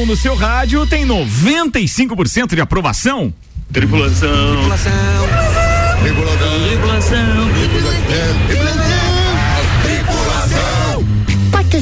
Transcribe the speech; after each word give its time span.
som 0.00 0.06
no 0.06 0.16
seu 0.16 0.34
rádio 0.34 0.86
tem 0.86 1.06
95% 1.06 2.54
de 2.54 2.60
aprovação. 2.60 3.32
Tripulação. 3.72 4.56
Tripulação. 4.56 4.92
Tripulação. 6.02 6.70
Tripulação. 6.72 7.50
Portas 8.40 8.49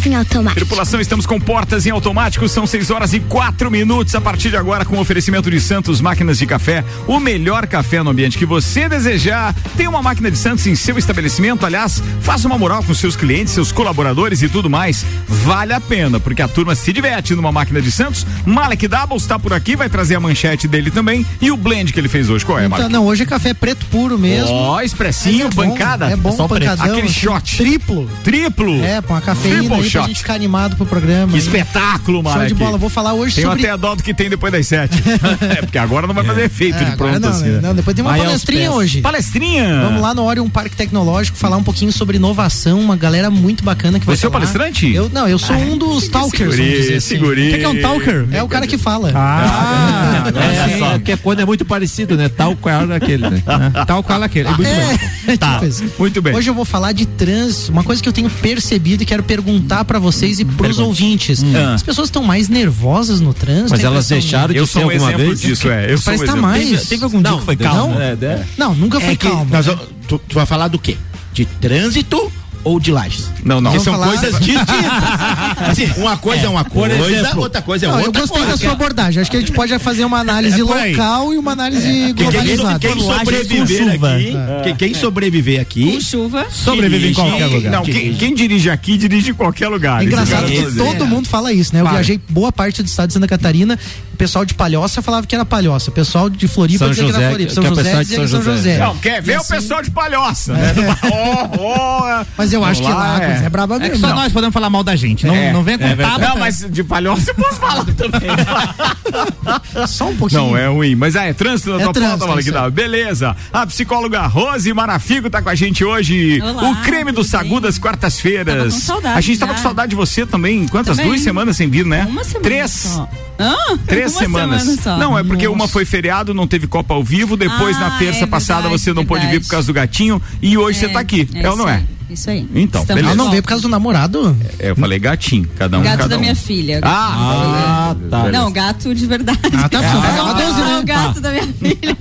em 0.08 0.14
automático. 0.14 0.60
Tripulação, 0.60 1.00
estamos 1.00 1.26
com 1.26 1.38
portas 1.38 1.86
em 1.86 1.90
automático, 1.90 2.48
são 2.48 2.66
6 2.66 2.90
horas 2.90 3.12
e 3.12 3.20
4 3.20 3.70
minutos. 3.70 4.14
A 4.14 4.20
partir 4.20 4.50
de 4.50 4.56
agora, 4.56 4.84
com 4.84 4.98
oferecimento 4.98 5.50
de 5.50 5.60
Santos 5.60 6.00
Máquinas 6.00 6.38
de 6.38 6.46
Café, 6.46 6.84
o 7.06 7.20
melhor 7.20 7.66
café 7.66 8.02
no 8.02 8.10
ambiente 8.10 8.38
que 8.38 8.46
você 8.46 8.88
desejar. 8.88 9.54
Tem 9.76 9.86
uma 9.86 10.02
máquina 10.02 10.30
de 10.30 10.38
Santos 10.38 10.66
em 10.66 10.74
seu 10.74 10.98
estabelecimento. 10.98 11.66
Aliás, 11.66 12.02
faça 12.20 12.46
uma 12.48 12.58
moral 12.58 12.82
com 12.82 12.94
seus 12.94 13.14
clientes, 13.14 13.52
seus 13.52 13.70
colaboradores 13.70 14.42
e 14.42 14.48
tudo 14.48 14.70
mais. 14.70 15.04
Vale 15.28 15.72
a 15.74 15.80
pena, 15.80 16.18
porque 16.18 16.42
a 16.42 16.48
turma 16.48 16.74
se 16.74 16.92
diverte 16.92 17.34
numa 17.34 17.52
máquina 17.52 17.80
de 17.82 17.92
Santos. 17.92 18.26
Malek 18.46 18.88
Doubles 18.88 19.22
está 19.22 19.38
por 19.38 19.52
aqui, 19.52 19.76
vai 19.76 19.88
trazer 19.90 20.14
a 20.14 20.20
manchete 20.20 20.66
dele 20.66 20.90
também. 20.90 21.26
E 21.40 21.50
o 21.50 21.56
blend 21.56 21.92
que 21.92 22.00
ele 22.00 22.08
fez 22.08 22.30
hoje, 22.30 22.44
qual 22.44 22.58
é, 22.58 22.66
Malek? 22.66 22.88
Então, 22.88 23.00
não, 23.00 23.06
hoje 23.06 23.24
é 23.24 23.26
café 23.26 23.52
preto 23.52 23.84
puro 23.86 24.18
mesmo. 24.18 24.52
Ó, 24.52 24.80
expressinho, 24.80 25.46
Mas 25.46 25.52
é 25.52 25.56
bom, 25.56 25.68
bancada. 25.68 26.10
É 26.10 26.16
bom, 26.16 26.32
Só 26.32 26.48
preto. 26.48 26.62
pancadão. 26.62 26.86
Aquele 26.86 27.08
assim, 27.08 27.20
shot. 27.20 27.56
Triplo. 27.56 28.08
Triplo. 28.24 28.82
É, 28.82 29.02
com 29.02 29.14
a 29.14 29.20
cafeína 29.20 29.58
Triple 29.58 29.76
aí 29.76 29.90
shot. 30.00 30.08
gente 30.08 30.18
ficar 30.18 30.34
animado 30.34 30.76
pro 30.76 30.86
programa. 30.86 31.32
Que 31.32 31.38
espetáculo, 31.38 32.22
Show 32.22 32.32
Malek. 32.32 32.48
de 32.48 32.54
bola. 32.54 32.78
Vou 32.78 32.88
falar 32.90 33.12
hoje 33.14 33.34
Tenho 33.36 33.48
sobre... 33.48 33.62
até 33.64 33.72
a 33.72 33.76
dó 33.76 33.94
do 33.94 34.02
que 34.02 34.12
tem 34.14 34.28
depois 34.30 34.52
das 34.52 34.66
sete. 34.66 34.96
é, 35.58 35.62
porque 35.62 35.78
agora 35.78 36.06
não 36.06 36.14
vai 36.14 36.24
fazer 36.24 36.42
efeito 36.44 36.76
É, 36.76 36.84
de 36.84 36.92
agora 36.92 37.12
pronto 37.12 37.20
não, 37.22 37.28
assim. 37.30 37.44
né? 37.44 37.50
né? 37.52 37.60
Não, 37.62 37.74
depois 37.74 37.94
tem 37.94 38.04
uma 38.04 38.10
Vai 38.10 38.20
aos 38.20 38.28
palestrinha 38.28 38.68
pés. 38.68 38.72
hoje. 38.74 39.00
Palestrinha? 39.00 39.80
Vamos 39.82 40.00
lá 40.02 40.14
no 40.14 40.24
Orion 40.24 40.48
Parque 40.48 40.76
Tecnológico 40.76 41.36
falar 41.38 41.56
um 41.56 41.62
pouquinho 41.62 41.92
sobre 41.92 42.16
inovação, 42.16 42.80
uma 42.80 42.96
galera 42.96 43.30
muito 43.30 43.62
bacana 43.64 43.98
que 44.00 44.06
vai 44.06 44.16
Você 44.16 44.26
é 44.26 44.28
o 44.28 44.32
falar. 44.32 44.46
palestrante? 44.46 44.92
Eu, 44.92 45.08
não, 45.12 45.28
eu 45.28 45.38
sou 45.38 45.56
um 45.56 45.76
dos 45.76 46.08
talkers, 46.08 46.56
vamos 46.56 46.72
dizer 46.72 46.96
assim. 46.96 47.08
seguri. 47.16 47.48
O 47.48 47.50
que 47.52 47.58
que 47.58 47.64
é 47.64 47.68
um 47.68 47.80
talker? 47.80 48.26
É 48.32 48.42
o 48.42 48.48
cara 48.48 48.66
que 48.66 48.78
fala. 48.78 49.12
Ah, 49.14 50.24
É, 50.34 50.74
é, 50.74 50.78
só. 50.78 50.98
que 50.98 51.12
é 51.12 51.16
quando 51.16 51.40
é 51.40 51.44
muito 51.44 51.64
parecido, 51.64 52.16
né? 52.16 52.28
Tal 52.28 52.54
qual 52.56 52.90
aquele, 52.92 53.28
né? 53.28 53.42
Tal 53.86 54.02
qual 54.02 54.22
aquele. 54.22 54.48
É 54.48 54.52
muito 54.52 54.62
bem. 54.64 54.98
Tá, 55.38 55.60
Tipo 55.60 55.92
muito 55.98 56.22
bem. 56.22 56.34
Hoje 56.34 56.48
eu 56.48 56.54
vou 56.54 56.64
falar 56.64 56.92
de 56.92 57.04
trânsito, 57.04 57.70
uma 57.70 57.84
coisa 57.84 58.02
que 58.02 58.08
eu 58.08 58.12
tenho 58.14 58.30
percebido 58.30 59.02
e 59.02 59.06
quero 59.06 59.22
perguntar 59.22 59.84
pra 59.88 59.98
vocês 59.98 60.38
e 60.38 60.44
pros 60.44 60.78
ouvintes. 60.78 61.42
Ah. 61.54 61.74
As 61.74 61.82
pessoas 61.82 62.06
estão 62.08 62.22
mais 62.22 62.48
nervosas 62.48 63.20
no 63.20 63.34
trânsito? 63.34 63.70
Mas 63.70 63.82
elas 63.82 64.06
deixaram 64.06 64.52
de 64.52 64.58
Eu 64.60 64.66
ser 64.66 64.74
sou 64.74 64.82
um 64.82 64.84
alguma 64.90 65.08
exemplo 65.10 65.26
vez? 65.26 65.40
disso, 65.40 65.68
é. 65.68 65.92
Eu 65.92 65.98
sou 65.98 66.04
Parece 66.04 66.22
um 66.22 66.26
tá 66.26 66.32
exemplo. 66.34 66.42
mais. 66.42 66.68
Teve, 66.68 66.86
teve 66.86 67.04
algum 67.04 67.22
dia 67.22 67.36
que 67.36 67.44
foi 67.44 67.56
calmo? 67.56 67.94
Não? 67.94 68.00
É, 68.00 68.12
é. 68.12 68.46
Não, 68.56 68.74
nunca 68.74 69.00
foi 69.00 69.12
É 69.12 69.16
que 69.16 69.26
calmo. 69.28 69.50
nós 69.50 69.66
né? 69.66 69.76
tu, 70.06 70.18
tu 70.20 70.34
vai 70.36 70.46
falar 70.46 70.68
do 70.68 70.78
quê? 70.78 70.96
De 71.32 71.44
trânsito 71.44 72.30
ou 72.64 72.78
de 72.80 72.90
lajes? 72.90 73.26
Não, 73.44 73.60
não. 73.60 73.70
Porque 73.72 73.84
são 73.84 73.94
falar- 73.94 74.06
coisas 74.08 74.38
distintas. 74.38 74.68
Assim, 75.70 75.86
uma 75.96 76.16
coisa 76.16 76.46
é, 76.46 76.48
uma 76.48 76.64
coisa, 76.64 76.94
exemplo, 76.96 77.40
outra 77.42 77.62
coisa 77.62 77.86
é 77.86 77.88
Não, 77.88 77.98
eu 78.00 78.06
outra 78.06 78.20
gostei 78.22 78.38
coisa. 78.38 78.52
da 78.52 78.58
sua 78.58 78.72
abordagem. 78.72 79.20
Acho 79.22 79.30
que 79.30 79.36
a 79.36 79.40
gente 79.40 79.52
pode 79.52 79.78
fazer 79.78 80.04
uma 80.04 80.18
análise 80.18 80.60
É 80.60 80.64
aí. 80.78 80.92
local 80.92 81.34
e 81.34 81.38
uma 81.38 81.52
análise 81.52 81.82
Quem, 81.82 82.14
quem, 82.14 82.24
globalizada. 82.30 82.78
quem 82.78 82.92
com 82.94 83.00
sobreviver 83.00 83.92
chuva. 83.92 84.14
aqui, 84.14 84.32
quem, 84.64 84.76
quem 84.76 84.94
sobreviver 84.94 85.60
aqui, 85.60 85.92
Com 85.92 86.00
chuva. 86.00 86.46
Sobrevive 86.50 87.08
em 87.08 87.14
qualquer 87.14 87.46
lugar. 87.46 87.72
Não, 87.72 87.82
quem, 87.84 88.14
quem 88.14 88.34
dirige 88.34 88.70
aqui, 88.70 88.96
dirige 88.98 89.30
em 89.30 89.34
qualquer 89.34 89.68
lugar. 89.68 90.02
É 90.02 90.04
engraçado 90.04 90.46
que 90.46 90.62
todo 90.76 91.06
mundo 91.06 91.28
fala 91.28 91.52
isso, 91.52 91.74
né? 91.74 91.80
Eu 91.80 91.88
viajei 91.88 92.20
boa 92.28 92.52
parte 92.52 92.82
do 92.82 92.86
estado 92.86 93.08
de 93.08 93.14
Santa 93.14 93.26
Catarina, 93.28 93.78
o 94.12 94.16
pessoal 94.16 94.44
de 94.44 94.52
Palhoça 94.54 95.00
falava 95.00 95.26
que 95.26 95.34
era 95.34 95.44
Palhoça, 95.44 95.90
o 95.90 95.92
pessoal 95.94 96.28
de 96.28 96.48
Floripa 96.48 96.78
São 96.80 96.90
dizia 96.90 97.04
que 97.04 97.10
José, 97.12 97.22
era 97.22 97.30
Floripa, 97.30 97.48
que 97.48 97.54
São 97.54 97.64
é 97.64 97.68
José 97.68 97.82
pessoal 97.82 98.02
de 98.02 98.08
dizia 98.08 98.18
que 98.24 98.28
São 98.28 98.36
era 98.40 98.44
São 98.44 98.56
José. 98.56 98.78
Não, 98.78 98.96
quer 98.96 99.22
ver 99.22 99.38
o 99.38 99.44
pessoal 99.44 99.82
de 99.82 99.90
palhoça, 99.90 100.52
né? 100.54 100.74
Ó, 101.12 101.48
ó. 101.60 102.24
Mas 102.36 102.47
eu 102.52 102.64
acho 102.64 102.82
que 102.82 102.88
lá 102.88 103.22
é. 103.22 103.44
é 103.44 103.48
braba 103.48 103.76
É 103.76 103.78
que 103.80 103.88
mesmo. 103.90 103.98
só 104.00 104.08
Não. 104.08 104.16
nós 104.16 104.32
podemos 104.32 104.52
falar 104.54 104.70
mal 104.70 104.82
da 104.82 104.94
gente. 104.96 105.26
Não, 105.26 105.34
É, 105.34 105.52
não 105.52 105.62
venha 105.62 105.76
é 105.76 105.78
contar. 105.78 105.94
verdade. 105.94 106.20
Não, 106.22 106.36
mas 106.38 106.66
de 106.70 106.84
palhoça 106.84 107.30
eu 107.30 107.34
posso 107.34 107.56
falar 107.56 107.84
também. 107.84 108.28
Só 109.86 110.08
um 110.08 110.16
pouquinho. 110.16 110.40
Não, 110.42 110.56
é 110.56 110.68
ruim. 110.68 110.94
Mas 110.94 111.16
ah, 111.16 111.24
é 111.24 111.32
trânsito 111.32 111.70
na 111.70 111.76
É 111.80 111.84
tua 111.84 111.92
trânsito, 111.92 112.18
pauta, 112.18 112.24
é 112.24 112.28
Malakidal. 112.28 112.70
Beleza. 112.70 113.36
A 113.52 113.66
psicóloga 113.66 114.26
Rose 114.26 114.72
Marafigo 114.72 115.30
tá 115.30 115.40
com 115.40 115.48
a 115.48 115.54
gente 115.54 115.84
hoje. 115.84 116.40
Olá, 116.42 116.70
o 116.70 116.76
creme 116.82 117.12
do 117.12 117.24
Sagu 117.24 117.60
das 117.60 117.78
quartas-feiras. 117.78 118.54
Tava 118.56 118.64
com 118.70 118.70
saudade 118.80 119.18
A 119.18 119.20
gente 119.20 119.38
tava 119.38 119.52
já. 119.52 119.56
com 119.58 119.62
saudade 119.62 119.90
de 119.90 119.96
você 119.96 120.26
também. 120.26 120.66
Quantas? 120.68 120.96
Também. 120.96 121.12
Duas 121.12 121.22
semanas 121.22 121.56
sem 121.56 121.68
vir, 121.68 121.84
né? 121.86 122.06
Uma 122.08 122.24
semana 122.24 122.42
Três. 122.44 122.70
só. 122.70 123.08
Hã? 123.40 123.54
Três 123.86 124.12
semanas. 124.12 124.62
semana 124.62 124.82
só. 124.82 124.96
Não, 124.98 125.18
é 125.18 125.22
porque 125.22 125.46
Nossa. 125.46 125.56
uma 125.56 125.68
foi 125.68 125.84
feriado, 125.84 126.34
não 126.34 126.46
teve 126.46 126.66
Copa 126.66 126.94
ao 126.94 127.02
vivo. 127.04 127.36
Depois, 127.36 127.76
Ah, 127.76 127.80
na 127.90 127.98
terça 127.98 128.24
é 128.24 128.26
passada, 128.26 128.62
verdade, 128.62 128.82
você 128.82 128.92
não 128.92 129.04
pôde 129.06 129.22
vir 129.22 129.28
verdade. 129.30 129.46
por 129.46 129.50
causa 129.52 129.66
do 129.66 129.72
gatinho. 129.72 130.20
E 130.42 130.58
hoje 130.58 130.78
você 130.80 130.88
tá 130.88 131.00
aqui. 131.00 131.28
É, 131.34 131.48
ou 131.48 131.56
não 131.56 131.68
é? 131.68 131.82
Isso 132.10 132.30
aí. 132.30 132.40
Então, 132.54 132.80
Estamos 132.82 132.86
beleza. 132.86 133.06
Ela 133.06 133.12
de 133.12 133.18
não 133.18 133.30
veio 133.30 133.42
por 133.42 133.48
causa 133.50 133.62
do 133.62 133.68
namorado? 133.68 134.36
É, 134.58 134.70
eu 134.70 134.76
falei 134.76 134.98
gatinho. 134.98 135.46
Cada 135.58 135.78
um. 135.78 135.82
Gato 135.82 135.96
cada 135.98 136.08
da 136.08 136.16
um. 136.16 136.20
minha 136.20 136.34
filha. 136.34 136.80
Ah, 136.82 137.90
Ah, 137.90 137.96
tá. 138.10 138.28
Não, 138.30 138.50
gato 138.50 138.94
de 138.94 139.06
verdade. 139.06 139.38
Ah, 139.52 139.68
tá, 139.68 139.82
falar 139.82 140.32
12, 140.40 140.52
Não, 140.52 140.66
né? 140.66 140.78
o 140.80 140.84
gato 140.84 141.20
da 141.20 141.30
minha 141.30 141.46
filha. 141.52 141.96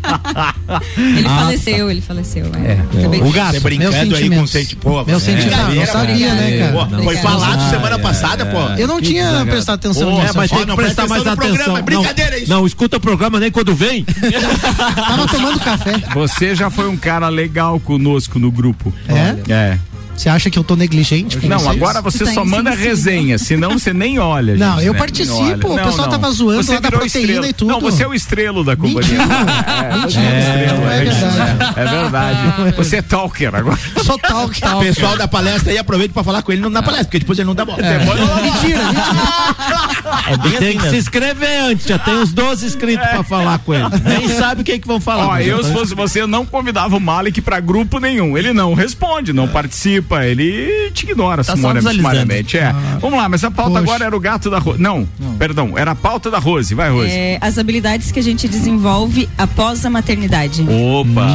ele 1.17 1.27
faleceu, 1.29 1.91
ele 1.91 2.01
faleceu. 2.01 2.45
É, 2.55 2.99
Acabei 2.99 3.21
O 3.21 3.31
gato. 3.31 3.51
você 3.53 3.59
brincando 3.59 4.15
aí 4.15 4.29
com 4.29 4.41
o 4.41 4.47
sente, 4.47 4.75
pô. 4.77 5.03
Meus 5.03 5.23
é, 5.23 5.25
sentimentos. 5.25 5.55
brincadeira, 5.57 5.85
Não 5.85 5.93
sabia, 5.93 6.27
cara. 6.29 6.41
né, 6.41 6.57
cara? 6.59 6.71
Pô, 6.87 7.03
Foi 7.03 7.17
falado 7.17 7.61
Ah, 7.61 7.69
semana 7.69 7.95
é, 7.95 7.99
passada, 7.99 8.45
pô. 8.45 8.59
Eu 8.79 8.87
não 8.87 9.01
tinha 9.01 9.45
prestado 9.45 9.75
atenção 9.75 10.09
nisso. 10.11 10.27
É, 10.27 10.31
mas 10.33 10.49
tem 10.49 10.59
que 10.59 10.65
não 10.65 10.75
prestar 10.75 11.05
presta 11.07 11.23
mais 11.23 11.27
atenção 11.39 11.77
é 11.77 11.81
brincadeira 11.81 12.31
não, 12.31 12.37
isso. 12.37 12.49
não, 12.51 12.65
escuta 12.65 12.97
o 12.97 12.99
programa 12.99 13.39
nem 13.39 13.51
quando 13.51 13.75
vem. 13.75 14.05
Tava 14.95 15.27
tomando 15.27 15.59
café. 15.59 15.93
Você 16.13 16.55
já 16.55 16.69
foi 16.69 16.87
um 16.87 16.97
cara 16.97 17.27
legal 17.29 17.79
conosco 17.79 18.39
no 18.39 18.51
grupo. 18.51 18.93
É? 19.07 19.51
É. 19.51 19.79
Você 20.17 20.29
acha 20.29 20.49
que 20.49 20.57
eu 20.57 20.63
tô 20.63 20.75
negligente? 20.75 21.37
com 21.37 21.47
Não, 21.47 21.59
vocês? 21.59 21.75
agora 21.75 22.01
você 22.01 22.25
Tá 22.25 22.33
só 22.33 22.43
manda 22.43 22.71
resenha, 22.71 23.37
senão 23.37 23.77
você 23.77 23.93
nem 23.93 24.17
olha. 24.17 24.55
Não, 24.55 24.75
gente, 24.75 24.87
eu 24.87 24.93
né? 24.93 24.99
participo, 24.99 25.69
olha. 25.69 25.83
o 25.83 25.85
pessoal 25.85 26.09
tava 26.09 26.31
zoando 26.31 26.63
você 26.63 26.73
lá 26.73 26.79
da 26.79 26.89
proteína 26.89 27.19
estrela. 27.27 27.47
e 27.47 27.53
tudo. 27.53 27.67
Não, 27.69 27.79
você 27.79 28.03
é 28.03 28.07
o 28.07 28.13
estrelo 28.13 28.63
da 28.63 28.75
companhia. 28.75 29.01
Mentira. 29.01 29.23
É, 29.23 29.93
é 29.93 30.07
estrelo, 30.07 30.81
Não 30.81 30.91
é 30.91 31.03
verdade. 31.03 31.79
É, 31.79 31.81
é 31.81 31.85
verdade. 31.85 32.75
Você 32.77 32.95
é 32.97 33.01
talker 33.01 33.53
agora. 33.55 33.77
Sou 34.03 34.17
talk. 34.17 34.59
O 34.75 34.79
pessoal 34.79 35.17
da 35.17 35.27
palestra 35.27 35.71
aí 35.71 35.77
aproveita 35.77 36.13
pra 36.13 36.23
falar 36.23 36.41
com 36.41 36.51
ele 36.51 36.67
na 36.67 36.81
palestra, 36.81 37.05
porque 37.05 37.19
depois 37.19 37.37
ele 37.37 37.45
não 37.47 37.55
dá 37.55 37.63
bola. 37.63 37.77
Mentira, 37.77 38.81
mentira. 38.91 40.59
tem 40.59 40.77
que 40.77 40.89
se 40.89 40.97
inscrever 40.97 41.61
antes. 41.61 41.85
Já 41.85 41.99
tem 41.99 42.15
uns 42.15 42.33
12 42.33 42.65
inscritos 42.65 43.05
pra 43.07 43.23
falar 43.23 43.59
com 43.59 43.73
ele. 43.73 43.85
Nem 44.03 44.27
sabe 44.29 44.61
o 44.61 44.63
que, 44.63 44.79
que 44.79 44.87
vão 44.87 44.99
falar. 44.99 45.27
Ó, 45.27 45.37
eu 45.39 45.63
se 45.63 45.71
fosse 45.71 45.93
você, 45.93 46.25
não 46.25 46.45
convidava 46.45 46.95
o 46.95 46.99
Malik 46.99 47.41
pra 47.41 47.59
grupo 47.59 47.99
nenhum. 47.99 48.37
Ele 48.37 48.53
não 48.53 48.73
responde, 48.73 49.33
não 49.33 49.47
participa, 49.47 50.06
ele 50.15 50.91
te 50.91 51.03
ignora 51.09 51.43
Tá 51.43 51.55
sumariamente. 51.55 52.57
É. 52.57 52.73
Vamos 52.99 53.17
lá, 53.19 53.27
mas 53.29 53.43
a 53.43 53.51
pauta 53.51 53.71
Poxa. 53.71 53.83
agora 53.83 54.05
era 54.05 54.15
o 54.15 54.19
gato 54.19 54.49
da 54.49 54.59
Rose. 54.59 54.79
Não, 54.81 55.07
perdão, 55.37 55.77
era 55.77 55.91
a 55.91 55.95
pauta 55.95 56.29
da 56.31 56.39
Rose. 56.39 56.73
Vai, 56.73 56.89
Rose. 56.89 57.09
É, 57.11 57.37
as 57.41 57.57
habilidades 57.57 58.11
que 58.11 58.19
a 58.19 58.23
gente 58.23 58.47
desenvolve 58.47 59.27
após 59.37 59.85
a 59.85 59.89
maternidade. 59.89 60.61
Opa, 60.63 61.27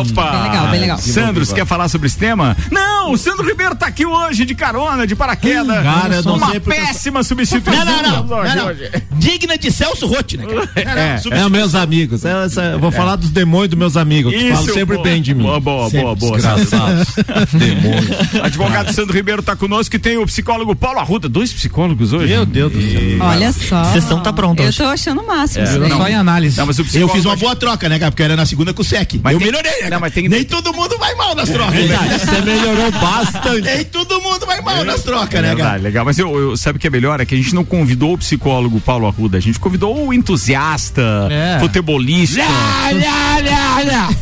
opa. 0.00 0.30
Bem 0.30 0.42
legal, 0.42 0.68
bem 0.68 0.80
legal. 0.80 0.98
Sandro, 0.98 1.44
você 1.44 1.54
quer 1.54 1.66
falar 1.66 1.88
sobre 1.88 2.06
esse 2.06 2.18
tema? 2.18 2.56
Não, 2.70 3.12
o 3.12 3.18
Sandro 3.18 3.46
Ribeiro 3.46 3.74
tá 3.74 3.86
aqui 3.86 4.06
hoje 4.06 4.44
de 4.44 4.54
carona, 4.54 5.06
de 5.06 5.14
paraquedas. 5.16 5.82
cara, 5.82 6.14
eu 6.16 6.22
não 6.22 6.36
Uma 6.36 6.50
sei 6.50 6.60
porque 6.60 6.78
eu 6.80 6.84
péssima 6.86 7.22
substituição. 7.22 7.84
Não, 7.84 8.02
não, 8.02 8.26
não. 8.26 8.44
não, 8.44 8.54
não. 8.66 8.74
Digna 9.18 9.56
de 9.58 9.70
Celso 9.70 10.06
Rotti, 10.06 10.36
né, 10.36 10.44
cara? 10.84 11.00
É, 11.00 11.20
É, 11.30 11.48
meus 11.48 11.74
amigos. 11.74 12.24
É, 12.24 12.44
essa- 12.44 12.62
eu 12.62 12.78
vou 12.78 12.90
falar 12.90 13.16
dos 13.16 13.30
demônios 13.30 13.70
dos 13.70 13.78
meus 13.78 13.96
amigos, 13.96 14.32
que 14.32 14.50
falam 14.50 14.74
sempre 14.74 14.96
boa. 14.96 15.02
bem 15.08 15.22
de 15.22 15.34
mim. 15.34 15.42
Boa, 15.44 15.60
boa, 15.60 15.90
boa, 15.90 16.14
boa. 16.16 16.36
Desgraçados. 16.36 17.08
demônios. 17.52 18.03
Advogado 18.42 18.92
Sandro 18.92 19.14
Ribeiro 19.14 19.42
tá 19.42 19.56
conosco 19.56 19.94
e 19.96 19.98
tem 19.98 20.16
o 20.18 20.26
psicólogo 20.26 20.74
Paulo 20.76 20.98
Arruda. 20.98 21.28
Dois 21.28 21.52
psicólogos 21.52 22.12
hoje? 22.12 22.32
Meu 22.32 22.44
Deus 22.46 22.72
do 22.72 22.80
céu. 22.80 23.00
Olha 23.20 23.52
só. 23.52 23.76
A 23.76 23.84
sessão 23.92 24.20
tá 24.22 24.32
pronta 24.32 24.62
Eu 24.62 24.68
hoje. 24.68 24.78
tô 24.78 24.84
achando 24.84 25.20
o 25.22 25.26
máximo. 25.26 25.64
É, 25.66 25.78
não. 25.78 25.96
Só 25.98 26.08
em 26.08 26.14
análise. 26.14 26.56
Não, 26.58 26.66
mas 26.66 26.78
o 26.78 26.84
Eu 26.94 27.08
fiz 27.08 27.24
uma 27.24 27.36
boa 27.36 27.54
troca, 27.56 27.88
né, 27.88 27.98
cara? 27.98 28.10
Porque 28.10 28.22
eu 28.22 28.26
era 28.26 28.36
na 28.36 28.46
segunda 28.46 28.72
com 28.72 28.82
o 28.82 28.84
SEC. 28.84 29.20
Mas 29.22 29.32
eu 29.34 29.38
tem- 29.38 29.48
melhorei, 29.50 29.82
né? 29.82 29.90
Não, 29.90 30.00
mas 30.00 30.12
tem- 30.12 30.28
Nem 30.28 30.44
todo 30.44 30.72
mundo 30.72 30.96
vai 30.98 31.14
mal 31.14 31.34
nas 31.34 31.48
trocas, 31.48 31.74
Verdade, 31.74 32.08
né? 32.08 32.18
Você 32.18 32.40
melhorou 32.40 32.90
bastante. 32.92 33.62
Nem 33.62 33.84
todo 33.84 34.20
mundo 34.20 34.46
vai 34.46 34.60
mal 34.60 34.84
nas 34.84 35.02
trocas, 35.02 35.34
É 35.34 35.42
né, 35.42 35.48
verdade, 35.48 35.68
cara? 35.70 35.82
legal. 35.82 36.04
Mas 36.04 36.18
eu, 36.18 36.34
eu- 36.38 36.56
sabe 36.56 36.76
o 36.76 36.80
que 36.80 36.86
é 36.86 36.90
melhor? 36.90 37.20
É 37.20 37.24
que 37.26 37.34
a 37.34 37.38
gente 37.38 37.54
não 37.54 37.64
convidou 37.64 38.14
o 38.14 38.18
psicólogo 38.18 38.80
Paulo 38.80 39.06
Arruda, 39.06 39.38
a 39.38 39.40
gente 39.40 39.58
convidou 39.58 40.06
o 40.08 40.12
entusiasta, 40.14 41.02
É. 41.30 41.58
futebolista. 41.60 42.42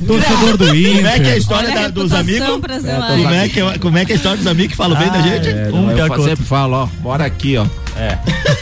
Torcedor 0.07 0.57
do 0.57 0.67
Como 0.67 1.07
é 1.07 1.21
que 1.21 1.29
é 1.29 1.33
a 1.33 1.37
história 1.37 1.71
a 1.71 1.75
da- 1.83 1.89
dos 1.89 2.13
amigos? 2.13 2.49
zelar. 2.83 3.09
Como 3.17 3.29
é, 3.35 3.49
que, 3.49 3.61
é- 3.61 3.72
como 3.79 3.99
é 3.99 4.05
que 4.05 4.13
é 4.13 4.15
a 4.15 4.17
história 4.17 4.39
dos 4.39 4.47
amigos 4.47 4.73
que 4.73 4.77
falam 4.77 4.99
bem 4.99 5.11
da 5.11 5.21
gente? 5.21 5.49
É, 5.49 5.69
Um 5.73 5.87
não, 5.87 5.91
eu 6.17 6.25
sempre 6.25 6.45
falo, 6.45 6.75
ó, 6.75 6.87
bora 7.01 7.25
aqui, 7.25 7.57
ó. 7.57 7.67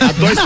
A 0.01 0.13
dois, 0.13 0.39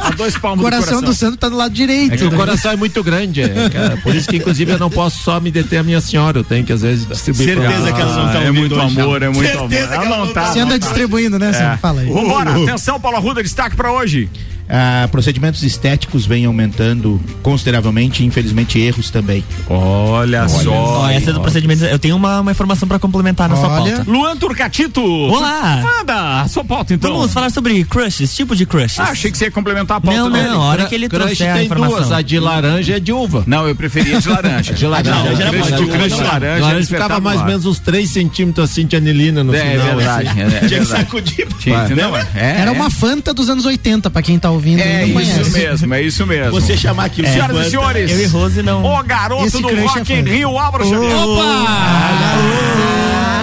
a 0.00 0.10
dois 0.16 0.34
O 0.34 0.40
palmos 0.40 0.64
coração 0.64 1.00
do 1.00 1.06
do 1.08 1.14
Sandro 1.14 1.36
tá 1.36 1.48
do 1.50 1.56
lado 1.56 1.72
direito. 1.74 2.14
É 2.14 2.16
que 2.16 2.24
o 2.24 2.30
coração 2.32 2.72
é 2.72 2.76
muito 2.76 3.02
grande, 3.04 3.42
é, 3.42 3.68
cara. 3.68 3.96
Por 3.98 4.14
isso 4.14 4.26
que, 4.28 4.36
inclusive, 4.36 4.72
eu 4.72 4.78
não 4.78 4.88
posso 4.88 5.18
só 5.22 5.38
me 5.38 5.50
deter 5.50 5.80
a 5.80 5.82
minha 5.82 6.00
senhora. 6.00 6.38
Eu 6.38 6.44
tenho 6.44 6.64
que, 6.64 6.72
às 6.72 6.80
vezes, 6.80 7.06
distribuir. 7.06 7.48
Certeza 7.58 7.82
pra- 7.82 7.92
que 7.92 8.00
ela 8.00 8.16
não 8.16 8.32
tá 8.32 8.38
é 8.40 8.46
ouvindo 8.48 8.58
muito 8.60 8.74
hoje, 8.74 9.00
amor, 9.00 9.20
não. 9.20 9.26
é 9.26 9.30
muito 9.30 9.46
Certeza 9.50 9.84
amor. 9.94 10.00
que 10.00 10.06
ela 10.06 10.16
não 10.18 10.32
tá. 10.32 10.40
tá. 10.42 10.52
Você 10.52 10.60
anda 10.60 10.78
distribuindo, 10.78 11.38
né, 11.38 11.52
Sandro? 11.52 11.78
Fala 11.78 12.00
aí. 12.00 12.08
Vambora, 12.10 12.50
atenção, 12.62 12.98
Paulo 12.98 13.18
Arruda, 13.18 13.42
destaque 13.42 13.76
pra 13.76 13.92
hoje. 13.92 14.30
Ah, 14.68 15.08
procedimentos 15.10 15.62
estéticos 15.62 16.24
vêm 16.26 16.44
aumentando 16.46 17.20
consideravelmente 17.42 18.22
e 18.22 18.26
infelizmente 18.26 18.78
erros 18.80 19.10
também. 19.10 19.44
Olha, 19.68 20.48
só. 20.48 20.70
Ó, 20.72 21.08
essa 21.10 21.30
é 21.30 21.32
do 21.32 21.40
procedimento. 21.40 21.84
Eu 21.84 21.98
tenho 21.98 22.16
uma, 22.16 22.40
uma 22.40 22.50
informação 22.50 22.88
pra 22.88 22.98
complementar 22.98 23.48
na 23.48 23.56
sua 23.56 23.68
Olha. 23.68 23.96
pauta. 23.96 24.10
Luan 24.10 24.36
Turcatito. 24.36 25.02
Olá. 25.04 25.80
Manda 25.82 26.40
a 26.42 26.48
sua 26.48 26.64
pauta 26.64 26.94
então. 26.94 27.12
Vamos 27.12 27.32
falar 27.32 27.50
sobre 27.50 27.84
crushes, 27.84 28.34
tipo 28.34 28.54
de 28.56 28.64
crushes. 28.66 28.98
Ah, 29.00 29.04
achei 29.10 29.30
que 29.30 29.38
você 29.38 29.44
ia 29.46 29.50
complementar 29.50 29.98
a 29.98 30.00
pauta 30.00 30.18
Não, 30.20 30.30
não, 30.30 30.62
a 30.62 30.64
hora 30.66 30.86
que 30.86 30.94
ele 30.94 31.08
Crush 31.08 31.22
trouxer 31.24 31.50
a 31.50 31.54
tem 31.56 31.66
informação. 31.66 31.96
duas, 31.98 32.12
a 32.12 32.22
de 32.22 32.38
laranja 32.38 32.96
é 32.96 33.00
de 33.00 33.12
uva. 33.12 33.44
Não, 33.46 33.66
eu 33.68 33.74
preferia 33.74 34.20
de 34.20 34.28
laranja. 34.28 34.72
De 34.82 34.86
laranja. 34.86 35.24
Não, 35.30 35.36
Já 35.36 35.44
era 35.44 35.50
crush 35.58 35.70
bom, 35.70 35.76
de 35.76 35.86
crush 35.90 36.14
de 36.16 36.22
laranja. 36.22 36.62
Laranja 36.64 36.76
era 36.76 36.84
ficava 37.04 37.20
mais 37.20 37.40
ou 37.40 37.46
menos 37.46 37.66
uns 37.66 37.78
3 37.78 38.08
centímetros 38.08 38.70
assim 38.70 38.86
de 38.86 38.96
anilina 38.96 39.42
no 39.44 39.54
É, 39.54 39.70
final. 39.72 39.96
verdade. 39.96 40.28
assim. 40.28 40.40
É, 40.40 40.44
é 40.44 40.48
verdade. 40.68 40.86
sacudir. 40.86 41.48
Tinha, 41.58 41.84
entendeu? 41.84 42.16
É, 42.16 42.60
Era 42.60 42.70
é. 42.70 42.74
uma 42.74 42.90
Fanta 42.90 43.32
dos 43.34 43.48
anos 43.48 43.64
80, 43.66 44.10
pra 44.10 44.22
quem 44.22 44.38
tá 44.38 44.50
ouvindo 44.52 44.80
É 44.80 45.06
e 45.06 45.12
não 45.12 45.20
isso 45.20 45.32
conhece. 45.34 45.58
mesmo, 45.58 45.94
é 45.94 46.02
isso 46.02 46.26
mesmo. 46.26 46.52
Você 46.52 46.76
chamar 46.76 47.04
aquilo 47.06 47.26
de 47.26 47.32
Senhoras 47.34 47.66
e 47.66 47.70
senhores, 47.70 48.10
Eu 48.10 48.20
e 48.22 48.26
Rose 48.26 48.62
não. 48.62 48.84
o 48.84 49.02
garoto 49.02 49.44
Esse 49.46 49.60
do 49.60 49.68
crush 49.68 49.82
Rock 49.98 50.12
é 50.12 50.20
in. 50.20 50.22
Rio, 50.24 50.58
Álvaro 50.58 50.84
Xavier. 50.84 51.12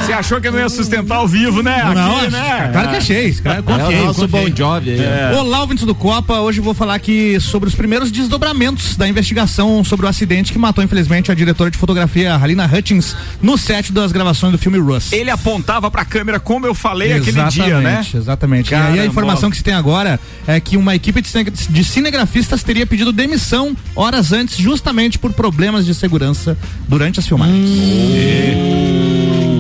Você 0.06 0.14
achou 0.14 0.42
que 0.42 0.50
não 0.50 0.58
ia 0.60 0.70
sustentar 0.70 1.18
ao 1.18 1.28
vivo, 1.28 1.62
né? 1.62 1.84
Não, 1.94 2.18
Aqui, 2.18 2.32
né? 2.32 2.70
claro 2.74 2.90
que 2.90 2.96
achei, 2.96 3.32
cara, 3.36 3.60
É 3.60 3.62
confiei, 3.62 4.02
o 4.02 4.06
nosso 4.06 4.22
confiei. 4.28 4.50
Bon 4.50 4.56
Jovi 4.58 4.90
aí. 4.92 5.00
É. 5.02 5.32
ó. 5.36 5.40
Olá, 5.42 5.62
ouvintes 5.62 5.86
do 5.86 5.94
Copa. 5.94 6.40
Hoje 6.40 6.60
eu 6.60 6.64
vou 6.64 6.74
falar 6.74 6.96
aqui 6.96 7.40
sobre 7.40 7.70
os 7.70 7.76
primeiros 7.76 8.10
desdobramentos 8.12 8.98
da 8.98 9.08
investigação 9.08 9.84
sobre 9.84 10.08
o 10.08 10.10
acidente 10.10 10.52
que 10.52 10.58
matou, 10.58 10.84
infelizmente, 10.84 11.32
a 11.32 11.36
diretora 11.36 11.70
de 11.70 11.78
fotografia, 11.78 12.34
Halina 12.36 12.66
Hutchins, 12.66 13.16
no 13.40 13.56
set 13.56 13.92
das 13.94 14.12
gravações 14.12 14.52
do 14.52 14.58
filme 14.58 14.80
Russ. 14.80 15.12
Ele 15.14 15.30
apontava 15.30 15.92
pra 15.92 16.04
câmera 16.04 16.40
como 16.40 16.66
eu 16.66 16.74
falei 16.74 17.14
aquele 17.14 17.44
dia, 17.44 17.80
né? 17.80 18.04
Exatamente. 18.14 18.72
e 18.72 18.76
aí 18.76 19.00
a 19.00 19.06
informação 19.06 19.52
que 19.52 19.58
se 19.58 19.64
tem 19.64 19.76
agora 19.76 20.20
é 20.48 20.60
que 20.60 20.76
uma 20.76 20.96
equipe 21.00 21.22
de 21.22 21.28
cine- 21.28 21.50
de 21.52 21.84
cinegrafistas 21.84 22.62
teria 22.62 22.86
pedido 22.86 23.12
demissão 23.12 23.76
horas 23.96 24.32
antes, 24.32 24.58
justamente 24.58 25.18
por 25.18 25.34
problemas 25.34 25.86
de 25.86 25.96
segurança 25.96 26.58
durante 26.88 27.20
as 27.20 27.28
filmagens. 27.28 27.68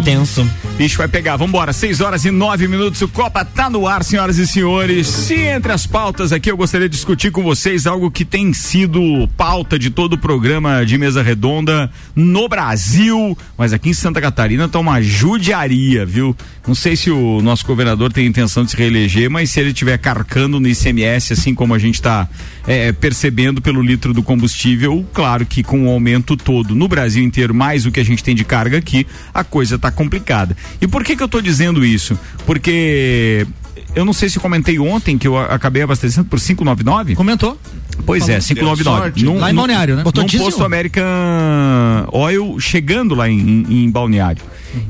Tenso. 0.10 0.44
Bicho 0.76 0.98
vai 0.98 1.08
pegar, 1.08 1.36
vambora. 1.36 1.72
6 1.72 2.02
horas 2.02 2.26
e 2.26 2.32
9 2.32 2.68
minutos. 2.68 3.00
O 3.04 3.08
Copa 3.08 3.46
tá 3.46 3.70
no 3.70 3.86
ar, 3.86 4.04
senhoras 4.04 4.40
e 4.40 4.48
senhores. 4.48 5.06
Se 5.06 5.36
entre 5.36 5.72
as 5.72 5.86
pautas 5.86 6.34
aqui 6.34 6.50
eu 6.50 6.58
gostaria 6.58 6.90
de 6.90 6.96
discutir 6.96 7.32
com 7.32 7.44
vocês 7.44 7.86
algo 7.86 8.10
que 8.10 8.26
tem 8.26 8.52
sido 8.52 9.30
pauta 9.38 9.78
de 9.78 9.92
todo 9.92 10.14
o 10.14 10.18
programa 10.18 10.84
de 10.84 10.98
mesa 10.98 11.22
redonda 11.22 11.92
no 12.16 12.50
Brasil, 12.50 13.38
mas 13.56 13.72
aqui 13.72 13.90
em 13.90 13.94
Santa 13.94 14.20
Catarina 14.20 14.68
tá 14.68 14.80
uma 14.80 15.00
judiaria, 15.00 16.08
viu? 16.08 16.36
Não 16.66 16.74
sei 16.74 16.96
se 16.96 17.12
o 17.12 17.40
nosso 17.44 17.64
governador 17.68 18.12
tem 18.12 18.26
intenção 18.26 18.64
de 18.64 18.72
se 18.72 18.78
reeleger, 18.78 19.30
mas 19.30 19.52
se 19.52 19.60
ele 19.60 19.70
estiver 19.70 19.98
carcando 20.00 20.60
no 20.60 20.68
ICMS, 20.68 21.34
assim 21.34 21.54
como 21.54 21.76
a 21.76 21.78
gente 21.78 22.02
tá 22.02 22.28
é, 22.70 22.92
percebendo 22.92 23.62
pelo 23.62 23.82
litro 23.82 24.14
do 24.14 24.22
combustível, 24.22 25.04
claro 25.12 25.44
que 25.44 25.64
com 25.64 25.88
o 25.88 25.90
aumento 25.90 26.38
todo 26.38 26.76
no 26.76 26.88
Brasil 26.88 27.24
inteiro, 27.24 27.52
mais 27.54 27.86
o 27.88 27.92
que 27.92 28.00
a 28.00 28.06
gente 28.06 28.24
tem 28.24 28.36
de 28.36 28.46
carga 28.46 28.78
aqui, 28.78 29.08
a 29.34 29.44
coisa 29.44 29.80
tá 29.80 29.90
complicada. 29.92 30.56
E 30.80 30.88
por 30.88 31.04
que 31.04 31.16
que 31.18 31.24
eu 31.24 31.28
tô 31.28 31.42
dizendo 31.42 31.84
isso? 31.84 32.18
Porque 32.46 33.48
eu 33.96 34.06
não 34.06 34.14
sei 34.14 34.30
se 34.30 34.40
comentei 34.40 34.78
ontem 34.78 35.18
que 35.18 35.28
eu 35.28 35.36
acabei 35.36 35.82
abastecendo 35.82 36.28
por 36.30 36.40
599. 36.40 37.16
Comentou? 37.16 37.60
Pois 38.06 38.30
é, 38.30 38.40
599. 38.40 38.84
sorte. 38.84 39.26
Num- 39.26 39.40
Lá 39.40 39.52
em 39.52 39.56
Balneário, 39.56 39.96
né? 39.96 40.04
Botou 40.04 40.22
num 40.24 40.28
diesel? 40.30 40.46
posto 40.46 40.64
American 40.64 41.04
Oil 42.12 42.60
chegando 42.60 43.16
lá 43.16 43.28
em, 43.28 43.66
em- 43.68 43.90
Balneário. 43.90 44.42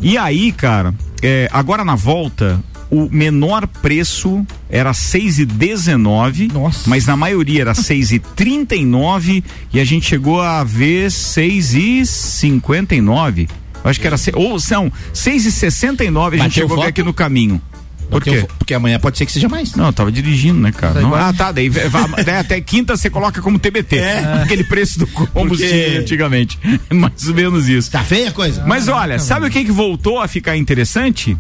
E 0.01 0.17
aí, 0.17 0.51
cara, 0.51 0.93
é, 1.21 1.47
agora 1.51 1.85
na 1.85 1.95
volta, 1.95 2.59
o 2.91 3.07
menor 3.11 3.67
preço 3.67 4.43
era 4.69 4.91
6,19, 4.91 6.51
Nossa. 6.51 6.89
mas 6.89 7.05
na 7.05 7.15
maioria 7.15 7.61
era 7.61 7.73
6,39 7.73 9.43
e 9.73 9.79
a 9.79 9.85
gente 9.85 10.07
chegou 10.07 10.41
a 10.41 10.63
ver 10.63 11.09
6,59. 11.11 13.47
Eu 13.83 13.89
Acho 13.89 13.99
que 14.01 14.07
era, 14.07 14.15
ou 14.33 14.59
são 14.59 14.91
6,69 15.13 16.27
a 16.27 16.31
gente 16.31 16.39
Bateu 16.39 16.51
chegou 16.51 16.77
a 16.79 16.81
ver 16.83 16.87
aqui 16.89 17.03
no 17.03 17.13
caminho. 17.13 17.61
Por 18.09 18.23
porque, 18.23 18.29
eu- 18.39 18.47
porque 18.57 18.73
amanhã 18.73 18.99
pode 18.99 19.19
ser 19.19 19.25
que 19.27 19.31
seja 19.31 19.47
mais. 19.47 19.75
Não, 19.75 19.85
eu 19.85 19.93
tava 19.93 20.11
dirigindo, 20.11 20.59
né, 20.59 20.71
cara? 20.71 20.95
Tá 20.95 21.01
Não, 21.01 21.13
ah, 21.13 21.31
tá. 21.31 21.51
Daí, 21.51 21.69
vai- 21.69 22.23
daí 22.25 22.37
até 22.37 22.59
quinta 22.59 22.97
você 22.97 23.07
coloca 23.07 23.39
como 23.39 23.59
TBT. 23.59 23.99
Aquele 24.43 24.63
preço 24.63 24.97
do 24.97 25.05
combustível 25.05 25.79
Porque- 25.83 25.97
antigamente. 25.99 26.57
Mais 26.91 27.27
ou 27.27 27.35
menos 27.35 27.69
isso. 27.69 27.91
Tá 27.91 28.03
feia 28.03 28.29
a 28.29 28.31
coisa? 28.31 28.63
Mas 28.65 28.87
olha, 28.87 29.19
sabe 29.19 29.45
o 29.45 29.49
que, 29.51 29.63
que 29.63 29.71
voltou 29.71 30.19
a 30.19 30.27
ficar 30.27 30.57
interessante? 30.57 31.37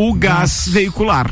O 0.00 0.14
gás 0.14 0.68
veicular. 0.68 1.28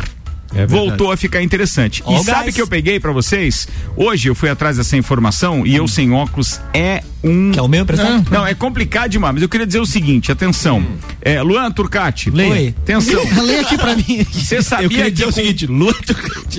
verdade. 0.53 0.73
voltou 0.73 1.13
a 1.13 1.17
ficar 1.17 1.43
interessante. 1.43 2.03
Ó 2.05 2.17
e 2.17 2.21
o 2.21 2.25
sabe 2.25 2.45
gás. 2.47 2.55
que 2.55 2.63
eu 2.63 2.67
peguei 2.67 2.99
pra 2.99 3.13
vocês? 3.13 3.69
Hoje 3.97 4.29
eu 4.29 4.35
fui 4.35 4.49
atrás 4.49 4.77
dessa 4.77 4.97
informação 4.97 5.67
e 5.67 5.77
eu 5.77 5.87
sem 5.87 6.13
óculos 6.13 6.61
é 6.75 7.03
um 7.23 7.51
Que 7.53 7.59
é 7.59 7.63
o 7.63 7.69
meu 7.69 7.83
emprestado? 7.83 8.25
não, 8.31 8.47
é 8.47 8.55
complicado 8.55 9.11
demais, 9.11 9.35
mas 9.35 9.43
eu 9.43 9.49
queria 9.49 9.67
dizer 9.67 9.81
o 9.81 9.87
seguinte, 9.87 10.31
atenção. 10.33 10.85
É, 11.21 11.43
Luan 11.43 11.71
Turcati, 11.73 12.31
Oi. 12.31 12.75
atenção. 12.83 13.23
Lê 13.45 13.59
aqui 13.61 13.77
pra 13.77 13.95
mim. 13.97 14.25
Você 14.33 14.59
Eu 14.59 14.63
sabia 14.63 14.89
queria 14.89 15.05
que 15.07 15.11
dizer 15.13 15.25
o 15.25 15.29
com- 15.29 15.33
seguinte, 15.33 15.67
Lua, 15.67 15.95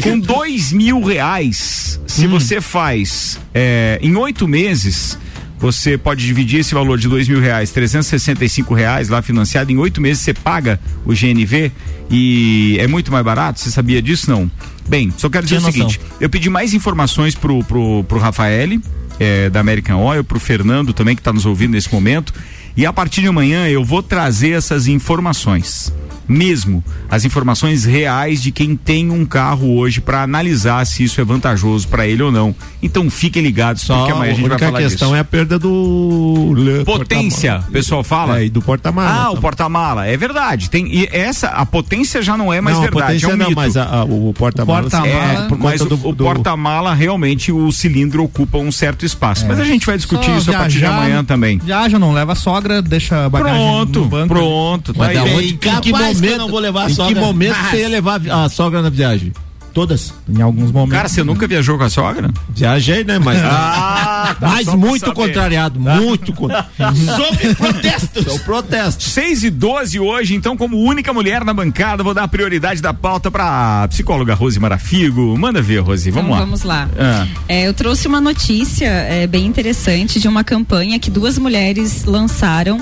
com 0.04 0.20
dois 0.20 0.72
mil 0.74 1.02
reais, 1.04 2.00
se 2.08 2.28
você 2.28 2.60
faz 2.62 3.40
é, 3.54 4.00
em 4.02 4.16
oito 4.16 4.48
meses, 4.48 5.18
você 5.60 5.98
pode 5.98 6.26
dividir 6.26 6.60
esse 6.60 6.74
valor 6.74 6.98
de 6.98 7.08
dois 7.08 7.28
mil 7.28 7.40
reais, 7.40 7.72
365 7.72 8.74
reais 8.74 9.10
lá 9.10 9.22
financiado, 9.22 9.72
em 9.72 9.78
oito 9.78 10.00
meses 10.00 10.24
você 10.24 10.34
paga 10.34 10.80
o 11.06 11.14
GNV 11.14 11.72
e 12.10 12.78
é 12.80 12.88
muito 12.88 13.12
mais 13.12 13.24
barato, 13.26 13.60
você 13.60 13.72
sabia 13.72 14.02
disso 14.02 14.30
não? 14.30 14.50
Bem, 14.88 15.12
só 15.18 15.30
quero 15.30 15.46
dizer 15.46 15.58
Tinha 15.58 15.70
o 15.70 15.72
seguinte, 15.72 16.00
eu 16.22 16.30
pedi 16.30 16.50
mais 16.50 16.74
informações 16.74 17.36
pro, 17.36 17.64
pro, 17.64 18.04
pro 18.04 18.20
Rafael, 18.20 18.80
é, 19.20 19.50
da 19.50 19.60
American 19.60 20.00
Oil, 20.00 20.24
pro 20.24 20.40
Fernando 20.40 20.94
também 20.94 21.16
que 21.16 21.22
está 21.22 21.34
nos 21.34 21.46
ouvindo 21.46 21.72
nesse 21.72 21.92
momento, 21.94 22.34
e 22.76 22.86
a 22.86 22.94
partir 22.94 23.22
de 23.22 23.28
amanhã 23.28 23.68
eu 23.68 23.84
vou 23.84 24.04
trazer 24.04 24.52
essas 24.52 24.88
informações 24.88 25.92
mesmo 26.28 26.84
as 27.10 27.26
informações 27.26 27.86
reais 27.86 28.42
de 28.42 28.52
quem 28.52 28.76
tem 28.76 29.10
um 29.10 29.26
carro 29.26 29.76
hoje 29.78 30.02
para 30.02 30.22
analisar 30.24 30.86
se 30.86 31.04
isso 31.04 31.20
é 31.22 31.24
vantajoso 31.24 31.88
para 31.88 32.06
ele 32.08 32.22
ou 32.24 32.32
não. 32.32 32.54
Então 32.82 33.10
fiquem 33.10 33.42
ligados, 33.42 33.82
Só 33.84 33.98
porque 33.98 34.12
a 34.12 34.16
amanhã 34.16 34.32
a 34.32 34.36
gente 34.36 34.42
vai 34.44 34.52
única 34.52 34.66
falar 34.68 34.80
questão 34.80 35.08
disso. 35.10 35.16
é 35.16 35.20
a 35.20 35.24
perda 35.24 35.58
do 35.58 36.84
Potência, 36.86 37.54
porta- 37.54 37.70
o 37.70 37.72
pessoal 37.72 38.04
fala. 38.04 38.40
É, 38.42 38.46
e 38.46 38.50
do 38.50 38.62
porta-mala. 38.62 39.10
Ah, 39.10 39.24
o 39.24 39.28
também. 39.30 39.42
porta-mala, 39.42 40.06
é 40.08 40.18
verdade. 40.18 40.70
Tem 40.70 40.88
e 40.88 41.08
essa 41.12 41.48
a 41.48 41.66
potência 41.66 42.22
já 42.22 42.38
não 42.38 42.52
é 42.54 42.62
mais 42.62 42.76
não, 42.76 42.84
verdade, 42.84 43.04
a 43.04 43.08
potência 43.08 43.26
é 43.26 43.34
um 43.34 43.38
não, 43.38 43.46
mito. 43.50 43.56
mas 43.56 43.78
a- 43.78 43.84
a- 44.00 44.04
o 44.04 44.34
porta-mala 44.34 44.80
O 44.88 44.90
porta-mala- 44.90 45.34
É, 45.46 45.48
por 45.48 45.58
mas 45.58 45.80
do, 45.82 45.96
o 46.10 46.14
do- 46.14 46.24
porta-mala 46.24 46.94
realmente 46.94 47.52
o 47.52 47.72
cilindro 47.72 48.24
ocupa 48.24 48.58
um 48.58 48.72
certo 48.72 49.06
espaço. 49.06 49.46
Mas 49.48 49.60
a 49.60 49.66
gente 49.66 49.86
vai 49.86 49.98
discutir 49.98 50.26
Só 50.32 50.38
isso 50.38 50.50
a 50.52 50.54
partir 50.58 50.74
de 50.74 50.80
viajar, 50.80 50.98
amanhã 50.98 51.24
também. 51.24 51.58
Viaja, 51.60 51.98
não 52.00 52.12
leva 52.14 52.34
a 52.34 52.36
sogra, 52.36 52.82
deixa 52.82 53.26
a 53.26 53.30
bagagem 53.30 53.58
Pronto, 53.58 54.00
no 54.02 54.06
banco. 54.08 54.28
pronto. 54.34 54.94
Tá 54.94 55.00
Mas 55.00 55.18
aí. 55.18 55.36
onde, 55.36 55.54
que 55.54 55.82
que 55.82 55.92
momento, 56.26 56.38
não 56.40 56.48
vou 56.50 56.60
levar 56.60 56.86
a 56.86 56.90
em 56.90 56.94
sogra. 56.94 57.14
que 57.14 57.20
momento 57.20 57.56
Mas- 57.58 57.72
você 57.72 57.78
ia 57.82 57.88
levar 57.90 58.22
a 58.30 58.50
sogra 58.50 58.82
na 58.82 58.90
viagem? 58.90 59.32
Todas. 59.78 60.12
Em 60.28 60.42
alguns 60.42 60.72
momentos. 60.72 60.98
Cara, 60.98 61.08
você 61.08 61.24
nunca 61.24 61.46
viajou 61.46 61.78
com 61.78 61.84
a 61.84 61.90
sogra? 61.92 62.32
Viajei, 62.50 63.04
né? 63.04 63.20
Mas, 63.20 63.38
Ah, 63.46 64.36
tá, 64.40 64.48
mas 64.48 64.66
muito 64.74 65.14
contrariado, 65.14 65.80
muito 65.80 66.34
contrariado. 66.34 66.98
Sobre 66.98 67.54
protestos. 67.54 68.26
O 68.26 68.40
protesto. 68.40 69.04
6 69.04 69.44
e 69.44 69.50
12 69.52 70.00
hoje, 70.00 70.34
então, 70.34 70.58
como 70.58 70.78
única 70.78 71.14
mulher 71.14 71.46
na 71.46 71.54
bancada, 71.54 72.02
vou 72.02 72.16
dar 72.16 72.24
a 72.24 72.28
prioridade 72.28 72.82
da 72.82 72.92
pauta 72.92 73.30
pra 73.30 73.88
psicóloga 73.88 74.34
Rose 74.34 74.60
Marafigo. 74.60 75.38
Manda 75.38 75.62
ver, 75.62 75.82
Rose, 75.82 76.10
vamos 76.10 76.30
então, 76.30 76.40
lá. 76.40 76.44
vamos 76.44 76.64
lá. 76.64 76.90
Ah. 76.98 77.28
É, 77.48 77.68
eu 77.68 77.74
trouxe 77.76 78.08
uma 78.08 78.20
notícia 78.20 78.88
é, 78.88 79.28
bem 79.28 79.46
interessante 79.46 80.20
de 80.20 80.28
uma 80.28 80.44
campanha 80.44 80.98
que 80.98 81.12
duas 81.12 81.38
mulheres 81.38 82.04
lançaram 82.04 82.82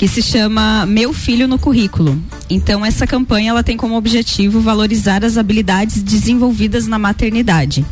que 0.00 0.08
se 0.08 0.22
chama 0.22 0.86
Meu 0.86 1.12
Filho 1.12 1.46
no 1.46 1.58
Currículo. 1.58 2.18
Então 2.48 2.82
essa 2.84 3.06
campanha 3.06 3.50
ela 3.50 3.62
tem 3.62 3.76
como 3.76 3.96
objetivo 3.96 4.58
valorizar 4.58 5.22
as 5.26 5.36
habilidades 5.36 6.02
desenvolvidas 6.20 6.86
na 6.86 6.98
maternidade. 6.98 7.84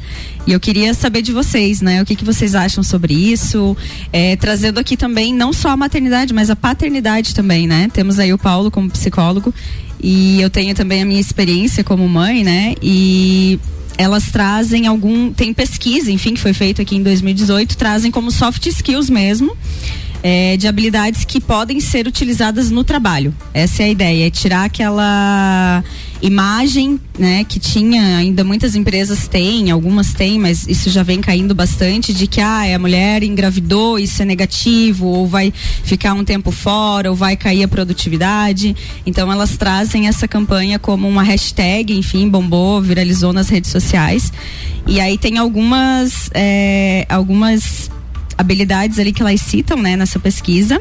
E 0.46 0.52
eu 0.52 0.60
queria 0.60 0.94
saber 0.94 1.22
de 1.22 1.32
vocês, 1.32 1.80
né? 1.80 2.00
O 2.00 2.06
que, 2.06 2.14
que 2.14 2.24
vocês 2.24 2.54
acham 2.54 2.82
sobre 2.82 3.12
isso? 3.12 3.76
É, 4.12 4.36
trazendo 4.36 4.78
aqui 4.78 4.96
também 4.96 5.34
não 5.34 5.52
só 5.52 5.70
a 5.70 5.76
maternidade, 5.76 6.32
mas 6.32 6.48
a 6.48 6.56
paternidade 6.56 7.34
também, 7.34 7.66
né? 7.66 7.88
Temos 7.92 8.18
aí 8.18 8.32
o 8.32 8.38
Paulo 8.38 8.70
como 8.70 8.88
psicólogo 8.90 9.52
e 10.00 10.40
eu 10.40 10.48
tenho 10.48 10.74
também 10.74 11.02
a 11.02 11.04
minha 11.04 11.20
experiência 11.20 11.82
como 11.82 12.08
mãe, 12.08 12.44
né? 12.44 12.74
E 12.82 13.58
elas 13.98 14.30
trazem 14.30 14.86
algum. 14.86 15.32
Tem 15.32 15.52
pesquisa, 15.52 16.10
enfim, 16.10 16.34
que 16.34 16.40
foi 16.40 16.52
feita 16.52 16.82
aqui 16.82 16.96
em 16.96 17.02
2018, 17.02 17.76
trazem 17.76 18.10
como 18.10 18.30
soft 18.30 18.64
skills 18.66 19.10
mesmo. 19.10 19.56
É, 20.22 20.56
de 20.56 20.66
habilidades 20.66 21.24
que 21.24 21.40
podem 21.40 21.80
ser 21.80 22.06
utilizadas 22.06 22.70
no 22.70 22.82
trabalho. 22.82 23.34
Essa 23.54 23.82
é 23.82 23.86
a 23.86 23.88
ideia, 23.88 24.26
é 24.26 24.30
tirar 24.30 24.64
aquela 24.64 25.82
imagem, 26.20 26.98
né, 27.16 27.44
que 27.44 27.60
tinha, 27.60 28.16
ainda 28.16 28.42
muitas 28.42 28.74
empresas 28.74 29.28
têm, 29.28 29.70
algumas 29.70 30.12
têm, 30.12 30.38
mas 30.38 30.66
isso 30.66 30.90
já 30.90 31.02
vem 31.02 31.20
caindo 31.20 31.54
bastante, 31.54 32.12
de 32.12 32.26
que 32.26 32.40
ah, 32.40 32.74
a 32.74 32.78
mulher 32.78 33.22
engravidou, 33.22 33.98
isso 33.98 34.20
é 34.20 34.24
negativo, 34.24 35.06
ou 35.06 35.26
vai 35.26 35.52
ficar 35.84 36.14
um 36.14 36.24
tempo 36.24 36.50
fora, 36.50 37.10
ou 37.10 37.16
vai 37.16 37.36
cair 37.36 37.62
a 37.62 37.68
produtividade. 37.68 38.74
Então 39.06 39.30
elas 39.30 39.56
trazem 39.56 40.08
essa 40.08 40.26
campanha 40.26 40.78
como 40.78 41.08
uma 41.08 41.22
hashtag, 41.22 41.96
enfim, 41.96 42.28
bombou, 42.28 42.80
viralizou 42.80 43.32
nas 43.32 43.48
redes 43.48 43.70
sociais. 43.70 44.32
E 44.86 45.00
aí 45.00 45.16
tem 45.18 45.38
algumas, 45.38 46.30
é, 46.34 47.06
algumas 47.08 47.90
habilidades 48.38 48.98
ali 48.98 49.12
que 49.12 49.20
elas 49.20 49.40
citam, 49.40 49.76
né, 49.76 49.96
nessa 49.96 50.18
pesquisa. 50.18 50.80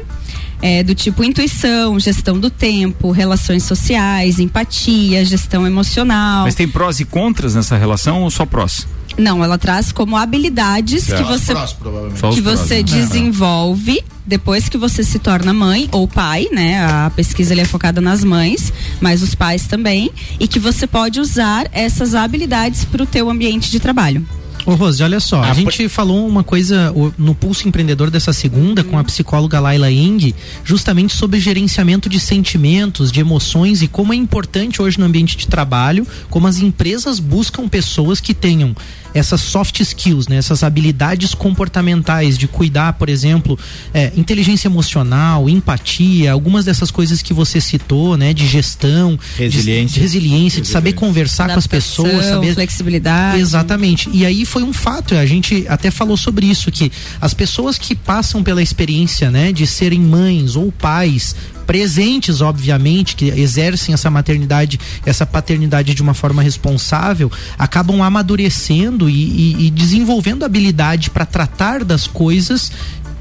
É, 0.60 0.82
do 0.82 0.92
tipo 0.92 1.22
intuição, 1.22 2.00
gestão 2.00 2.36
do 2.36 2.50
tempo, 2.50 3.12
relações 3.12 3.62
sociais, 3.62 4.40
empatia, 4.40 5.24
gestão 5.24 5.64
emocional. 5.64 6.44
Mas 6.44 6.56
tem 6.56 6.66
prós 6.66 6.98
e 6.98 7.04
contras 7.04 7.54
nessa 7.54 7.76
relação 7.76 8.22
ou 8.22 8.30
só 8.30 8.44
prós? 8.44 8.84
Não, 9.16 9.42
ela 9.42 9.58
traz 9.58 9.90
como 9.92 10.16
habilidades 10.16 11.06
que 11.06 11.22
você 11.22 11.52
Só 11.52 12.28
os 12.28 12.36
que 12.36 12.42
prós, 12.42 12.60
você 12.60 12.76
né? 12.76 12.82
desenvolve 12.82 14.02
depois 14.24 14.68
que 14.68 14.76
você 14.76 15.02
se 15.02 15.18
torna 15.18 15.52
mãe 15.52 15.88
ou 15.90 16.06
pai, 16.06 16.46
né? 16.52 16.84
A 16.84 17.10
pesquisa 17.14 17.54
ali 17.54 17.62
é 17.62 17.64
focada 17.64 18.00
nas 18.00 18.22
mães, 18.22 18.72
mas 19.00 19.22
os 19.22 19.34
pais 19.34 19.66
também, 19.66 20.10
e 20.38 20.46
que 20.46 20.58
você 20.58 20.86
pode 20.86 21.18
usar 21.18 21.66
essas 21.72 22.14
habilidades 22.14 22.84
para 22.84 23.02
o 23.02 23.06
teu 23.06 23.30
ambiente 23.30 23.70
de 23.70 23.80
trabalho. 23.80 24.24
Ô 24.68 24.74
Rose, 24.74 25.02
olha 25.02 25.18
só, 25.18 25.42
a 25.42 25.54
gente 25.54 25.88
falou 25.88 26.28
uma 26.28 26.44
coisa 26.44 26.92
no 27.16 27.34
Pulso 27.34 27.66
Empreendedor 27.66 28.10
dessa 28.10 28.34
segunda 28.34 28.84
com 28.84 28.98
a 28.98 29.04
psicóloga 29.04 29.58
Laila 29.58 29.90
Ing, 29.90 30.34
justamente 30.62 31.14
sobre 31.16 31.40
gerenciamento 31.40 32.06
de 32.06 32.20
sentimentos, 32.20 33.10
de 33.10 33.18
emoções 33.18 33.80
e 33.80 33.88
como 33.88 34.12
é 34.12 34.16
importante 34.16 34.82
hoje 34.82 34.98
no 35.00 35.06
ambiente 35.06 35.38
de 35.38 35.46
trabalho, 35.48 36.06
como 36.28 36.46
as 36.46 36.58
empresas 36.58 37.18
buscam 37.18 37.66
pessoas 37.66 38.20
que 38.20 38.34
tenham 38.34 38.76
essas 39.14 39.40
soft 39.40 39.80
skills, 39.80 40.28
né, 40.28 40.36
essas 40.36 40.62
habilidades 40.62 41.32
comportamentais 41.34 42.36
de 42.36 42.46
cuidar, 42.46 42.92
por 42.92 43.08
exemplo, 43.08 43.58
é, 43.94 44.12
inteligência 44.14 44.68
emocional, 44.68 45.48
empatia, 45.48 46.30
algumas 46.30 46.66
dessas 46.66 46.90
coisas 46.90 47.22
que 47.22 47.32
você 47.32 47.58
citou, 47.58 48.18
né, 48.18 48.34
de 48.34 48.46
gestão, 48.46 49.18
de- 49.36 49.42
Resiliência. 49.44 49.94
de, 49.94 50.00
resiliência, 50.00 50.60
de 50.62 50.68
saber 50.68 50.92
conversar 50.92 51.48
com 51.48 51.58
as 51.58 51.66
pessoas, 51.66 52.08
Adaptação, 52.10 52.34
saber 52.42 52.54
flexibilidade. 52.54 53.40
Exatamente. 53.40 54.10
E 54.12 54.26
aí 54.26 54.44
foi 54.44 54.57
um 54.62 54.72
fato, 54.72 55.14
a 55.14 55.26
gente 55.26 55.64
até 55.68 55.90
falou 55.90 56.16
sobre 56.16 56.46
isso, 56.46 56.70
que 56.70 56.90
as 57.20 57.34
pessoas 57.34 57.78
que 57.78 57.94
passam 57.94 58.42
pela 58.42 58.62
experiência, 58.62 59.30
né, 59.30 59.52
de 59.52 59.66
serem 59.66 60.00
mães 60.00 60.56
ou 60.56 60.70
pais, 60.72 61.34
presentes, 61.66 62.40
obviamente, 62.40 63.14
que 63.14 63.26
exercem 63.26 63.92
essa 63.92 64.08
maternidade, 64.10 64.80
essa 65.04 65.26
paternidade 65.26 65.92
de 65.92 66.00
uma 66.00 66.14
forma 66.14 66.40
responsável, 66.40 67.30
acabam 67.58 68.00
amadurecendo 68.02 69.08
e, 69.10 69.12
e- 69.12 69.66
e 69.66 69.70
desenvolvendo 69.70 70.44
habilidade 70.46 71.10
para 71.10 71.26
tratar 71.26 71.84
das 71.84 72.06
coisas 72.06 72.72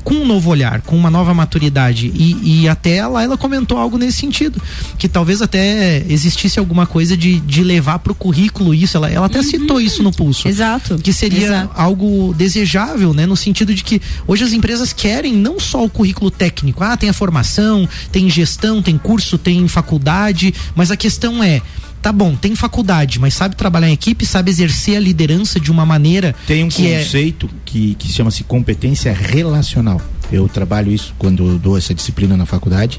com 0.07 0.15
um 0.15 0.25
novo 0.25 0.49
olhar, 0.49 0.79
com 0.83 0.95
uma 0.95 1.11
nova 1.11 1.33
maturidade. 1.33 2.09
E, 2.15 2.61
e 2.61 2.69
até 2.69 3.01
a 3.01 3.09
Laila 3.09 3.37
comentou 3.37 3.77
algo 3.77 3.97
nesse 3.97 4.19
sentido. 4.19 4.61
Que 4.97 5.05
talvez 5.05 5.41
até 5.41 6.01
existisse 6.07 6.57
alguma 6.57 6.87
coisa 6.87 7.17
de, 7.17 7.41
de 7.41 7.61
levar 7.61 7.99
para 7.99 8.13
o 8.13 8.15
currículo 8.15 8.73
isso. 8.73 8.95
Ela, 8.95 9.09
ela 9.09 9.25
até 9.25 9.43
citou 9.43 9.81
isso 9.81 10.01
no 10.01 10.13
pulso. 10.13 10.47
Exato. 10.47 10.97
Que 10.97 11.11
seria 11.11 11.47
Exato. 11.47 11.73
algo 11.75 12.33
desejável, 12.37 13.13
né? 13.13 13.25
No 13.25 13.35
sentido 13.35 13.75
de 13.75 13.83
que 13.83 14.01
hoje 14.25 14.45
as 14.45 14.53
empresas 14.53 14.93
querem 14.93 15.33
não 15.33 15.59
só 15.59 15.83
o 15.83 15.89
currículo 15.89 16.31
técnico. 16.31 16.85
Ah, 16.85 16.95
tem 16.95 17.09
a 17.09 17.13
formação, 17.13 17.85
tem 18.09 18.29
gestão, 18.29 18.81
tem 18.81 18.97
curso, 18.97 19.37
tem 19.37 19.67
faculdade. 19.67 20.53
Mas 20.73 20.89
a 20.89 20.95
questão 20.95 21.43
é. 21.43 21.61
Tá 22.07 22.13
bom, 22.13 22.37
tem 22.37 22.55
faculdade, 22.55 23.19
mas 23.19 23.33
sabe 23.33 23.57
trabalhar 23.57 23.89
em 23.89 23.91
equipe, 23.91 24.25
sabe 24.25 24.49
exercer 24.49 24.95
a 24.95 24.99
liderança 25.01 25.59
de 25.59 25.69
uma 25.69 25.85
maneira 25.85 26.33
Tem 26.47 26.63
um 26.63 26.69
que 26.69 26.87
é 26.87 26.99
conceito 26.99 27.49
que, 27.65 27.95
que 27.95 28.07
chama-se 28.09 28.45
competência 28.45 29.11
relacional. 29.11 30.01
Eu 30.31 30.47
trabalho 30.47 30.89
isso 30.89 31.13
quando 31.19 31.45
eu 31.45 31.59
dou 31.59 31.77
essa 31.77 31.93
disciplina 31.93 32.37
na 32.37 32.45
faculdade, 32.45 32.97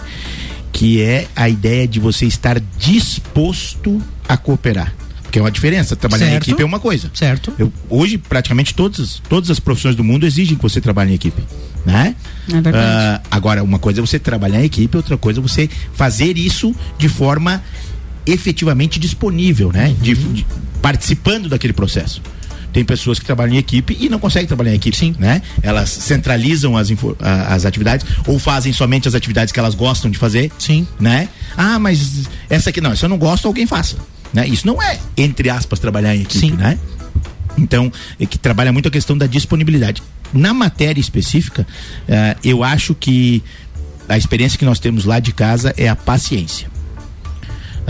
que 0.71 1.01
é 1.01 1.27
a 1.35 1.49
ideia 1.49 1.89
de 1.89 1.99
você 1.99 2.27
estar 2.27 2.61
disposto 2.77 3.99
a 4.29 4.37
cooperar. 4.37 4.93
Porque 5.23 5.39
é 5.39 5.43
uma 5.43 5.51
diferença. 5.51 5.97
Trabalhar 5.97 6.27
em 6.27 6.31
Certo. 6.33 6.43
equipe 6.43 6.63
é 6.63 6.67
uma 6.67 6.79
coisa. 6.79 7.11
certo. 7.15 7.51
Eu, 7.59 7.73
hoje, 7.89 8.19
praticamente 8.19 8.75
todas, 8.75 9.23
todas 9.27 9.51
as 9.51 9.59
profissões 9.59 9.97
do 9.97 10.05
mundo 10.05 10.27
exigem 10.27 10.55
que 10.55 10.63
você 10.63 10.83
trabalhe 10.83 11.13
em 11.13 11.15
equipe. 11.15 11.43
Né? 11.87 12.15
É 12.47 12.61
verdade. 12.61 12.77
Ah, 12.77 13.23
agora, 13.31 13.65
uma 13.65 13.79
coisa 13.79 14.01
é 14.01 14.03
você 14.03 14.19
trabalhar 14.19 14.61
em 14.61 14.65
equipe, 14.65 14.95
outra 14.99 15.17
coisa 15.17 15.41
é 15.41 15.43
você 15.43 15.71
fazer 15.95 16.37
isso 16.37 16.75
de 16.99 17.09
forma 17.09 17.63
efetivamente 18.31 18.99
disponível, 18.99 19.73
né? 19.73 19.95
De- 20.01 20.15
de- 20.15 20.47
participando 20.83 21.49
daquele 21.49 21.73
processo. 21.73 22.23
Tem 22.73 22.85
pessoas 22.85 23.19
que 23.19 23.25
trabalham 23.25 23.55
em 23.55 23.59
equipe 23.59 23.97
e 23.99 24.09
não 24.09 24.19
conseguem 24.19 24.47
trabalhar 24.47 24.73
em 24.73 24.77
equipe, 24.77 24.97
Sim. 24.97 25.15
né? 25.19 25.41
Elas 25.63 25.89
centralizam 25.89 26.77
as, 26.77 26.89
as 27.49 27.65
atividades 27.65 28.07
ou 28.27 28.39
fazem 28.39 28.73
somente 28.73 29.09
as 29.09 29.15
atividades 29.15 29.51
que 29.53 29.59
elas 29.59 29.75
gostam 29.75 30.11
de 30.11 30.19
fazer, 30.19 30.53
Sim. 30.59 30.87
né? 31.01 31.29
Ah, 31.57 31.79
mas 31.79 32.29
essa 32.49 32.71
aqui 32.71 32.81
não, 32.81 32.95
se 32.95 33.05
eu 33.05 33.09
não 33.09 33.17
gosto, 33.19 33.49
alguém 33.49 33.67
faça, 33.67 33.97
né? 34.33 34.47
Isso 34.47 34.67
não 34.67 34.81
é, 34.83 34.99
entre 35.17 35.49
aspas, 35.49 35.79
trabalhar 35.79 36.15
em 36.15 36.21
equipe, 36.21 36.39
Sim. 36.47 36.53
né? 36.53 36.79
Então, 37.57 37.91
é 38.21 38.27
que 38.27 38.39
trabalha 38.39 38.73
muito 38.73 38.87
a 38.87 38.91
questão 38.91 39.17
da 39.19 39.27
disponibilidade. 39.27 40.03
Na 40.33 40.53
matéria 40.55 41.01
específica, 41.01 41.67
eh, 42.07 42.37
eu 42.45 42.63
acho 42.63 42.95
que 42.95 43.43
a 44.09 44.17
experiência 44.17 44.59
que 44.59 44.65
nós 44.65 44.79
temos 44.79 45.05
lá 45.05 45.19
de 45.19 45.33
casa 45.33 45.75
é 45.77 45.89
a 45.89 45.97
paciência. 45.97 46.69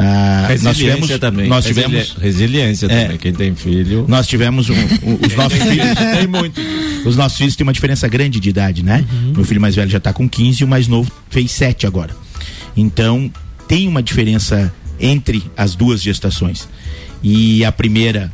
Ah, 0.00 0.42
nós 0.42 0.48
Resiliência 0.50 0.74
tivemos, 0.74 1.18
também. 1.18 1.48
nós 1.48 1.64
tivemos, 1.64 2.16
Resiliência 2.20 2.86
É. 2.86 3.02
também. 3.04 3.18
Quem 3.18 3.32
tem 3.32 3.54
filho. 3.54 4.04
nós 4.08 4.26
tivemos 4.26 4.70
um- 4.70 4.74
um- 4.74 5.18
os 5.26 5.34
nossos 5.34 5.58
filhos. 5.60 5.86
tem 6.18 6.26
muito. 6.28 6.60
Os 7.04 7.16
nossos 7.16 7.36
filhos 7.36 7.56
têm 7.56 7.64
uma 7.66 7.72
diferença 7.72 8.06
grande 8.06 8.38
de 8.38 8.48
idade, 8.48 8.84
né? 8.84 9.04
Meu 9.34 9.44
filho 9.44 9.60
mais 9.60 9.74
velho 9.74 9.90
já 9.90 9.98
tá 10.00 10.12
com 10.12 10.28
15 10.28 10.62
e 10.62 10.64
o 10.64 10.68
mais 10.68 10.86
novo 10.86 11.10
fez 11.30 11.50
7 11.50 11.86
agora. 11.86 12.14
Então, 12.76 13.30
tem 13.66 13.88
uma 13.88 14.02
diferença 14.02 14.72
entre 15.00 15.42
as 15.56 15.74
duas 15.74 16.00
gestações. 16.02 16.68
E 17.22 17.64
a 17.64 17.72
primeira, 17.72 18.30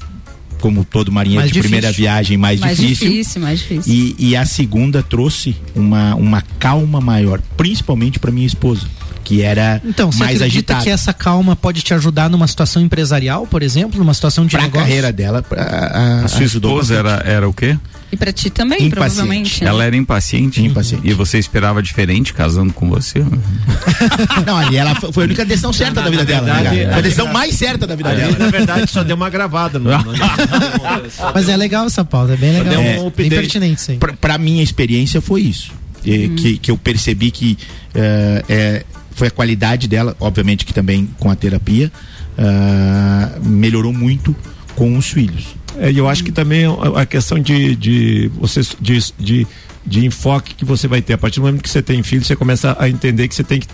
como 0.61 0.85
todo 0.85 1.11
marinheiro 1.11 1.47
de 1.50 1.59
primeira 1.61 1.90
viagem, 1.92 2.37
mais, 2.37 2.61
mais 2.61 2.76
difícil. 2.78 3.09
difícil, 3.11 3.40
mais 3.42 3.61
difícil. 3.61 3.92
E, 3.92 4.16
e 4.18 4.37
a 4.37 4.44
segunda 4.44 5.02
trouxe 5.02 5.56
uma, 5.75 6.14
uma 6.14 6.42
calma 6.59 7.00
maior, 7.00 7.40
principalmente 7.56 8.18
para 8.18 8.30
minha 8.30 8.47
esposa, 8.47 8.87
que 9.25 9.43
era 9.43 9.81
Então, 9.85 10.12
você 10.12 10.19
mais 10.21 10.37
acredita 10.37 10.75
agitada. 10.75 10.85
que 10.85 10.90
essa 10.90 11.12
calma 11.12 11.57
pode 11.57 11.83
te 11.83 11.93
ajudar 11.95 12.28
numa 12.31 12.47
situação 12.47 12.83
empresarial, 12.83 13.47
por 13.47 13.62
exemplo, 13.62 13.99
numa 13.99 14.14
situação 14.14 14.45
de 14.47 14.52
Pra 14.52 14.62
negócio? 14.62 14.87
carreira 14.87 15.11
dela, 15.11 15.43
pra, 15.43 15.62
a, 15.62 16.25
A 16.25 16.28
sua 16.28 16.45
esposa 16.45 16.95
era, 16.95 17.23
era 17.25 17.49
o 17.49 17.52
quê? 17.52 17.76
E 18.12 18.16
pra 18.16 18.33
ti 18.33 18.49
também, 18.49 18.78
Impaciente. 18.85 18.95
provavelmente. 18.95 19.64
né? 19.64 19.71
Ela 19.71 19.85
era 19.85 19.97
impaciente? 19.97 20.62
Impaciente. 20.62 21.09
E 21.09 21.12
você 21.14 21.37
esperava 21.37 21.83
diferente 21.83 22.33
casando 22.33 22.73
com 22.73 22.88
você? 22.88 23.25
Não, 24.47 24.57
ali 24.57 24.76
ela 24.76 24.95
foi 24.95 25.12
foi 25.12 25.25
a 25.25 25.26
única 25.26 25.45
decisão 25.45 25.73
certa 25.73 26.00
da 26.02 26.11
vida 26.11 26.25
dela. 26.25 26.45
verdade, 26.47 26.62
né, 26.62 26.71
cara? 26.71 26.83
é. 26.85 26.90
Foi 26.90 26.99
a 26.99 27.02
decisão 27.02 27.33
mais 27.33 27.54
certa 27.57 27.87
da 27.87 27.97
vida 27.97 28.11
Ali, 28.11 28.21
dela. 28.21 28.37
na 28.38 28.50
verdade, 28.50 28.90
só 28.90 29.02
deu 29.02 29.16
uma 29.16 29.28
gravada. 29.31 29.78
No, 29.81 29.90
no- 29.90 30.12
Mas 31.35 31.49
é 31.49 31.57
legal 31.57 31.87
essa 31.87 32.04
pauta, 32.04 32.35
é 32.35 32.37
bem 32.37 32.52
legal. 32.52 32.69
deu 32.71 32.81
um 32.81 33.07
É, 33.09 33.11
bem 33.11 33.28
pertinente, 33.31 33.81
sim. 33.81 33.99
Pra, 33.99 34.12
pra 34.12 34.38
minha 34.38 34.62
experiência 34.62 35.21
foi 35.21 35.43
isso. 35.43 35.73
E 36.04 36.28
que, 36.31 36.59
que 36.59 36.71
eu 36.71 36.76
percebi 36.76 37.31
que 37.31 37.57
eh, 37.95 38.45
é, 38.49 38.85
foi 39.14 39.28
a 39.28 39.30
qualidade 39.30 39.88
dela, 39.88 40.16
obviamente 40.21 40.64
que 40.64 40.75
também 40.75 41.09
com 41.18 41.30
a 41.30 41.37
terapia, 41.37 41.90
ah, 42.37 43.38
melhorou 43.42 43.92
muito 43.92 44.35
com 44.75 44.97
os 44.97 45.09
filhos. 45.09 45.54
É, 45.78 45.90
eu 45.92 46.09
acho 46.09 46.23
que 46.23 46.33
também 46.33 46.64
a, 46.66 47.02
a 47.02 47.06
questão 47.06 47.38
de, 47.38 47.75
de 47.76 48.30
você 48.38 48.61
de, 48.80 49.12
de, 49.18 49.47
de 49.86 50.04
enfoque 50.06 50.54
que 50.54 50.64
você 50.64 50.88
vai 50.88 51.02
ter 51.02 51.12
a 51.12 51.18
partir 51.18 51.40
do 51.40 51.46
momento 51.46 51.62
que 51.62 51.68
você 51.68 51.82
tem 51.82 52.02
filho, 52.02 52.24
você 52.24 52.34
começa 52.34 52.74
a 52.78 52.88
entender 52.88 53.28
que 53.28 53.34
você 53.34 53.44
tem 53.44 53.60
que 53.60 53.66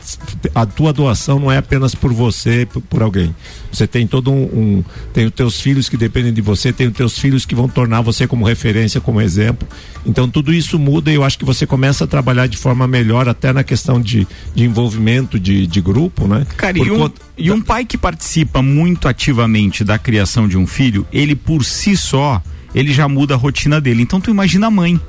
a 0.55 0.67
tua 0.67 0.93
doação 0.93 1.39
não 1.39 1.53
é 1.53 1.57
apenas 1.59 1.95
por 1.95 2.13
você, 2.13 2.67
por, 2.67 2.83
por 2.83 3.03
alguém. 3.03 3.35
Você 3.73 3.87
tem 3.87 4.07
todo 4.07 4.31
um, 4.33 4.43
um 4.43 4.85
tem 5.13 5.27
os 5.27 5.33
teus 5.33 5.61
filhos 5.61 5.89
que 5.89 5.97
dependem 5.97 6.33
de 6.33 6.41
você, 6.41 6.73
tem 6.73 6.89
os 6.89 6.95
teus 6.95 7.19
filhos 7.19 7.47
que 7.47 7.55
vão 7.55 7.69
tornar 7.69 8.01
você 8.01 8.27
como 8.27 8.45
referência, 8.45 9.01
como 9.01 9.21
exemplo. 9.21 9.69
Então 10.05 10.29
tudo 10.29 10.53
isso 10.53 10.79
muda 10.79 11.11
e 11.13 11.15
eu 11.15 11.23
acho 11.23 11.39
que 11.39 11.45
você 11.45 11.65
começa 11.67 12.05
a 12.05 12.07
trabalhar 12.07 12.49
de 12.49 12.57
forma 12.57 12.87
melhor 12.89 13.29
até 13.29 13.53
na 13.53 13.63
questão 13.63 14.01
de, 14.01 14.27
de 14.55 14.65
envolvimento 14.65 15.39
de, 15.39 15.67
de 15.67 15.81
grupo, 15.81 16.27
né? 16.27 16.45
Cara, 16.57 16.75
Por 16.77 16.87
e 16.87 16.91
um, 16.91 16.99
conta- 16.99 17.21
e 17.39 17.51
um 17.53 17.61
pai 17.61 17.85
que 17.85 17.97
participa 17.97 18.61
muito 18.61 19.07
ativamente 19.07 19.85
da 19.85 19.97
criação 19.99 20.49
de 20.49 20.57
um 20.59 20.67
filho, 20.67 21.07
ele 21.13 21.37
por 21.37 21.65
si 21.65 21.97
só, 21.97 22.43
ele 22.75 22.93
já 22.93 23.09
muda 23.09 23.35
a 23.35 23.37
rotina 23.37 23.81
dele. 23.81 24.03
Então 24.03 24.21
tu 24.21 24.31
imagina 24.31 24.67
a 24.67 24.71
mãe. 24.71 25.01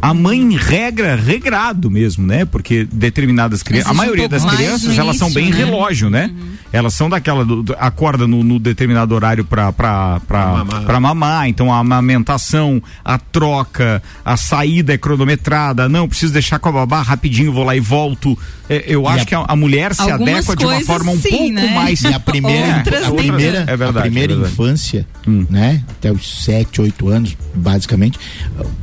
A 0.00 0.14
mãe 0.14 0.56
regra, 0.56 1.16
regrado 1.16 1.90
mesmo, 1.90 2.26
né? 2.26 2.44
Porque 2.46 2.86
determinadas 2.90 3.62
crianças, 3.62 3.90
a 3.90 3.92
um 3.92 3.96
maioria 3.96 4.28
pouco 4.28 4.44
das 4.44 4.54
crianças, 4.56 4.98
elas 4.98 5.16
são 5.16 5.30
bem 5.30 5.50
né? 5.50 5.56
relógio, 5.56 6.08
né? 6.08 6.30
Elas 6.72 6.94
são 6.94 7.08
daquela, 7.10 7.44
do, 7.44 7.62
do- 7.62 7.76
acorda 7.78 8.26
no, 8.26 8.42
no 8.42 8.58
determinado 8.58 9.14
horário 9.14 9.44
pra, 9.44 9.72
pra, 9.72 10.20
pra, 10.26 10.46
mamar. 10.46 10.82
pra 10.84 11.00
mamar, 11.00 11.48
então 11.48 11.72
a 11.72 11.78
amamentação, 11.78 12.82
a 13.04 13.18
troca, 13.18 14.02
a 14.24 14.36
saída 14.36 14.94
é 14.94 14.98
cronometrada, 14.98 15.88
não, 15.88 16.08
preciso 16.08 16.32
deixar 16.32 16.58
com 16.58 16.68
a 16.68 16.72
babá 16.72 17.02
rapidinho, 17.02 17.52
vou 17.52 17.64
lá 17.64 17.76
e 17.76 17.80
volto. 17.80 18.36
É, 18.68 18.82
eu 18.86 19.06
acho 19.06 19.22
a- 19.22 19.26
que 19.26 19.34
a, 19.34 19.44
a 19.46 19.56
mulher 19.56 19.94
se 19.94 20.10
adequa 20.10 20.56
de 20.56 20.64
uma 20.64 20.80
forma 20.80 21.12
um 21.12 21.20
sim, 21.20 21.30
pouco 21.30 21.52
né? 21.52 21.74
mais. 21.74 22.00
E 22.02 22.08
a 22.08 22.18
primeira, 22.18 22.76
Outras 22.78 23.04
a 23.06 23.12
primeira. 23.12 23.58
É 23.60 23.76
verdade, 23.76 23.98
a 23.98 24.00
primeira 24.02 24.32
é 24.32 24.36
infância, 24.36 25.06
Hum. 25.26 25.46
né? 25.48 25.84
Até 25.88 26.10
os 26.10 26.44
7, 26.44 26.80
8 26.80 27.05
anos, 27.08 27.36
basicamente. 27.54 28.18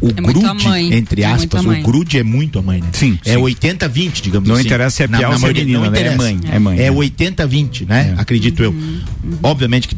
O 0.02 0.08
É 0.08 0.12
a 0.12 0.14
grude, 0.22 0.68
entre 0.96 1.22
É 1.22 1.26
aspas, 1.26 1.60
a 1.62 1.64
mãe. 1.64 1.82
o 1.82 1.84
grude 1.84 2.18
é 2.18 2.24
muito 2.24 2.60
a 2.60 2.62
mãe, 2.62 2.82
né? 2.82 2.88
Sim, 2.94 3.18
É 3.26 3.34
sim. 3.36 3.40
80-20, 3.42 4.22
digamos 4.22 4.48
Não 4.50 4.56
assim. 4.56 4.66
interessa 4.66 4.96
se 4.98 5.04
é 5.04 5.08
na 5.08 5.30
ou 5.30 5.38
se 5.38 5.46
é 5.46 5.54
menina, 5.54 5.80
não 5.80 5.92
né? 5.92 5.98
É 5.98 6.02
interessa. 6.02 6.18
mãe, 6.18 6.40
é 6.52 6.60
mãe. 6.60 6.80
É 6.80 6.90
né? 6.92 6.98
80-20, 6.98 7.88
né? 7.88 8.16
Acredito 8.18 8.64
eu. 8.64 8.76
Obviamente 9.42 9.88
que 9.88 9.96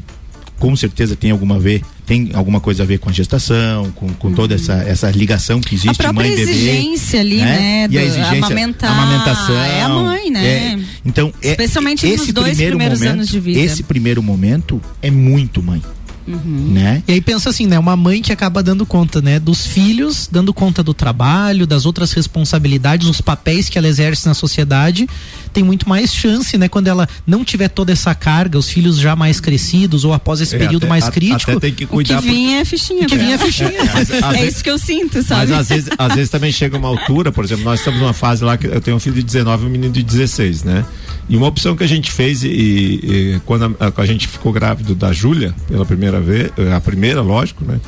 com 0.58 0.74
certeza 0.76 1.18
tem 1.18 1.32
alguma 1.32 1.56
a 1.58 1.60
ver, 1.60 1.82
tem 2.06 2.32
alguma 2.34 2.62
coisa 2.62 2.84
a 2.84 2.86
ver 2.86 2.98
com 2.98 3.10
a 3.10 3.14
gestação, 3.14 3.92
com, 3.92 4.08
com 4.14 4.32
toda 4.32 4.56
essa, 4.56 4.74
essa 4.88 5.12
ligação 5.12 5.60
que 5.60 5.76
A 5.76 5.78
existe 5.78 5.98
própria 5.98 6.14
mãe 6.14 6.30
bebê. 6.30 6.50
exigência 6.50 7.20
ali, 7.20 7.38
né? 7.40 7.88
E 7.92 7.98
a 7.98 8.04
exigência, 8.04 8.38
amamentar, 8.38 8.90
amamentação. 8.92 9.56
é 9.58 9.82
a 9.82 9.90
mãe, 9.90 10.32
né? 10.32 10.46
é. 10.48 10.80
então, 11.06 11.34
é- 11.42 11.50
Especialmente 11.52 12.06
esse 12.08 12.18
nos 12.28 12.34
dois 12.34 12.48
primeiro 12.52 12.78
primeiros 12.78 13.00
momento, 13.00 13.14
anos 13.16 13.28
de 13.28 13.40
vida. 13.40 13.60
Esse 13.60 13.84
primeiro 13.84 14.24
momento 14.24 14.82
é 15.02 15.12
muito 15.12 15.62
mãe. 15.62 15.82
Uhum. 16.28 16.72
Né? 16.74 17.04
E 17.08 17.14
aí 17.14 17.22
pensa 17.22 17.50
assim, 17.50 17.68
né? 17.68 17.78
Uma 17.78 17.96
mãe 17.96 18.22
que 18.22 18.32
acaba 18.32 18.64
dando 18.64 18.86
conta, 18.86 19.22
né? 19.22 19.40
Dos 19.40 19.66
filhos, 19.68 20.28
dando 20.32 20.54
conta 20.54 20.82
do 20.82 20.94
trabalho, 20.94 21.68
das 21.68 21.86
outras 21.86 22.12
responsabilidades, 22.14 23.08
os 23.08 23.22
papéis 23.22 23.70
que 23.70 23.78
ela 23.78 23.88
exerce 23.88 24.26
na 24.26 24.34
sociedade, 24.34 25.08
tem 25.54 25.64
muito 25.64 25.88
mais 25.88 26.14
chance, 26.14 26.58
né? 26.58 26.68
Quando 26.68 26.88
ela 26.88 27.08
não 27.26 27.44
tiver 27.46 27.68
toda 27.70 27.92
essa 27.92 28.14
carga, 28.16 28.58
os 28.58 28.68
filhos 28.70 28.98
já 28.98 29.16
mais 29.16 29.40
crescidos 29.40 30.04
ou 30.04 30.14
após 30.14 30.42
esse 30.42 30.56
É, 30.56 30.60
período 30.60 30.84
até- 30.84 30.90
mais 30.90 31.06
a- 31.06 31.12
crítico, 31.12 31.52
Até 31.52 31.60
tem 31.60 31.74
que 31.74 31.84
O 31.86 31.88
que 31.88 31.94
cuidar. 31.94 32.16
porque- 32.16 32.30
vinha 32.30 32.60
é 32.60 32.66
fichinha. 32.66 33.06
que 33.06 33.16
pra 33.16 33.18
vinha 33.24 33.36
a 33.36 33.40
ela. 33.40 33.46
fichinha. 33.46 33.72
Mas, 33.94 34.10
É 34.10 34.32
vezes- 34.34 34.54
isso 34.56 34.64
que 34.64 34.70
eu 34.72 34.78
sinto, 34.80 35.18
Mas 35.18 35.26
sabe? 35.28 35.54
às 35.54 35.70
vezes, 35.70 35.90
às 35.98 36.16
vezes 36.16 36.30
também 36.30 36.52
chega 36.52 36.78
uma 36.78 36.88
altura, 36.88 37.32
por 37.32 37.44
exemplo, 37.46 37.64
nós 37.64 37.80
estamos 37.80 38.00
numa 38.00 38.14
fase 38.14 38.44
lá 38.44 38.58
que 38.58 38.68
eu 38.68 38.82
tenho 38.82 38.98
um 38.98 39.00
filho 39.00 39.16
de 39.16 39.24
19 39.24 39.64
e 39.64 39.68
um 39.68 39.70
menino 39.70 39.94
de 39.94 40.04
16, 40.04 40.64
né? 40.64 40.84
E 41.28 41.36
uma 41.36 41.48
opção 41.48 41.76
que 41.76 41.84
a 41.84 41.88
gente 41.88 42.12
fez 42.12 42.44
e, 42.44 42.48
e 42.48 43.42
quando 43.46 43.76
a, 43.80 44.02
a 44.02 44.06
gente 44.06 44.28
ficou 44.28 44.52
grávido 44.54 44.94
da 44.94 45.12
Júlia 45.12 45.56
pela 45.68 45.84
primeira 45.86 46.15
vez, 46.20 46.52
eh, 46.58 46.74
a 46.74 46.82
primeira, 46.82 47.22
lógico, 47.22 47.64
né? 47.64 47.80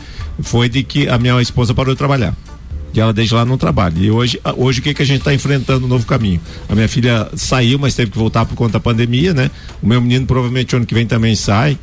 Foi 0.42 0.70
de 0.70 0.84
que 0.84 1.08
a 1.08 1.18
minha 1.18 1.42
esposa 1.42 1.74
parou 1.74 1.94
de 1.94 1.98
trabalhar. 1.98 2.36
E 2.94 3.00
ela 3.00 3.14
desde 3.14 3.34
lá 3.36 3.46
não 3.46 3.58
trabalha. 3.58 3.94
E 3.98 4.10
hoje, 4.10 4.40
hoje 4.56 4.80
o 4.80 4.84
que 4.84 4.94
que 4.94 5.02
a 5.02 5.06
gente 5.06 5.20
está 5.20 5.34
enfrentando 5.34 5.86
um 5.86 5.90
novo 5.90 6.06
caminho? 6.06 6.40
A 6.68 6.74
minha 6.74 6.88
filha 6.88 7.30
saiu, 7.36 7.78
mas 7.78 7.94
teve 7.94 8.12
que 8.12 8.18
voltar 8.18 8.46
por 8.46 8.56
conta 8.56 8.74
da 8.74 8.80
pandemia, 8.80 9.34
né? 9.34 9.52
O 9.82 9.88
meu 9.88 10.02
menino 10.02 10.26
provavelmente 10.26 10.76
ano 10.76 10.86
que 10.86 10.94
vem 10.94 11.06
também 11.06 11.36
sai. 11.36 11.78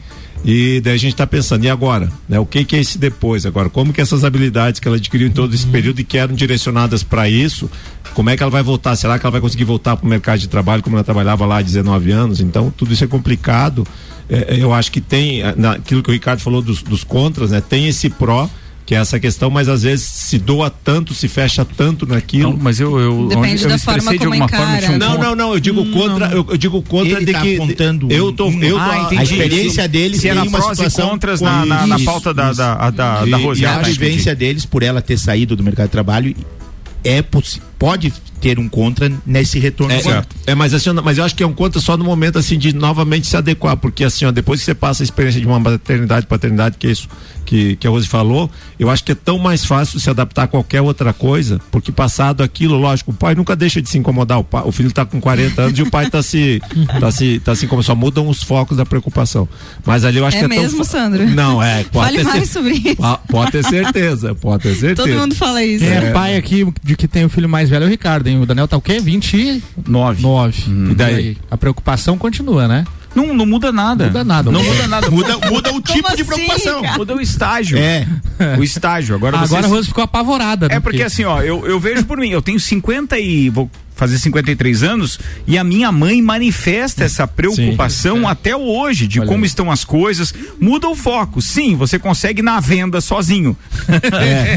E 0.45 0.81
daí 0.81 0.95
a 0.95 0.99
gente 0.99 1.13
está 1.13 1.27
pensando, 1.27 1.65
e 1.65 1.71
agora? 1.71 2.13
Né? 2.29 2.39
O 2.39 2.45
que, 2.45 2.65
que 2.65 2.77
é 2.77 2.81
esse 2.81 2.99
depois? 2.99 3.47
Agora, 3.47 3.71
como 3.71 3.93
que 3.93 4.01
essas 4.01 4.25
habilidades 4.25 4.79
que 4.79 4.87
ela 4.87 4.99
adquiriu 4.99 5.27
em 5.27 5.31
todo 5.31 5.55
esse 5.55 5.67
período 5.67 6.01
e 6.01 6.05
que 6.05 6.19
eram 6.19 6.35
direcionadas 6.35 7.03
para 7.03 7.29
isso, 7.29 7.71
como 8.13 8.29
é 8.29 8.37
que 8.37 8.43
ela 8.43 8.51
vai 8.51 8.63
voltar? 8.63 8.95
Será 8.95 9.19
que 9.19 9.25
ela 9.25 9.31
vai 9.31 9.41
conseguir 9.41 9.65
voltar 9.65 9.97
para 9.97 10.05
o 10.05 10.09
mercado 10.09 10.39
de 10.41 10.49
trabalho 10.49 10.83
como 10.83 10.97
ela 10.97 11.05
trabalhava 11.05 11.47
lá 11.47 11.59
há 11.59 11.63
19 11.63 12.13
anos? 12.13 12.41
Então, 12.41 12.71
tudo 12.77 12.93
isso 12.93 13.03
é 13.03 13.07
complicado. 13.07 13.87
É, 14.29 14.57
eu 14.59 14.73
acho 14.73 14.91
que 14.91 15.01
tem, 15.01 15.43
eh, 15.43 15.55
naquilo 15.57 16.03
que 16.03 16.11
o 16.11 16.13
Ricardo 16.13 16.41
falou 16.41 16.63
dos, 16.63 16.83
dos 16.83 17.05
contras, 17.05 17.51
né? 17.51 17.61
Tem 17.61 17.87
esse 17.89 18.09
pró, 18.09 18.49
que 18.87 18.95
é 18.95 18.99
essa 18.99 19.19
questão, 19.21 19.51
mas 19.51 19.69
às 19.69 19.83
vezes 19.83 20.05
se 20.07 20.39
doa 20.39 20.69
tanto, 20.71 21.15
se 21.15 21.27
fecha 21.29 21.65
tanto 21.65 22.07
naquilo. 22.07 22.51
Não, 22.51 22.59
mas 22.59 22.81
eu, 22.81 22.99
eu, 22.99 23.29
Depende 23.29 23.63
eu 23.63 23.69
da 23.71 23.77
expressei 23.77 23.79
forma 23.79 24.13
de 24.13 24.19
como 24.19 24.31
alguma 24.43 24.49
forma 24.49 24.95
um 24.95 24.99
Não, 24.99 25.19
não, 25.19 25.35
não, 25.35 25.53
eu 25.55 25.61
digo 25.61 25.91
contra, 25.91 26.27
Eu, 26.29 26.47
eu 26.51 26.57
digo 26.57 26.83
contra 26.83 27.13
Ele 27.17 27.25
de 27.27 27.33
tá 27.33 27.41
que 27.41 27.55
apontando 27.55 28.11
eu 28.11 28.31
tô, 28.33 28.47
um- 28.49 28.63
eu 28.63 28.77
tô 28.77 28.81
Ah, 28.81 29.09
a 29.17 29.23
experiência 29.23 29.89
deles 29.89 30.21
Se 30.21 30.29
era 30.29 30.43
uma 30.43 30.51
prós 30.59 30.73
e 30.73 30.75
situação 30.77 31.09
contras 31.11 31.41
com- 31.41 31.47
na, 31.47 31.65
na, 31.67 31.87
na 31.87 31.97
Isso, 31.97 32.05
pauta 32.05 32.35
da, 32.35 32.49
isso. 32.49 32.59
da, 32.59 32.91
da, 32.91 33.25
da 33.25 33.39
E- 33.39 33.43
Rose. 33.43 33.63
e 33.63 33.67
a 33.67 33.77
tá, 33.77 33.83
vivência 33.83 34.35
deles 34.35 34.67
por 34.67 34.83
ela 34.83 35.01
ter 35.01 35.17
saído 35.19 35.57
do 35.57 35.63
mercado 35.63 35.87
de 35.87 35.93
trabalho 35.93 36.37
é 37.03 37.23
pode 37.79 38.13
ter 38.45 38.59
um 38.59 38.69
contra 38.69 39.11
nesse 39.25 39.59
retorno 39.59 39.95
É, 40.47 40.53
é, 40.53 40.55
mas 40.55 40.75
assim, 40.75 40.91
mas 41.03 41.17
eu 41.17 41.25
acho 41.25 41.35
que 41.35 41.43
é 41.43 41.47
um 41.47 41.55
conta 41.55 41.81
só 41.81 41.97
no 41.97 42.05
momento 42.05 42.39
assim 42.39 42.59
de 42.59 42.75
novamente 42.75 43.27
se 43.27 43.35
adequar, 43.35 43.75
porque 43.75 44.05
assim, 44.05 44.27
ó, 44.27 44.31
depois 44.31 44.61
que 44.61 44.67
você 44.67 44.75
passa 44.75 45.03
a 45.03 45.05
experiência 45.05 45.41
de 45.41 45.47
uma 45.47 45.59
maternidade, 45.59 46.27
paternidade, 46.27 46.77
que 46.79 46.87
é 46.87 46.91
isso 46.91 47.09
que, 47.45 47.77
que 47.77 47.87
a 47.87 47.91
Rose 47.91 48.09
falou, 48.09 48.51
eu 48.79 48.91
acho 48.91 49.05
que 49.05 49.13
é 49.13 49.15
tão 49.15 49.39
mais 49.39 49.65
fácil 49.65 50.01
se 50.01 50.09
adaptar 50.11 50.45
a 50.45 50.47
qualquer 50.47 50.81
outra 50.81 51.13
coisa, 51.13 51.61
porque 51.71 51.93
passado 51.93 52.43
aquilo, 52.43 52.77
lógico, 52.77 53.11
o 53.11 53.15
pai 53.15 53.35
nunca 53.35 53.55
deixa 53.55 53.81
de 53.81 53.89
se 53.89 53.99
incomodar, 53.99 54.39
o, 54.41 54.45
pai, 54.45 54.63
o 54.65 54.73
filho 54.73 54.91
tá 54.93 55.05
com 55.05 55.21
40 55.21 55.63
anos 55.63 55.79
e 55.79 55.83
o 55.83 55.91
pai 55.91 56.09
tá 56.11 56.23
se, 56.23 56.61
tá 57.01 57.11
se, 57.11 57.41
tá 57.41 57.55
se 57.55 57.67
incomodando, 57.67 57.87
só 57.87 57.95
mudam 57.95 58.29
os 58.29 58.43
focos 58.43 58.77
da 58.77 58.87
preocupação. 58.87 59.49
Mas 59.85 60.05
ali 60.05 60.19
eu 60.19 60.27
acho 60.27 60.37
É 60.37 60.41
que 60.41 60.47
é 60.47 60.49
tão 60.49 60.59
mesmo, 60.63 60.85
fa- 60.85 60.91
Sandro? 60.91 61.29
Não, 61.31 61.63
é, 61.63 61.85
pode 61.93 62.17
Fale 62.17 62.25
mais 62.25 62.51
sobre 62.51 62.73
isso. 62.75 62.97
Pode 63.29 63.53
ter 63.53 63.65
certeza, 63.65 64.35
pode 64.35 64.63
ter 64.63 64.75
certeza. 64.77 65.09
Todo 65.09 65.21
mundo 65.21 65.35
fala 65.35 65.63
isso. 65.63 65.85
Quem 65.85 65.93
é, 65.95 66.11
pai 66.13 66.37
aqui 66.37 66.67
de 66.83 66.97
que 66.97 67.07
tem 67.07 67.25
o 67.25 67.29
filho 67.29 67.49
mais 67.49 67.69
velho 67.69 67.85
é 67.85 67.87
o 67.87 67.91
Ricardo, 67.91 68.27
hein? 68.27 68.41
O 68.41 68.47
Daniel 68.47 68.67
tá 68.67 68.77
o 68.77 68.81
quê? 68.81 68.99
29. 69.01 70.23
Nove. 70.23 70.63
E 70.91 70.95
daí? 70.95 71.37
A 71.51 71.57
preocupação 71.57 72.17
continua, 72.17 72.67
né? 72.67 72.85
Não, 73.15 73.33
não 73.35 73.47
muda 73.47 73.71
nada. 73.73 74.07
Muda 74.07 74.25
nada. 74.25 74.51
Não 74.51 74.61
É. 74.61 74.65
muda 74.65 74.87
nada. 74.89 75.11
Muda, 75.11 75.39
muda 75.51 75.73
o 75.73 75.81
tipo 75.81 76.03
Como 76.03 76.17
de 76.17 76.23
assim, 76.23 76.25
preocupação. 76.25 76.83
cara? 76.83 76.99
Muda 76.99 77.15
o 77.15 77.21
estágio. 77.21 77.79
É. 77.79 78.07
O 78.59 78.63
estágio. 78.65 79.15
Agora, 79.15 79.37
Agora 79.37 79.49
vocês- 79.49 79.65
a 79.65 79.69
Rose 79.69 79.89
ficou 79.89 80.03
apavorada. 80.05 80.69
né? 80.69 80.77
É 80.77 80.81
porque 80.81 81.03
assim, 81.03 81.25
ó, 81.25 81.41
eu, 81.43 81.67
eu 81.67 81.79
vejo 81.79 82.05
por 82.05 82.19
mim, 82.19 82.31
eu 82.31 82.43
tenho 82.43 82.59
50 82.59 83.19
e 83.19 83.49
vou 83.51 83.71
fazer 83.95 84.19
53 84.19 84.83
anos 84.83 85.19
e 85.47 85.57
a 85.57 85.63
minha 85.65 85.91
mãe 85.93 86.21
manifesta 86.21 87.05
essa 87.05 87.27
preocupação 87.27 88.27
até 88.29 88.57
hoje 88.57 89.07
de 89.07 89.21
Olha 89.21 89.29
como 89.29 89.45
aí. 89.45 89.47
estão 89.47 89.71
as 89.71 89.85
coisas. 89.85 90.35
Muda 90.61 90.89
o 90.89 90.95
foco. 90.97 91.41
Sim, 91.41 91.77
você 91.77 91.99
consegue 91.99 92.43
na 92.43 92.59
venda 92.61 93.01
sozinho. 93.01 93.57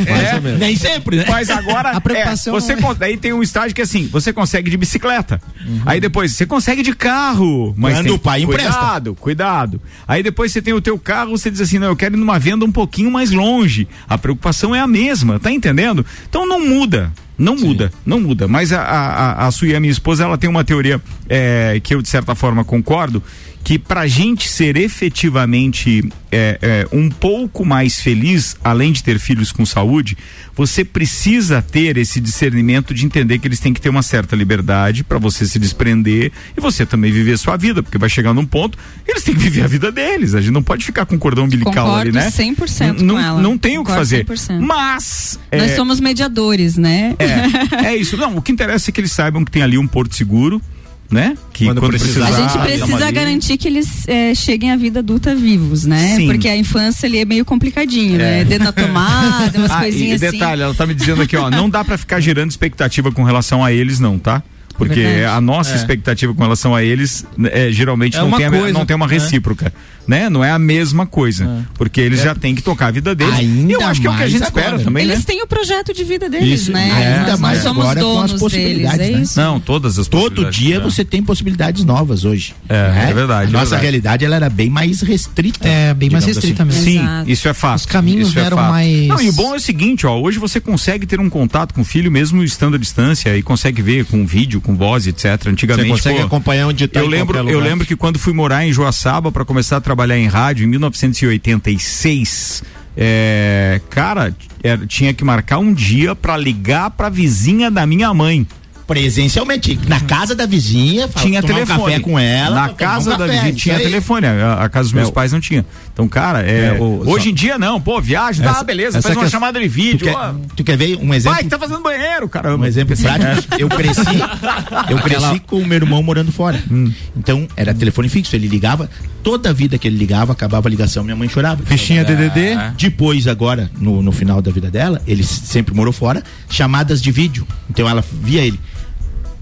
mais 0.10 0.34
ou 0.34 0.42
menos. 0.42 0.60
Nem 0.60 0.76
sempre, 0.76 1.18
né? 1.18 1.26
Mas 1.28 1.50
agora 1.50 1.92
A 1.98 2.02
preocupação 2.02 2.56
é, 2.56 2.60
você 2.60 2.74
é- 2.74 2.76
con- 2.78 2.96
daí 2.96 3.18
tem 3.18 3.34
um 3.34 3.44
estágio 3.44 3.74
que 3.76 3.82
é 3.82 3.84
assim, 3.84 4.08
você 4.08 4.32
consegue 4.34 4.70
de 4.70 4.78
bicicleta. 4.78 5.42
Aí 5.86 6.00
depois 6.00 6.32
você 6.34 6.46
consegue 6.46 6.82
de 6.82 6.94
carro, 6.96 7.74
mas 7.78 7.96
Quando 7.96 8.06
tem- 8.06 8.14
o 8.16 8.20
pai 8.20 8.42
empresta. 8.44 8.72
cuidado, 8.74 9.16
cuidado. 9.16 9.82
Aí 10.08 10.24
depois 10.24 10.52
você 10.52 10.62
tem 10.62 10.74
o 10.74 10.82
teu 10.82 10.98
carro, 10.98 11.32
você 11.38 11.50
diz 11.52 11.62
assim, 11.62 11.80
não, 11.80 11.88
eu 11.88 11.96
quero 11.96 12.16
ir 12.16 12.20
numa 12.20 12.40
venda 12.40 12.66
um 12.66 12.72
pouquinho 12.72 13.12
mais 13.12 13.32
longe. 13.32 13.88
A 14.08 14.18
preocupação 14.18 14.74
é 14.76 14.80
a 14.80 14.88
mesma, 14.88 15.40
tá 15.40 15.52
entendendo? 15.52 16.06
Então 16.30 16.46
não 16.48 16.66
muda. 16.68 17.12
Não 17.38 17.56
muda, 17.56 17.92
não 18.06 18.20
muda. 18.20 18.48
Mas 18.48 18.74
a, 18.74 18.82
a, 18.82 19.32
a, 19.44 19.48
a 19.48 19.52
Suia, 19.52 19.80
minha 19.80 19.92
esposa, 19.92 20.24
ela 20.24 20.38
tem 20.38 20.50
uma 20.50 20.64
teoria 20.64 21.00
é, 21.30 21.80
que 21.84 21.94
eu, 21.94 22.02
de 22.02 22.10
certa 22.10 22.34
forma, 22.34 22.64
concordo, 22.64 23.22
que 23.68 23.78
pra 23.78 24.08
gente 24.08 24.48
ser 24.48 24.78
efetivamente 24.78 26.02
é, 26.32 26.58
é, 26.62 26.88
um 26.96 27.10
pouco 27.10 27.66
mais 27.66 28.00
feliz, 28.00 28.56
além 28.64 28.94
de 28.94 29.04
ter 29.04 29.20
filhos 29.20 29.52
com 29.52 29.66
saúde, 29.66 30.18
você 30.56 30.86
precisa 30.86 31.62
ter 31.62 31.98
esse 31.98 32.22
discernimento 32.22 32.94
de 32.94 33.06
entender 33.06 33.40
que 33.40 33.46
eles 33.46 33.60
têm 33.60 33.74
que 33.74 33.82
ter 33.82 33.90
uma 33.90 34.02
certa 34.02 34.38
liberdade 34.38 35.04
para 35.04 35.18
você 35.18 35.46
se 35.46 35.60
desprender 35.60 36.32
e 36.58 36.62
você 36.62 36.86
também 36.86 37.12
viver 37.12 37.34
a 37.34 37.38
sua 37.38 37.58
vida, 37.58 37.84
porque 37.84 37.98
vai 37.98 38.08
chegar 38.08 38.34
num 38.34 38.46
ponto, 38.46 38.78
eles 39.06 39.22
têm 39.22 39.36
que 39.36 39.42
viver 39.42 39.64
a 39.64 39.68
vida 39.68 39.92
deles. 39.92 40.34
A 40.34 40.40
gente 40.40 40.54
não 40.54 40.64
pode 40.64 40.86
ficar 40.86 41.06
com 41.06 41.20
cordão 41.20 41.44
umbilical 41.44 41.74
Concordo 41.74 42.00
ali, 42.00 42.12
né? 42.14 42.32
100% 42.32 42.82
N- 42.86 42.96
com 43.00 43.04
não, 43.04 43.20
ela. 43.20 43.42
Não 43.42 43.58
tem 43.58 43.78
o 43.78 43.84
que 43.84 43.92
fazer. 43.92 44.26
100%. 44.26 44.62
Mas. 44.62 45.38
Nós 45.52 45.72
é, 45.72 45.76
somos 45.76 46.00
mediadores, 46.00 46.78
né? 46.78 47.18
é, 47.20 47.88
é 47.88 47.98
isso. 47.98 48.16
Não, 48.16 48.38
o 48.38 48.42
que 48.42 48.50
interessa 48.54 48.90
é 48.90 48.94
que 48.94 49.02
eles 49.02 49.12
saibam 49.12 49.44
que 49.44 49.52
tem 49.52 49.62
ali 49.62 49.78
um 49.78 49.86
porto 49.86 50.16
seguro, 50.16 50.62
né? 51.10 51.38
Que 51.54 51.66
Quando 51.66 51.82
precisar, 51.82 52.26
A 52.26 52.28
Ah, 52.28 52.32
gente 52.32 52.58
precisa 52.64 53.12
garantir 53.12 53.58
que 53.58 53.68
eles 53.68 54.08
eh, 54.08 54.34
cheguem 54.36 54.72
à 54.72 54.76
vida 54.76 55.00
adulta 55.00 55.34
vivos, 55.36 55.86
né? 55.86 56.16
Sim. 56.18 56.28
Porque 56.28 56.48
a 56.48 56.56
infância 56.58 57.08
ali 57.08 57.20
é 57.20 57.26
meio 57.26 57.46
complicadinho, 57.46 58.16
É. 58.16 58.18
né? 58.18 58.44
Dedo 58.44 58.64
na 58.66 58.72
tomada, 58.72 59.58
umas 59.58 59.72
Ah, 59.72 59.78
e 59.80 59.82
coisinhas 59.92 60.22
assim. 60.22 60.32
detalhe, 60.38 60.62
ela 60.62 60.74
tá 60.74 60.86
me 60.86 60.94
dizendo 60.94 61.22
aqui, 61.22 61.36
ó, 61.38 61.50
não 61.50 61.70
dá 61.70 61.84
pra 61.84 61.98
ficar 61.98 62.20
gerando 62.20 62.50
expectativa 62.52 63.12
com 63.12 63.24
relação 63.24 63.64
a 63.64 63.72
eles, 63.72 64.00
não, 64.00 64.20
tá? 64.20 64.44
Porque 64.78 65.02
Verdade. 65.02 65.26
a 65.38 65.42
nossa 65.42 65.74
É. 65.74 65.76
expectativa 65.76 66.34
com 66.34 66.42
relação 66.44 66.76
a 66.76 66.84
eles 66.84 67.26
é, 67.46 67.72
geralmente 67.72 68.16
É 68.16 68.22
não, 68.22 68.32
tem 68.32 68.46
a, 68.46 68.52
não 68.72 68.86
tem 68.86 68.96
uma 68.96 69.08
né? 69.08 69.14
recíproca, 69.16 69.74
né? 70.08 70.30
Não 70.30 70.44
é 70.44 70.52
a 70.52 70.60
mesma 70.60 71.06
coisa, 71.08 71.66
porque 71.74 72.00
eles 72.00 72.22
já 72.22 72.36
têm 72.36 72.54
que 72.54 72.62
tocar 72.62 72.88
a 72.88 72.92
vida 72.92 73.16
deles. 73.16 73.34
Ainda 73.34 73.72
e 73.72 73.76
eu 73.76 73.82
acho 73.86 74.00
que 74.02 74.08
é 74.08 74.10
o 74.10 74.14
que 74.14 74.18
a 74.18 74.20
mais 74.22 74.32
gente 74.32 74.44
agora, 74.44 74.60
espera 74.62 74.78
né? 74.78 74.84
também, 74.84 75.04
Eles 75.04 75.18
né? 75.20 75.24
têm 75.26 75.42
o 75.42 75.48
projeto 75.48 75.94
de 75.94 76.04
vida 76.04 76.30
deles, 76.30 76.62
Isso, 76.62 76.72
né? 76.72 76.92
ainda 76.92 77.32
nós 77.32 77.40
mais 77.40 77.58
não 77.64 77.74
somos 77.74 77.84
agora 77.86 78.00
com 78.02 78.06
as 78.08 78.14
donos 78.14 78.30
deles, 78.32 78.40
possibilidades, 78.42 79.38
é 79.38 79.42
né? 79.42 79.46
Não, 79.48 79.60
todas 79.60 79.98
as 80.00 80.08
Todo 80.08 80.50
dia 80.52 80.76
É. 80.76 80.80
você 80.80 81.04
tem 81.04 81.24
possibilidades 81.24 81.84
novas 81.84 82.24
hoje. 82.24 82.54
É, 82.70 82.74
né? 82.92 83.08
é 83.10 83.14
verdade, 83.14 83.48
A 83.48 83.50
é 83.50 83.52
nossa 83.54 83.66
verdade. 83.66 83.82
realidade 83.82 84.26
ela 84.26 84.36
era 84.36 84.50
bem 84.50 84.70
mais 84.70 85.02
restrita. 85.02 85.68
É, 85.68 85.94
bem 85.94 86.10
mais 86.10 86.24
restrita 86.26 86.64
assim. 86.64 86.72
mesmo. 86.72 86.84
Sim, 86.92 87.00
Exato. 87.04 87.30
isso 87.32 87.48
é 87.48 87.54
fácil. 87.54 87.86
Os 87.88 87.92
caminhos 87.92 88.30
isso 88.30 88.40
é 88.40 88.44
eram 88.44 88.58
mais- 88.58 89.08
Não, 89.08 89.22
e 89.22 89.30
o 89.30 89.34
bom 89.34 89.54
é 89.54 89.58
o 89.58 89.60
seguinte, 89.60 90.06
ó, 90.06 90.20
hoje 90.20 90.38
você 90.40 90.60
consegue 90.62 91.06
ter 91.08 91.20
um 91.20 91.30
contato 91.30 91.74
com 91.74 91.82
o 91.82 91.86
filho 91.86 92.12
mesmo 92.12 92.44
estando 92.44 92.76
à 92.76 92.78
distância 92.78 93.36
e 93.36 93.42
consegue 93.42 93.82
ver 93.82 94.06
com 94.06 94.26
vídeo, 94.26 94.62
com 94.68 94.76
voz, 94.76 95.08
etc. 95.08 95.48
Antigamente, 95.48 95.88
Você 95.88 95.94
consegue 95.94 96.20
pô, 96.20 96.26
acompanhar 96.26 96.68
onde 96.68 96.86
tá 96.90 97.00
eu 97.00 97.06
em 97.06 97.10
lembro, 97.10 97.38
eu 97.50 97.60
lembro 97.60 97.88
que 97.88 97.96
quando 97.96 98.20
fui 98.20 98.34
morar 98.34 98.66
em 98.66 98.74
Joaçaba 98.74 99.32
para 99.32 99.46
começar 99.46 99.78
a 99.78 99.82
trabalhar 99.82 100.18
em 100.18 100.28
rádio 100.28 100.66
em 100.66 100.68
1986, 100.68 102.64
é, 102.98 103.80
cara, 103.90 104.36
é, 104.62 104.76
tinha 104.86 105.14
que 105.14 105.24
marcar 105.24 105.60
um 105.60 105.74
dia 105.74 106.14
pra 106.14 106.36
ligar 106.36 106.92
pra 106.92 107.08
vizinha 107.08 107.72
da 107.72 107.86
minha 107.86 108.14
mãe. 108.14 108.46
Presencialmente, 108.88 109.78
na 109.88 110.00
casa 110.00 110.34
da 110.34 110.46
vizinha, 110.46 111.08
fala- 111.10 111.26
tinha 111.26 111.42
tomar 111.42 111.54
um 111.54 111.66
telefone. 111.66 111.92
café 111.92 112.00
com 112.00 112.18
ela. 112.18 112.56
Na 112.56 112.62
tomar 112.70 112.72
um 112.72 112.76
casa 112.76 113.10
da 113.12 113.18
café, 113.18 113.34
vizinha 113.34 113.54
tinha 113.54 113.76
aí. 113.76 113.84
telefone. 113.84 114.26
A, 114.28 114.54
a 114.64 114.70
casa 114.70 114.84
dos 114.86 114.94
meus 114.94 115.10
É, 115.10 115.12
pais 115.12 115.32
não 115.34 115.40
tinha. 115.42 115.66
Então, 115.94 116.08
cara, 116.08 116.42
é, 116.50 116.68
É, 116.78 116.80
o- 116.80 117.04
hoje 117.08 117.26
só- 117.26 117.30
em 117.30 117.34
dia 117.34 117.58
não. 117.60 117.82
Pô, 117.82 118.00
viagem, 118.02 118.44
tá, 118.44 118.52
Essa- 118.52 118.64
beleza. 118.64 118.98
essa 119.00 119.08
Faz 119.10 119.16
uma 119.18 119.24
que 119.24 119.28
é- 119.28 119.32
chamada 119.32 119.60
de 119.60 119.68
Tu 119.68 119.72
vídeo. 119.72 120.08
quer, 120.08 120.16
ó. 120.16 120.34
tu 120.56 120.64
quer 120.64 120.78
ver 120.78 120.98
um 121.02 121.14
exemplo? 121.14 121.36
Pai, 121.36 121.44
que 121.44 121.50
tá 121.50 121.60
fazendo 121.60 121.82
banheiro, 121.82 122.30
caramba. 122.30 122.64
Um 122.64 122.66
exemplo 122.66 122.96
prático. 122.98 123.56
Eu 123.60 123.68
cresci, 123.70 124.02
eu 124.90 124.98
cresci 125.00 125.40
com 125.42 125.58
o 125.58 125.66
meu 125.68 125.76
irmão 125.76 126.02
morando 126.02 126.32
fora. 126.32 126.58
Hum. 126.72 126.92
Então, 127.16 127.46
era 127.58 127.74
telefone 127.74 128.08
fixo, 128.08 128.36
ele 128.36 128.48
ligava, 128.48 128.90
toda 129.22 129.50
a 129.50 129.54
vida 129.54 129.78
que 129.78 129.88
ele 129.88 129.98
ligava, 129.98 130.32
acabava 130.32 130.68
a 130.68 130.72
ligação, 130.72 131.04
minha 131.04 131.16
mãe 131.16 131.28
chorava. 131.28 131.62
Fichinha 131.66 132.06
DDD. 132.06 132.56
Depois, 132.78 133.28
agora, 133.28 133.70
no, 133.80 134.02
no 134.02 134.12
final 134.12 134.42
da 134.42 134.50
vida 134.52 134.72
dela, 134.72 135.02
ele 135.06 135.24
sempre 135.24 135.76
morou 135.76 135.92
fora, 135.92 136.24
chamadas 136.50 137.02
de 137.02 137.12
vídeo. 137.12 137.46
Então 137.70 137.88
ela 137.90 138.04
via 138.24 138.42
ele. 138.42 138.60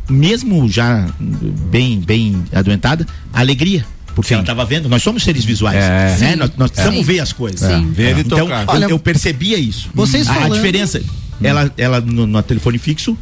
Mesmo 0.09 0.69
já 0.69 1.07
bem, 1.19 1.99
bem 1.99 2.43
adoentada, 2.53 3.05
alegria. 3.33 3.85
Porque 4.13 4.33
ela 4.33 4.43
estava 4.43 4.63
vendo, 4.63 4.87
nós 4.87 5.03
somos 5.03 5.23
seres 5.23 5.43
visuais. 5.43 5.75
É. 5.75 5.89
Né? 5.89 6.17
Sim. 6.17 6.35
Nós, 6.37 6.51
nós 6.55 6.71
precisamos 6.71 6.99
Sim. 6.99 7.03
ver 7.05 7.19
as 7.19 7.33
coisas. 7.33 7.59
Sim. 7.69 7.91
Ver 7.91 8.17
e 8.17 8.21
Então, 8.21 8.39
tocar. 8.39 8.63
Olha, 8.67 8.85
eu 8.85 8.97
percebia 8.97 9.57
isso. 9.57 9.89
vocês 9.93 10.27
a, 10.27 10.31
a 10.31 10.35
falando- 10.35 10.53
diferença, 10.55 11.01
ela, 11.43 11.69
ela 11.77 11.99
no, 11.99 12.25
no 12.25 12.41
telefone 12.41 12.77
fixo, 12.77 13.17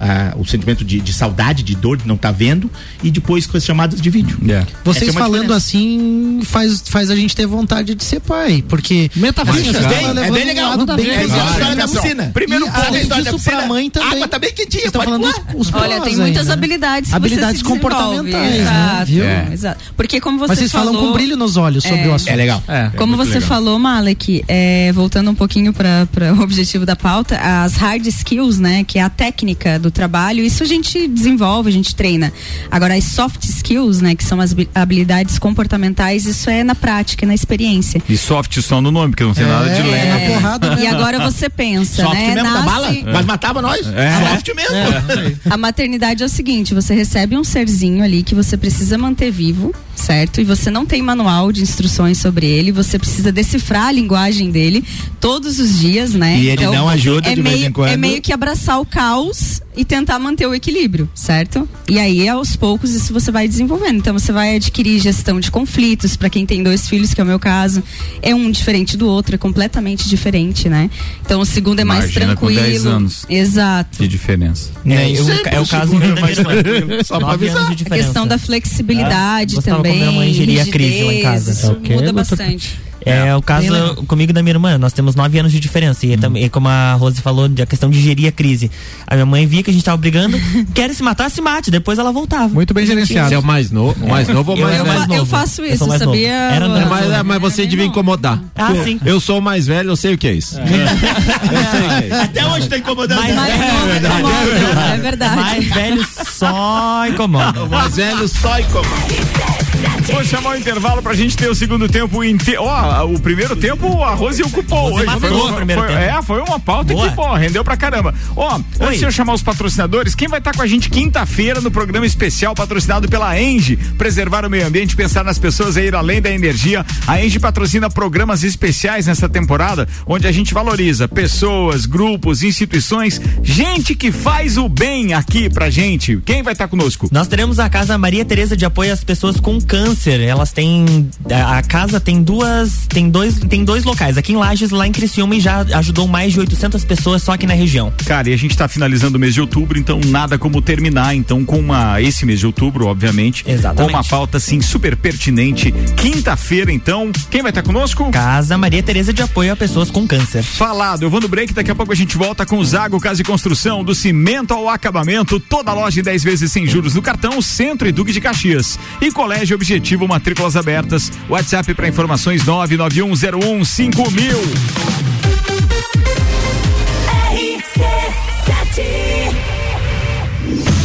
ah, 0.00 0.34
o 0.36 0.44
sentimento 0.44 0.84
de, 0.84 1.00
de 1.00 1.12
saudade, 1.12 1.62
de 1.62 1.74
dor, 1.74 1.96
de 1.96 2.06
não 2.06 2.14
estar 2.14 2.30
vendo, 2.32 2.70
e 3.02 3.10
depois 3.10 3.46
com 3.46 3.56
as 3.56 3.64
chamadas 3.64 4.00
de 4.00 4.10
vídeo. 4.10 4.38
É. 4.48 4.64
Vocês 4.84 5.10
é 5.10 5.12
falando 5.12 5.40
diferença. 5.42 5.56
assim 5.56 6.40
faz, 6.44 6.82
faz 6.86 7.10
a 7.10 7.16
gente 7.16 7.34
ter 7.34 7.46
vontade 7.46 7.94
de 7.94 8.04
ser 8.04 8.20
pai, 8.20 8.62
porque 8.68 9.10
Metafísica. 9.16 9.78
É 9.78 10.26
é 10.26 10.30
bem 10.30 10.42
um 10.42 10.46
legal. 10.46 10.70
lado 10.70 10.96
bem 10.96 11.06
pesado. 11.06 11.50
história 11.50 11.76
da 11.76 11.88
piscina. 11.88 12.30
Primeiro 12.34 12.66
E 12.66 12.70
ponto, 12.70 12.80
além 12.86 12.98
a 12.98 13.02
história 13.02 13.24
da 13.24 13.30
pra 13.30 13.38
piscina, 13.38 13.66
mãe 13.66 13.90
também. 13.90 14.08
água 14.12 14.28
tá 14.28 14.38
bem 14.38 14.52
quentinha, 14.52 14.84
estão 14.86 15.02
falando 15.02 15.24
os, 15.26 15.34
os 15.68 15.74
Olha, 15.74 15.88
prós 15.96 16.04
tem 16.04 16.16
muitas 16.16 16.42
aí, 16.42 16.46
né? 16.48 16.52
habilidades 16.52 17.10
que 17.10 17.16
Habilidades 17.16 17.60
você 17.60 17.66
se 17.66 17.72
desenvolve. 17.72 17.96
comportamentais, 17.96 18.50
né? 18.52 18.58
Exato, 18.60 19.06
Viu? 19.06 19.24
É. 19.24 19.48
exato. 19.52 19.84
Porque 19.96 20.20
como 20.20 20.38
você 20.38 20.48
Mas 20.48 20.58
vocês 20.58 20.72
falou, 20.72 20.92
falam 20.94 21.08
com 21.08 21.12
brilho 21.12 21.36
nos 21.36 21.56
olhos 21.56 21.82
sobre 21.84 22.00
É. 22.02 22.08
o 22.08 22.14
assunto. 22.14 22.30
É 22.30 22.36
legal. 22.36 22.62
É. 22.68 22.90
Como 22.96 23.16
você 23.16 23.34
legal. 23.34 23.48
falou, 23.48 23.78
Malek, 23.78 24.44
é, 24.48 24.92
voltando 24.92 25.30
um 25.30 25.34
pouquinho 25.34 25.72
para 25.72 26.06
o 26.38 26.42
objetivo 26.42 26.84
da 26.86 26.96
pauta, 26.96 27.36
as 27.38 27.74
hard 27.76 28.06
skills, 28.06 28.58
né, 28.58 28.84
que 28.84 28.98
é 28.98 29.02
a 29.02 29.10
técnica 29.10 29.78
do 29.78 29.87
trabalho, 29.90 30.42
isso 30.44 30.62
a 30.62 30.66
gente 30.66 31.06
desenvolve, 31.08 31.68
a 31.68 31.72
gente 31.72 31.94
treina. 31.94 32.32
Agora, 32.70 32.94
as 32.94 33.04
soft 33.04 33.44
skills, 33.44 34.00
né, 34.00 34.14
que 34.14 34.24
são 34.24 34.40
as 34.40 34.52
habi- 34.52 34.68
habilidades 34.74 35.38
comportamentais, 35.38 36.26
isso 36.26 36.48
é 36.50 36.62
na 36.64 36.74
prática, 36.74 37.26
na 37.26 37.34
experiência. 37.34 38.02
E 38.08 38.16
soft 38.16 38.60
só 38.60 38.80
no 38.80 38.90
nome, 38.90 39.10
porque 39.10 39.24
não 39.24 39.34
tem 39.34 39.46
nada 39.46 39.68
de 39.70 39.80
É, 39.80 39.84
leve. 39.84 40.32
porrada, 40.34 40.76
né? 40.76 40.82
E 40.82 40.86
agora 40.86 41.18
você 41.20 41.48
pensa, 41.48 42.02
Soft 42.02 42.14
né, 42.14 42.34
mesmo 42.34 42.42
da 42.44 42.50
nasce- 42.50 42.66
bala, 42.66 42.92
mas 43.12 43.26
matava 43.26 43.62
nós. 43.62 43.86
É. 43.86 44.28
Soft 44.30 44.48
mesmo. 44.54 45.40
A 45.50 45.56
maternidade 45.56 46.22
é 46.22 46.26
o 46.26 46.28
seguinte, 46.28 46.74
você 46.74 46.94
recebe 46.94 47.36
um 47.36 47.44
serzinho 47.44 48.02
ali 48.04 48.22
que 48.22 48.34
você 48.34 48.56
precisa 48.56 48.96
manter 48.98 49.30
vivo, 49.30 49.74
certo? 49.98 50.40
E 50.40 50.44
você 50.44 50.70
não 50.70 50.86
tem 50.86 51.02
manual 51.02 51.50
de 51.52 51.62
instruções 51.62 52.18
sobre 52.18 52.46
ele, 52.46 52.70
você 52.72 52.98
precisa 52.98 53.30
decifrar 53.32 53.86
a 53.88 53.92
linguagem 53.92 54.50
dele 54.50 54.84
todos 55.20 55.58
os 55.58 55.78
dias, 55.78 56.12
né? 56.14 56.38
E 56.38 56.48
ele 56.48 56.66
não 56.66 56.88
ajuda 56.88 57.30
é 57.30 57.34
de 57.34 57.42
vez 57.42 57.56
meio, 57.56 57.68
em 57.68 57.72
quando. 57.72 57.90
É 57.90 57.96
meio 57.96 58.22
que 58.22 58.32
abraçar 58.32 58.80
o 58.80 58.86
caos 58.86 59.60
e 59.76 59.84
tentar 59.84 60.18
manter 60.18 60.46
o 60.46 60.54
equilíbrio, 60.54 61.08
certo? 61.14 61.68
E 61.88 61.98
aí, 61.98 62.28
aos 62.28 62.56
poucos, 62.56 62.92
isso 62.94 63.12
você 63.12 63.30
vai 63.30 63.46
desenvolvendo. 63.46 63.96
Então, 63.98 64.12
você 64.12 64.32
vai 64.32 64.56
adquirir 64.56 64.98
gestão 64.98 65.38
de 65.38 65.50
conflitos, 65.50 66.16
para 66.16 66.28
quem 66.28 66.44
tem 66.44 66.62
dois 66.62 66.88
filhos, 66.88 67.14
que 67.14 67.20
é 67.20 67.24
o 67.24 67.26
meu 67.26 67.38
caso, 67.38 67.82
é 68.22 68.34
um 68.34 68.50
diferente 68.50 68.96
do 68.96 69.06
outro, 69.08 69.34
é 69.34 69.38
completamente 69.38 70.08
diferente, 70.08 70.68
né? 70.68 70.90
Então, 71.24 71.40
o 71.40 71.44
segundo 71.44 71.78
é 71.80 71.84
mais 71.84 72.04
Imagina 72.04 72.34
com 72.34 72.46
tranquilo. 72.46 72.60
10 72.62 72.86
anos. 72.86 73.26
Exato. 73.28 73.98
Que 73.98 74.08
diferença. 74.08 74.70
É, 74.84 75.10
eu- 75.12 75.24
sempre 75.24 75.54
é 75.54 75.60
o 75.60 75.62
o 75.62 75.66
caso 75.68 75.92
é 76.02 76.20
mais 76.20 76.36
tranquilo, 76.38 77.04
só 77.04 77.18
pra 77.18 77.26
Nove 77.28 77.46
avisar. 77.46 77.66
anos 77.66 77.76
de 77.76 77.84
A 77.84 77.90
questão 77.90 78.26
da 78.26 78.38
flexibilidade 78.38 79.54
Gostava 79.56 79.76
também. 79.76 79.87
Como 79.88 79.98
minha 79.98 80.12
mãe 80.12 80.32
geria 80.34 80.62
a 80.62 80.66
crise 80.66 81.02
lá 81.02 81.12
em 81.14 81.22
casa. 81.22 81.50
Isso 81.52 81.66
É 81.66 81.70
o 81.72 81.76
quê, 81.76 81.94
muda 81.94 82.12
bastante. 82.12 82.88
É, 83.06 83.34
o 83.34 83.40
caso 83.40 83.68
comigo 84.06 84.30
e 84.30 84.34
da 84.34 84.42
minha 84.42 84.52
irmã. 84.54 84.76
Nós 84.76 84.92
temos 84.92 85.14
nove 85.14 85.38
anos 85.38 85.50
de 85.52 85.58
diferença. 85.60 86.04
E 86.04 86.16
também, 86.18 86.44
e 86.44 86.48
como 86.50 86.68
a 86.68 86.92
Rose 86.94 87.22
falou, 87.22 87.48
da 87.48 87.64
questão 87.64 87.88
de 87.88 87.98
gerir 88.02 88.28
a 88.28 88.32
crise. 88.32 88.70
A 89.06 89.14
minha 89.14 89.24
mãe 89.24 89.46
via 89.46 89.62
que 89.62 89.70
a 89.70 89.72
gente 89.72 89.82
tava 89.84 89.96
brigando, 89.96 90.38
quer 90.74 90.92
se 90.92 91.02
matar, 91.02 91.30
se 91.30 91.40
mate. 91.40 91.70
Depois 91.70 91.98
ela 91.98 92.12
voltava. 92.12 92.48
Muito 92.48 92.74
bem 92.74 92.84
gerenciado. 92.84 93.28
Você 93.28 93.34
é 93.36 93.38
o 93.38 93.42
mais 93.42 93.70
novo, 93.70 94.04
o 94.04 94.08
mais 94.10 94.28
novo 94.28 94.50
ou 94.50 94.58
Eu 94.58 94.64
mais 94.66 94.78
Eu, 94.78 94.84
mais 94.84 95.00
fa- 95.00 95.06
novo. 95.06 95.20
eu 95.20 95.24
faço 95.26 95.62
Eu 95.62 95.72
isso, 95.74 95.86
mais 95.88 96.00
novo. 96.02 96.12
sabia? 96.12 96.32
Era 96.32 96.66
Lu? 96.66 96.72
mais 96.72 96.84
É, 96.84 96.88
mas, 96.88 97.00
novo. 97.04 97.14
é, 97.14 97.22
mas 97.22 97.40
você 97.40 97.66
devia 97.66 97.84
incomodar. 97.86 98.42
Ah, 98.54 98.72
Eu- 98.74 98.84
sim. 98.84 99.00
Eu 99.06 99.20
sou 99.20 99.38
o 99.38 99.42
mais 99.42 99.66
velho, 99.66 99.88
eu 99.90 99.96
sei 99.96 100.12
o 100.14 100.18
que 100.18 100.26
é 100.26 100.32
isso. 100.34 100.58
Eu 100.60 100.66
sei 100.66 101.80
o 101.80 101.88
que 101.88 102.04
é 102.04 102.06
isso. 102.08 102.22
Até 102.24 102.46
hoje 102.46 102.68
tá 102.68 102.76
incomodando. 102.78 103.20
Mas 103.22 103.34
Mais 103.34 103.54
é 103.54 103.72
novo 103.72 103.86
verdade, 103.86 104.18
incomoda, 104.20 104.90
é 104.90 104.94
é 104.94 104.98
verdade. 104.98 105.36
Mais 105.36 105.64
velho 105.68 106.06
só 106.30 107.06
incomoda. 107.08 107.64
O 107.64 107.70
mais 107.70 107.96
velho 107.96 108.28
só 108.28 108.58
incomoda. 108.58 109.67
Vou 110.12 110.24
chamar 110.24 110.50
o 110.50 110.56
intervalo 110.56 111.02
pra 111.02 111.14
gente 111.14 111.36
ter 111.36 111.48
o 111.48 111.54
segundo 111.54 111.88
tempo 111.88 112.24
inteiro. 112.24 112.62
Ó, 112.62 113.04
o 113.06 113.20
primeiro 113.20 113.54
tempo 113.54 114.02
a 114.02 114.14
Rose 114.14 114.42
ocupou 114.42 114.90
Você 114.90 114.94
hoje. 114.96 115.06
matou 115.06 115.20
Foi, 115.20 115.30
o 115.38 115.44
uma- 115.46 115.56
primeiro 115.56 115.82
foi- 115.82 115.90
tempo. 115.90 116.00
é, 116.00 116.22
foi 116.22 116.40
uma 116.40 116.58
pauta 116.58 116.92
Boa. 116.94 117.08
que, 117.08 117.14
pô, 117.14 117.34
rendeu 117.34 117.62
pra 117.62 117.76
caramba. 117.76 118.14
Ó, 118.34 118.58
antes 118.80 118.98
de 118.98 119.04
eu 119.04 119.12
chamar 119.12 119.34
os 119.34 119.42
patrocinadores, 119.42 120.14
quem 120.14 120.26
vai 120.26 120.38
estar 120.38 120.54
com 120.54 120.62
a 120.62 120.66
gente 120.66 120.88
quinta-feira 120.88 121.60
no 121.60 121.70
programa 121.70 122.06
especial 122.06 122.54
patrocinado 122.54 123.08
pela 123.08 123.38
Engie, 123.40 123.76
preservar 123.76 124.44
o 124.46 124.50
meio 124.50 124.66
ambiente, 124.66 124.96
pensar 124.96 125.22
nas 125.24 125.38
pessoas 125.38 125.76
e 125.76 125.82
ir 125.82 125.94
além 125.94 126.20
da 126.22 126.30
energia. 126.30 126.84
A 127.06 127.22
Engie 127.22 127.38
patrocina 127.38 127.90
programas 127.90 128.42
especiais 128.42 129.06
nessa 129.06 129.28
temporada, 129.28 129.86
onde 130.06 130.26
a 130.26 130.32
gente 130.32 130.54
valoriza 130.54 131.06
pessoas, 131.06 131.84
grupos, 131.86 132.42
instituições, 132.42 133.20
gente 133.42 133.94
que 133.94 134.10
faz 134.10 134.56
o 134.56 134.68
bem 134.68 135.12
aqui 135.12 135.50
pra 135.50 135.68
gente. 135.70 136.16
Quem 136.24 136.42
vai 136.42 136.54
estar 136.54 136.66
conosco? 136.66 137.08
Nós 137.12 137.28
teremos 137.28 137.58
a 137.58 137.68
Casa 137.68 137.96
Maria 137.98 138.24
Tereza 138.24 138.56
de 138.56 138.64
apoio 138.64 138.92
às 138.92 139.04
pessoas 139.04 139.38
com 139.38 139.60
câncer. 139.68 140.20
Elas 140.20 140.50
têm 140.50 141.08
a 141.30 141.58
a 141.58 141.62
casa 141.62 141.98
tem 141.98 142.22
duas, 142.22 142.86
tem 142.86 143.10
dois, 143.10 143.36
tem 143.40 143.64
dois 143.64 143.82
locais, 143.82 144.16
aqui 144.16 144.32
em 144.32 144.36
Lages, 144.36 144.70
lá 144.70 144.86
em 144.86 144.92
Criciúma 144.92 145.34
e 145.34 145.40
já 145.40 145.66
ajudou 145.74 146.06
mais 146.06 146.32
de 146.32 146.38
800 146.38 146.84
pessoas 146.84 147.20
só 147.20 147.32
aqui 147.32 147.48
na 147.48 147.54
região. 147.54 147.92
Cara, 148.06 148.30
e 148.30 148.32
a 148.32 148.36
gente 148.36 148.56
tá 148.56 148.68
finalizando 148.68 149.16
o 149.16 149.20
mês 149.20 149.34
de 149.34 149.40
outubro, 149.40 149.76
então 149.76 150.00
nada 150.06 150.38
como 150.38 150.62
terminar, 150.62 151.16
então 151.16 151.44
com 151.44 151.58
uma 151.58 152.00
esse 152.00 152.24
mês 152.24 152.38
de 152.38 152.46
outubro, 152.46 152.86
obviamente, 152.86 153.44
Exatamente. 153.44 153.90
com 153.90 153.96
uma 153.98 154.04
pauta 154.04 154.36
assim 154.36 154.60
super 154.60 154.96
pertinente. 154.96 155.72
Quinta-feira, 155.96 156.70
então, 156.70 157.10
quem 157.28 157.42
vai 157.42 157.50
estar 157.50 157.62
conosco? 157.62 158.08
Casa 158.12 158.56
Maria 158.56 158.82
Tereza 158.82 159.12
de 159.12 159.22
apoio 159.22 159.52
a 159.52 159.56
pessoas 159.56 159.90
com 159.90 160.06
câncer. 160.06 160.44
Falado, 160.44 161.02
eu 161.02 161.10
vou 161.10 161.20
no 161.20 161.26
break, 161.26 161.52
daqui 161.52 161.72
a 161.72 161.74
pouco 161.74 161.92
a 161.92 161.96
gente 161.96 162.16
volta 162.16 162.46
com 162.46 162.58
o 162.58 162.64
Zago 162.64 163.00
Casa 163.00 163.20
e 163.20 163.24
Construção, 163.24 163.82
do 163.82 163.96
cimento 163.96 164.54
ao 164.54 164.68
acabamento, 164.68 165.40
toda 165.40 165.72
loja 165.72 165.98
em 165.98 166.04
10 166.04 166.22
vezes 166.22 166.52
sem 166.52 166.66
juros 166.68 166.94
no 166.94 167.02
cartão, 167.02 167.42
Centro 167.42 167.88
e 167.88 167.92
Duque 167.92 168.12
de 168.12 168.20
Caxias. 168.20 168.78
E 169.00 169.10
Colégio 169.10 169.57
Objetivo, 169.58 170.06
matrículas 170.06 170.54
abertas. 170.54 171.10
WhatsApp 171.28 171.74
para 171.74 171.88
informações 171.88 172.44
991015000. 172.44 174.36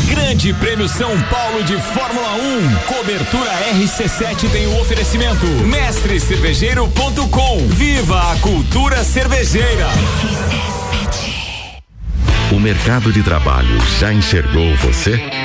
Grande 0.09 0.51
Prêmio 0.55 0.89
São 0.89 1.12
Paulo 1.29 1.63
de 1.63 1.79
Fórmula 1.79 2.33
1. 2.33 2.75
Cobertura 2.95 3.51
RC7 3.75 4.49
tem 4.51 4.65
o 4.65 4.81
oferecimento. 4.81 5.45
Mestrecervejeiro.com. 5.45 7.67
Viva 7.67 8.31
a 8.31 8.36
cultura 8.38 9.03
cervejeira. 9.03 9.88
O 12.51 12.59
mercado 12.59 13.13
de 13.13 13.21
trabalho 13.21 13.79
já 13.99 14.12
enxergou 14.12 14.75
você? 14.77 15.21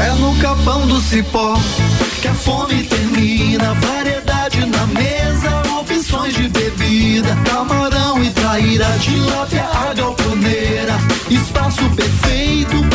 É 0.00 0.10
no 0.20 0.36
capão 0.38 0.86
do 0.86 1.00
cipó 1.00 1.54
que 2.20 2.28
a 2.28 2.34
fome 2.34 2.84
termina. 2.84 3.74
Variedade 3.74 4.66
na 4.66 4.86
mesa, 4.88 5.62
opções 5.78 6.34
de 6.34 6.48
bebida. 6.48 7.36
Camarão 7.44 8.22
e 8.22 8.30
traíra, 8.30 8.86
tilápia, 9.00 9.64
a 9.64 9.94
galponeira. 9.94 10.94
Espaço 11.30 11.88
perfeito 11.90 12.93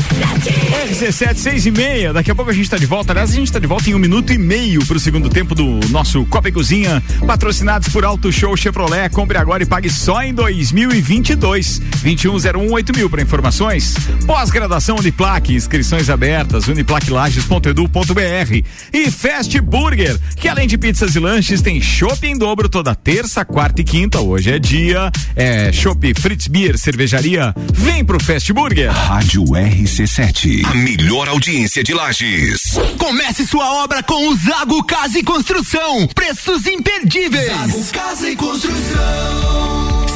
RC7, 0.21 1.35
6 1.35 1.65
e 1.65 1.71
meia. 1.71 2.13
Daqui 2.13 2.29
a 2.29 2.35
pouco 2.35 2.51
a 2.51 2.53
gente 2.53 2.65
está 2.65 2.77
de 2.77 2.85
volta. 2.85 3.11
Aliás, 3.13 3.31
a 3.31 3.33
gente 3.33 3.47
está 3.47 3.59
de 3.59 3.67
volta 3.67 3.89
em 3.89 3.95
um 3.95 3.99
minuto 3.99 4.31
e 4.31 4.37
meio 4.37 4.85
para 4.85 4.97
o 4.97 4.99
segundo 4.99 5.29
tempo 5.29 5.55
do 5.55 5.79
nosso 5.89 6.23
Copa 6.25 6.49
e 6.49 6.51
Cozinha. 6.51 7.01
Patrocinados 7.25 7.89
por 7.89 8.05
Auto 8.05 8.31
Show 8.31 8.55
Chevrolet. 8.55 9.09
Compre 9.09 9.37
agora 9.37 9.63
e 9.63 9.65
pague 9.65 9.89
só 9.89 10.21
em 10.21 10.33
2022. 10.33 11.81
21018000 12.03 12.95
mil 12.95 13.09
para 13.09 13.21
informações. 13.21 13.95
Pós-graduação 14.25 14.97
Uniplaque. 14.97 15.55
Inscrições 15.55 16.09
abertas. 16.09 16.67
Uniplaquilages.edu.br. 16.67 18.63
E 18.93 19.11
Fast 19.11 19.59
Burger, 19.61 20.19
que 20.35 20.47
além 20.47 20.67
de 20.67 20.77
pizzas 20.77 21.15
e 21.15 21.19
lanches, 21.19 21.61
tem 21.61 21.81
shopping 21.81 22.31
em 22.31 22.37
dobro 22.37 22.69
toda 22.69 22.93
terça, 22.93 23.43
quarta 23.43 23.81
e 23.81 23.83
quinta. 23.83 24.19
Hoje 24.19 24.51
é 24.51 24.59
dia. 24.59 25.11
É 25.35 25.71
Chopp 25.71 26.13
Fritz 26.19 26.47
Beer, 26.47 26.77
cervejaria. 26.77 27.55
Vem 27.73 28.05
pro 28.05 28.21
Fast 28.23 28.51
Burger. 28.53 28.91
Rádio 28.91 29.43
RC7. 29.45 30.10
A 30.65 30.73
melhor 30.73 31.29
audiência 31.29 31.81
de 31.81 31.93
Lages. 31.93 32.77
Comece 32.97 33.47
sua 33.47 33.81
obra 33.81 34.03
com 34.03 34.27
o 34.27 34.35
Zago 34.35 34.83
Casa 34.83 35.17
e 35.17 35.23
Construção. 35.23 36.05
Preços 36.07 36.67
imperdíveis. 36.67 37.47
Zago 37.47 37.85
Casa 37.93 38.29
e 38.29 38.35
Construção. 38.35 39.90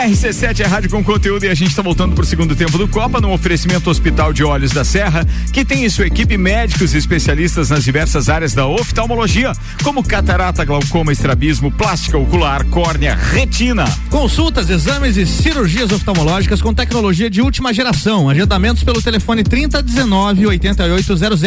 RC7 0.00 0.60
é 0.60 0.66
rádio 0.66 0.88
com 0.88 1.04
conteúdo 1.04 1.44
e 1.44 1.48
a 1.48 1.54
gente 1.54 1.68
está 1.68 1.82
voltando 1.82 2.14
para 2.14 2.22
o 2.22 2.26
segundo 2.26 2.56
tempo 2.56 2.78
do 2.78 2.88
Copa 2.88 3.20
no 3.20 3.30
oferecimento 3.32 3.90
Hospital 3.90 4.32
de 4.32 4.42
Olhos 4.42 4.70
da 4.70 4.82
Serra, 4.82 5.26
que 5.52 5.62
tem 5.62 5.84
em 5.84 5.90
sua 5.90 6.06
equipe 6.06 6.38
médicos 6.38 6.94
e 6.94 6.96
especialistas 6.96 7.68
nas 7.68 7.84
diversas 7.84 8.30
áreas 8.30 8.54
da 8.54 8.66
oftalmologia, 8.66 9.52
como 9.84 10.02
catarata, 10.02 10.64
glaucoma, 10.64 11.12
estrabismo, 11.12 11.70
plástica 11.70 12.16
ocular, 12.16 12.64
córnea, 12.66 13.14
retina. 13.14 13.84
Consultas, 14.08 14.70
exames 14.70 15.18
e 15.18 15.26
cirurgias 15.26 15.92
oftalmológicas 15.92 16.62
com 16.62 16.72
tecnologia 16.72 17.28
de 17.28 17.42
última 17.42 17.74
geração. 17.74 18.30
Agendamentos 18.30 18.82
pelo 18.82 19.02
telefone 19.02 19.42
3019 19.42 20.46
8800 20.46 21.42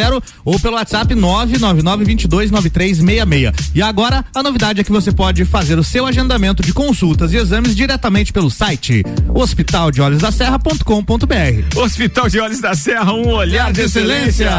ou 0.46 0.60
pelo 0.60 0.76
WhatsApp 0.76 1.16
999 1.16 2.06
22 2.06 2.52
9366. 2.52 3.72
E 3.74 3.82
agora 3.82 4.24
a 4.36 4.44
novidade 4.44 4.80
é 4.80 4.84
que 4.84 4.92
você 4.92 5.12
pode 5.12 5.44
fazer 5.44 5.80
o 5.80 5.84
seu 5.84 6.06
agendamento 6.06 6.62
de 6.62 6.72
consultas 6.72 7.34
e 7.34 7.38
exames 7.38 7.76
diretamente 7.76 8.32
pelo 8.32 8.43
site 8.50 9.04
hospitaldeolhosdaserra.com.br. 9.34 11.78
Hospital 11.78 12.30
de 12.30 12.40
Olhos 12.40 12.62
da 12.62 12.74
Serra, 12.76 13.14
um 13.14 13.28
olhar 13.30 13.74
de 13.74 13.82
excelência. 13.82 14.50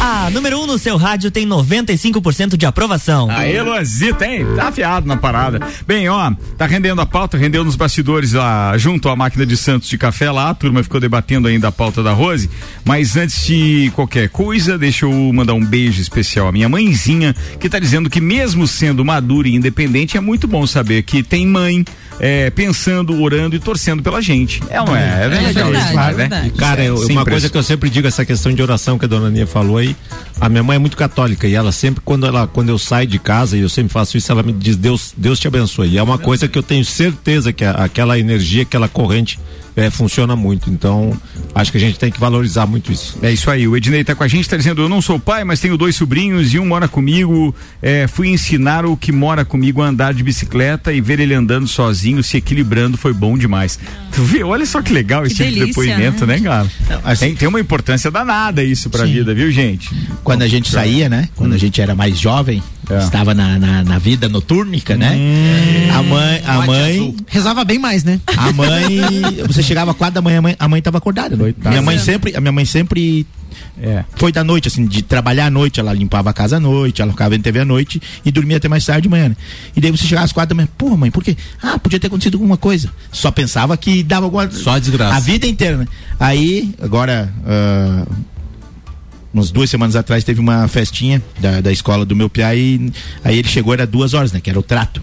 A 0.00 0.30
número 0.30 0.58
1 0.60 0.62
um 0.62 0.66
no 0.66 0.78
seu 0.78 0.96
rádio 0.96 1.30
tem 1.30 1.46
95% 1.46 2.56
de 2.56 2.64
aprovação. 2.64 3.28
Aê, 3.30 3.60
Luanzita, 3.60 4.24
hein? 4.26 4.46
Tá 4.56 4.68
afiado 4.68 5.06
na 5.06 5.16
parada. 5.16 5.60
Bem, 5.86 6.08
ó, 6.08 6.32
tá 6.56 6.64
rendendo 6.66 7.02
a 7.02 7.06
pauta, 7.06 7.36
rendeu 7.36 7.62
nos 7.62 7.76
bastidores 7.76 8.32
lá, 8.32 8.76
junto 8.78 9.10
à 9.10 9.16
máquina 9.16 9.44
de 9.44 9.56
Santos 9.58 9.88
de 9.90 9.98
café 9.98 10.30
lá, 10.30 10.50
a 10.50 10.54
turma 10.54 10.82
ficou 10.82 11.00
debatendo 11.00 11.48
ainda 11.48 11.68
a 11.68 11.72
pauta 11.72 12.02
da 12.02 12.12
Rose, 12.12 12.48
mas 12.82 13.14
antes 13.16 13.44
de 13.46 13.92
qualquer 13.94 14.30
coisa, 14.30 14.78
deixa 14.78 15.04
eu 15.04 15.12
mandar 15.34 15.52
um 15.52 15.64
beijo 15.64 16.00
especial 16.00 16.48
à 16.48 16.52
minha 16.52 16.68
mãezinha, 16.68 17.34
que 17.58 17.68
tá 17.68 17.78
dizendo 17.78 18.08
que 18.08 18.22
mesmo 18.22 18.66
sendo 18.66 19.04
madura 19.04 19.48
e 19.48 19.54
independente, 19.54 20.16
é 20.16 20.20
muito 20.20 20.48
bom 20.48 20.66
saber 20.66 21.02
que 21.02 21.22
tem 21.22 21.46
mãe, 21.46 21.84
é, 22.18 22.50
pensando, 22.50 23.20
orando 23.22 23.56
e 23.56 23.58
torcendo 23.58 24.02
pela 24.02 24.20
gente. 24.20 24.62
É, 24.68 24.76
não 24.76 24.94
é? 24.96 25.24
É, 25.24 25.28
legal 25.28 25.70
verdade, 25.70 25.84
isso, 25.84 25.92
é 25.92 26.06
né? 26.06 26.12
verdade. 26.14 26.50
Cara, 26.50 26.84
eu- 26.84 26.96
Sem 26.98 27.16
uma 27.16 27.24
preço. 27.24 27.34
coisa 27.34 27.48
que 27.50 27.56
eu 27.56 27.62
sempre 27.62 27.88
digo, 27.88 28.06
essa 28.06 28.24
questão 28.24 28.52
de 28.52 28.62
oração 28.62 28.98
que 28.98 29.04
a 29.04 29.08
dona 29.08 29.28
Aninha 29.28 29.46
falou 29.46 29.59
aí, 29.78 29.96
a 30.40 30.48
minha 30.48 30.62
mãe 30.62 30.76
é 30.76 30.78
muito 30.78 30.96
católica 30.96 31.46
e 31.46 31.54
ela 31.54 31.70
sempre, 31.72 32.00
quando 32.04 32.26
ela, 32.26 32.46
quando 32.46 32.70
eu 32.70 32.78
saio 32.78 33.06
de 33.06 33.18
casa, 33.18 33.56
e 33.56 33.60
eu 33.60 33.68
sempre 33.68 33.92
faço 33.92 34.16
isso, 34.16 34.30
ela 34.32 34.42
me 34.42 34.52
diz, 34.52 34.76
Deus, 34.76 35.12
Deus 35.16 35.38
te 35.38 35.46
abençoe. 35.46 35.88
E 35.90 35.98
é 35.98 36.02
uma 36.02 36.18
coisa 36.18 36.48
que 36.48 36.56
eu 36.58 36.62
tenho 36.62 36.84
certeza 36.84 37.52
que 37.52 37.64
a- 37.64 37.72
aquela 37.72 38.18
energia, 38.18 38.62
aquela 38.62 38.88
corrente, 38.88 39.38
é, 39.76 39.88
funciona 39.88 40.34
muito. 40.34 40.68
Então, 40.68 41.16
acho 41.54 41.70
que 41.70 41.76
a 41.78 41.80
gente 41.80 41.98
tem 41.98 42.10
que 42.10 42.18
valorizar 42.18 42.66
muito 42.66 42.90
isso. 42.92 43.16
É 43.22 43.30
isso 43.32 43.48
aí, 43.50 43.68
o 43.68 43.76
Ednei 43.76 44.02
tá 44.02 44.14
com 44.16 44.24
a 44.24 44.28
gente, 44.28 44.48
tá 44.48 44.56
dizendo, 44.56 44.82
eu 44.82 44.88
não 44.88 45.00
sou 45.00 45.18
pai, 45.18 45.44
mas 45.44 45.60
tenho 45.60 45.76
dois 45.76 45.94
sobrinhos 45.94 46.52
e 46.52 46.58
um 46.58 46.66
mora 46.66 46.88
comigo, 46.88 47.54
é, 47.80 48.06
fui 48.08 48.28
ensinar 48.28 48.84
o 48.84 48.96
que 48.96 49.12
mora 49.12 49.44
comigo 49.44 49.80
a 49.80 49.86
andar 49.86 50.12
de 50.12 50.22
bicicleta 50.24 50.92
e 50.92 51.00
ver 51.00 51.20
ele 51.20 51.32
andando 51.34 51.68
sozinho, 51.68 52.22
se 52.22 52.36
equilibrando, 52.36 52.98
foi 52.98 53.12
bom 53.12 53.38
demais. 53.38 53.78
Tu 54.12 54.22
vê, 54.22 54.42
olha 54.42 54.66
só 54.66 54.82
que 54.82 54.92
legal 54.92 55.24
esse 55.24 55.36
tipo 55.36 55.48
de 55.48 55.54
delícia, 55.60 55.82
depoimento, 55.84 56.26
né, 56.26 56.38
né? 56.38 56.42
cara? 56.42 56.68
tem, 57.16 57.34
tem 57.36 57.48
uma 57.48 57.60
importância 57.60 58.10
danada 58.10 58.62
isso 58.64 58.90
pra 58.90 59.04
vida, 59.04 59.32
viu, 59.32 59.50
gente? 59.52 59.88
Quando 60.30 60.42
a 60.42 60.48
gente 60.48 60.70
saía, 60.70 61.08
né? 61.08 61.28
Quando 61.34 61.54
a 61.54 61.58
gente 61.58 61.80
era 61.80 61.92
mais 61.92 62.16
jovem, 62.16 62.62
estava 63.02 63.34
na, 63.34 63.58
na, 63.58 63.82
na 63.82 63.98
vida 63.98 64.28
notúrnica, 64.28 64.96
né? 64.96 65.90
A 65.92 66.02
mãe, 66.04 66.42
a 66.46 66.66
mãe, 66.66 67.16
Rezava 67.26 67.64
bem 67.64 67.80
mais, 67.80 68.04
né? 68.04 68.20
a 68.36 68.52
mãe, 68.52 69.00
você 69.48 69.60
chegava 69.60 69.92
quatro 69.92 70.14
da 70.14 70.22
manhã, 70.22 70.38
a 70.38 70.42
mãe, 70.42 70.56
a 70.56 70.68
mãe 70.68 70.80
tava 70.80 70.98
acordada. 70.98 71.34
Né? 71.34 71.52
Minha 71.66 71.82
mãe 71.82 71.98
sempre, 71.98 72.36
a 72.36 72.40
minha 72.40 72.52
mãe 72.52 72.64
sempre 72.64 73.26
foi 74.14 74.30
da 74.30 74.44
noite, 74.44 74.68
assim, 74.68 74.86
de 74.86 75.02
trabalhar 75.02 75.46
à 75.46 75.50
noite, 75.50 75.80
ela 75.80 75.92
limpava 75.92 76.30
a 76.30 76.32
casa 76.32 76.58
à 76.58 76.60
noite, 76.60 77.02
ela 77.02 77.10
ficava 77.10 77.30
vendo 77.30 77.42
TV 77.42 77.58
à 77.58 77.64
noite 77.64 78.00
e 78.24 78.30
dormia 78.30 78.58
até 78.58 78.68
mais 78.68 78.84
tarde 78.84 79.02
de 79.02 79.08
manhã. 79.08 79.30
Né? 79.30 79.36
E 79.74 79.80
daí 79.80 79.90
você 79.90 80.06
chegava 80.06 80.26
às 80.26 80.32
quatro 80.32 80.50
da 80.50 80.54
manhã, 80.54 80.68
porra, 80.78 80.96
mãe, 80.96 81.10
por 81.10 81.24
quê? 81.24 81.36
Ah, 81.60 81.76
podia 81.76 81.98
ter 81.98 82.06
acontecido 82.06 82.36
alguma 82.36 82.56
coisa. 82.56 82.88
Só 83.10 83.32
pensava 83.32 83.76
que 83.76 84.04
dava 84.04 84.26
alguma. 84.26 84.48
Só 84.48 84.78
desgraça. 84.78 85.16
A 85.16 85.18
vida 85.18 85.44
inteira, 85.44 85.76
né? 85.76 85.86
Aí, 86.20 86.72
agora. 86.80 87.32
ah, 87.44 88.06
umas 89.32 89.50
duas 89.50 89.70
semanas 89.70 89.96
atrás 89.96 90.24
teve 90.24 90.40
uma 90.40 90.66
festinha 90.68 91.22
da, 91.38 91.60
da 91.60 91.72
escola 91.72 92.04
do 92.04 92.16
meu 92.16 92.28
piá 92.28 92.54
e 92.54 92.92
aí 93.24 93.38
ele 93.38 93.48
chegou, 93.48 93.72
era 93.72 93.86
duas 93.86 94.14
horas, 94.14 94.32
né? 94.32 94.40
Que 94.40 94.50
era 94.50 94.58
o 94.58 94.62
trato. 94.62 95.02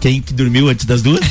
Quem 0.00 0.20
que 0.22 0.32
dormiu 0.32 0.68
antes 0.68 0.84
das 0.84 1.02
duas? 1.02 1.20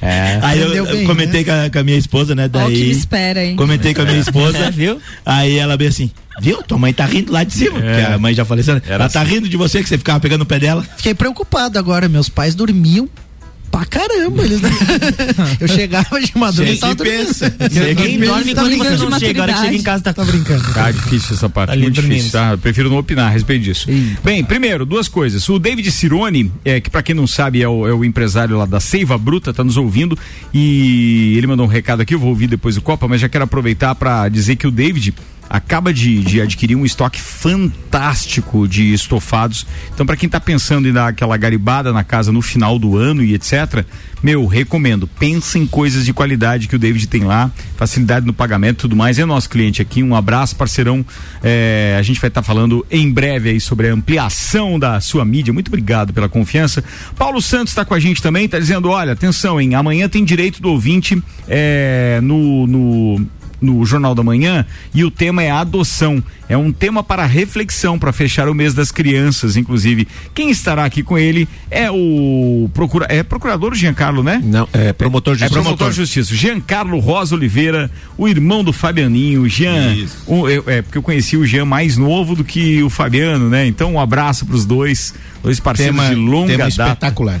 É. 0.00 0.38
Aí 0.42 0.60
eu, 0.60 0.74
eu 0.74 0.84
bem, 0.86 1.06
comentei 1.06 1.44
com, 1.44 1.50
a, 1.50 1.70
com 1.70 1.78
a 1.78 1.82
minha 1.82 1.96
esposa, 1.96 2.34
né? 2.34 2.46
O 2.46 2.50
que 2.50 2.58
me 2.58 2.64
Daí. 2.64 2.90
espera, 2.90 3.44
hein? 3.44 3.56
Comentei 3.56 3.94
com 3.94 4.02
a 4.02 4.04
minha 4.04 4.18
esposa, 4.20 4.70
viu? 4.70 5.00
Aí 5.24 5.58
ela 5.58 5.76
veio 5.76 5.90
assim, 5.90 6.10
viu? 6.40 6.62
Tua 6.62 6.78
mãe 6.78 6.92
tá 6.92 7.04
rindo 7.04 7.32
lá 7.32 7.42
de 7.44 7.52
cima. 7.52 7.78
É. 7.78 7.94
Porque 7.94 8.12
a 8.14 8.18
mãe 8.18 8.34
já 8.34 8.44
faleceu, 8.44 8.74
né? 8.74 8.82
Ela 8.86 9.08
tá 9.08 9.22
assim. 9.22 9.34
rindo 9.34 9.48
de 9.48 9.56
você 9.56 9.82
que 9.82 9.88
você 9.88 9.98
ficava 9.98 10.20
pegando 10.20 10.42
o 10.42 10.46
pé 10.46 10.58
dela. 10.58 10.86
Fiquei 10.96 11.14
preocupado 11.14 11.78
agora. 11.78 12.08
Meus 12.08 12.28
pais 12.28 12.54
dormiam 12.54 13.08
pra 13.72 13.86
caramba. 13.86 14.44
Eles... 14.44 14.60
eu 15.58 15.66
chegava 15.66 16.20
de 16.20 16.32
madrugada 16.36 16.70
e 16.70 16.74
Você 16.74 16.80
tava 16.80 16.94
dormindo. 16.94 17.26
pensa. 17.26 17.50
Quem 17.96 18.20
dorme 18.20 18.54
tá 18.54 18.62
quando 18.62 18.78
você 18.78 19.10
não 19.10 19.18
chega, 19.18 19.40
a 19.40 19.42
hora 19.42 19.52
que 19.54 19.60
chega 19.60 19.74
em 19.74 19.82
casa 19.82 20.04
tá, 20.04 20.12
Tá 20.12 20.24
brincando. 20.24 20.74
Tá 20.74 20.90
difícil 20.90 21.34
essa 21.34 21.48
parte, 21.48 21.70
Ali 21.70 21.82
muito 21.82 22.00
difícil, 22.00 22.30
tá? 22.30 22.50
Eu 22.52 22.58
prefiro 22.58 22.90
não 22.90 22.98
opinar 22.98 23.26
a 23.26 23.30
respeito 23.30 23.64
disso. 23.64 23.88
Bem, 24.22 24.44
primeiro, 24.44 24.84
duas 24.84 25.08
coisas. 25.08 25.48
O 25.48 25.58
David 25.58 25.90
Cirone, 25.90 26.52
é, 26.64 26.80
que 26.80 26.90
pra 26.90 27.02
quem 27.02 27.14
não 27.14 27.26
sabe 27.26 27.62
é 27.62 27.68
o, 27.68 27.88
é 27.88 27.94
o 27.94 28.04
empresário 28.04 28.56
lá 28.56 28.66
da 28.66 28.78
Seiva 28.78 29.16
Bruta, 29.16 29.52
tá 29.52 29.64
nos 29.64 29.78
ouvindo 29.78 30.16
e 30.52 31.34
ele 31.38 31.46
mandou 31.46 31.64
um 31.64 31.68
recado 31.68 32.02
aqui, 32.02 32.14
eu 32.14 32.18
vou 32.18 32.28
ouvir 32.28 32.46
depois 32.46 32.74
do 32.74 32.82
Copa, 32.82 33.08
mas 33.08 33.20
já 33.20 33.28
quero 33.28 33.44
aproveitar 33.44 33.94
pra 33.94 34.28
dizer 34.28 34.56
que 34.56 34.66
o 34.66 34.70
David 34.70 35.14
acaba 35.52 35.92
de, 35.92 36.20
de 36.20 36.40
adquirir 36.40 36.74
um 36.74 36.86
estoque 36.86 37.20
fantástico 37.20 38.66
de 38.66 38.94
estofados. 38.94 39.66
Então, 39.92 40.06
pra 40.06 40.16
quem 40.16 40.26
tá 40.26 40.40
pensando 40.40 40.88
em 40.88 40.92
dar 40.94 41.08
aquela 41.08 41.36
garibada 41.36 41.92
na 41.92 42.02
casa 42.02 42.32
no 42.32 42.40
final 42.40 42.78
do 42.78 42.96
ano 42.96 43.22
e 43.22 43.34
etc, 43.34 43.84
meu, 44.22 44.46
recomendo. 44.46 45.06
Pensa 45.06 45.58
em 45.58 45.66
coisas 45.66 46.06
de 46.06 46.14
qualidade 46.14 46.68
que 46.68 46.74
o 46.74 46.78
David 46.78 47.06
tem 47.06 47.24
lá, 47.24 47.50
facilidade 47.76 48.24
no 48.24 48.32
pagamento 48.32 48.78
e 48.78 48.80
tudo 48.80 48.96
mais. 48.96 49.18
É 49.18 49.26
nosso 49.26 49.50
cliente 49.50 49.82
aqui. 49.82 50.02
Um 50.02 50.16
abraço, 50.16 50.56
parceirão. 50.56 51.04
É, 51.42 51.96
a 51.98 52.02
gente 52.02 52.18
vai 52.18 52.28
estar 52.28 52.42
falando 52.42 52.86
em 52.90 53.12
breve 53.12 53.50
aí 53.50 53.60
sobre 53.60 53.90
a 53.90 53.92
ampliação 53.92 54.78
da 54.78 55.00
sua 55.02 55.22
mídia. 55.22 55.52
Muito 55.52 55.68
obrigado 55.68 56.14
pela 56.14 56.30
confiança. 56.30 56.82
Paulo 57.18 57.42
Santos 57.42 57.72
está 57.72 57.84
com 57.84 57.92
a 57.92 58.00
gente 58.00 58.22
também, 58.22 58.48
tá 58.48 58.58
dizendo: 58.58 58.88
olha, 58.88 59.12
atenção, 59.12 59.60
hein? 59.60 59.74
Amanhã 59.74 60.08
tem 60.08 60.24
direito 60.24 60.62
do 60.62 60.70
ouvinte 60.70 61.22
é, 61.46 62.20
no. 62.22 62.66
no 62.66 63.26
no 63.62 63.84
Jornal 63.86 64.14
da 64.14 64.22
Manhã 64.22 64.66
e 64.94 65.04
o 65.04 65.10
tema 65.10 65.42
é 65.42 65.50
adoção. 65.50 66.22
É 66.48 66.56
um 66.56 66.70
tema 66.72 67.02
para 67.02 67.24
reflexão, 67.24 67.98
para 67.98 68.12
fechar 68.12 68.48
o 68.48 68.54
mês 68.54 68.74
das 68.74 68.90
crianças, 68.92 69.56
inclusive. 69.56 70.06
Quem 70.34 70.50
estará 70.50 70.84
aqui 70.84 71.02
com 71.02 71.16
ele 71.16 71.48
é 71.70 71.90
o 71.90 72.68
procura, 72.74 73.06
é 73.08 73.22
procurador 73.22 73.74
Giancarlo, 73.74 74.22
né? 74.22 74.40
Não, 74.44 74.68
é 74.72 74.92
promotor 74.92 75.34
de 75.36 75.44
É 75.44 75.46
justiça. 75.46 75.62
promotor 75.62 75.90
de 75.90 75.96
justiça. 75.96 76.34
Giancarlo 76.34 76.98
Rosa 76.98 77.34
Oliveira, 77.34 77.90
o 78.18 78.28
irmão 78.28 78.62
do 78.62 78.72
Fabianinho, 78.72 79.48
Jean. 79.48 79.96
o- 80.26 80.48
eu- 80.48 80.64
é 80.66 80.82
porque 80.82 80.98
eu 80.98 81.02
conheci 81.02 81.36
o 81.36 81.46
Jean 81.46 81.64
mais 81.64 81.96
novo 81.96 82.34
do 82.34 82.44
que 82.44 82.82
o 82.82 82.90
Fabiano, 82.90 83.48
né? 83.48 83.66
Então 83.66 83.92
um 83.94 84.00
abraço 84.00 84.44
para 84.44 84.56
os 84.56 84.66
dois, 84.66 85.14
dois 85.42 85.58
parceiros 85.60 85.96
Tema- 85.96 86.08
de 86.10 86.16
longa 86.16 86.48
tema 86.48 86.64
data. 86.64 86.68
espetacular. 86.70 87.40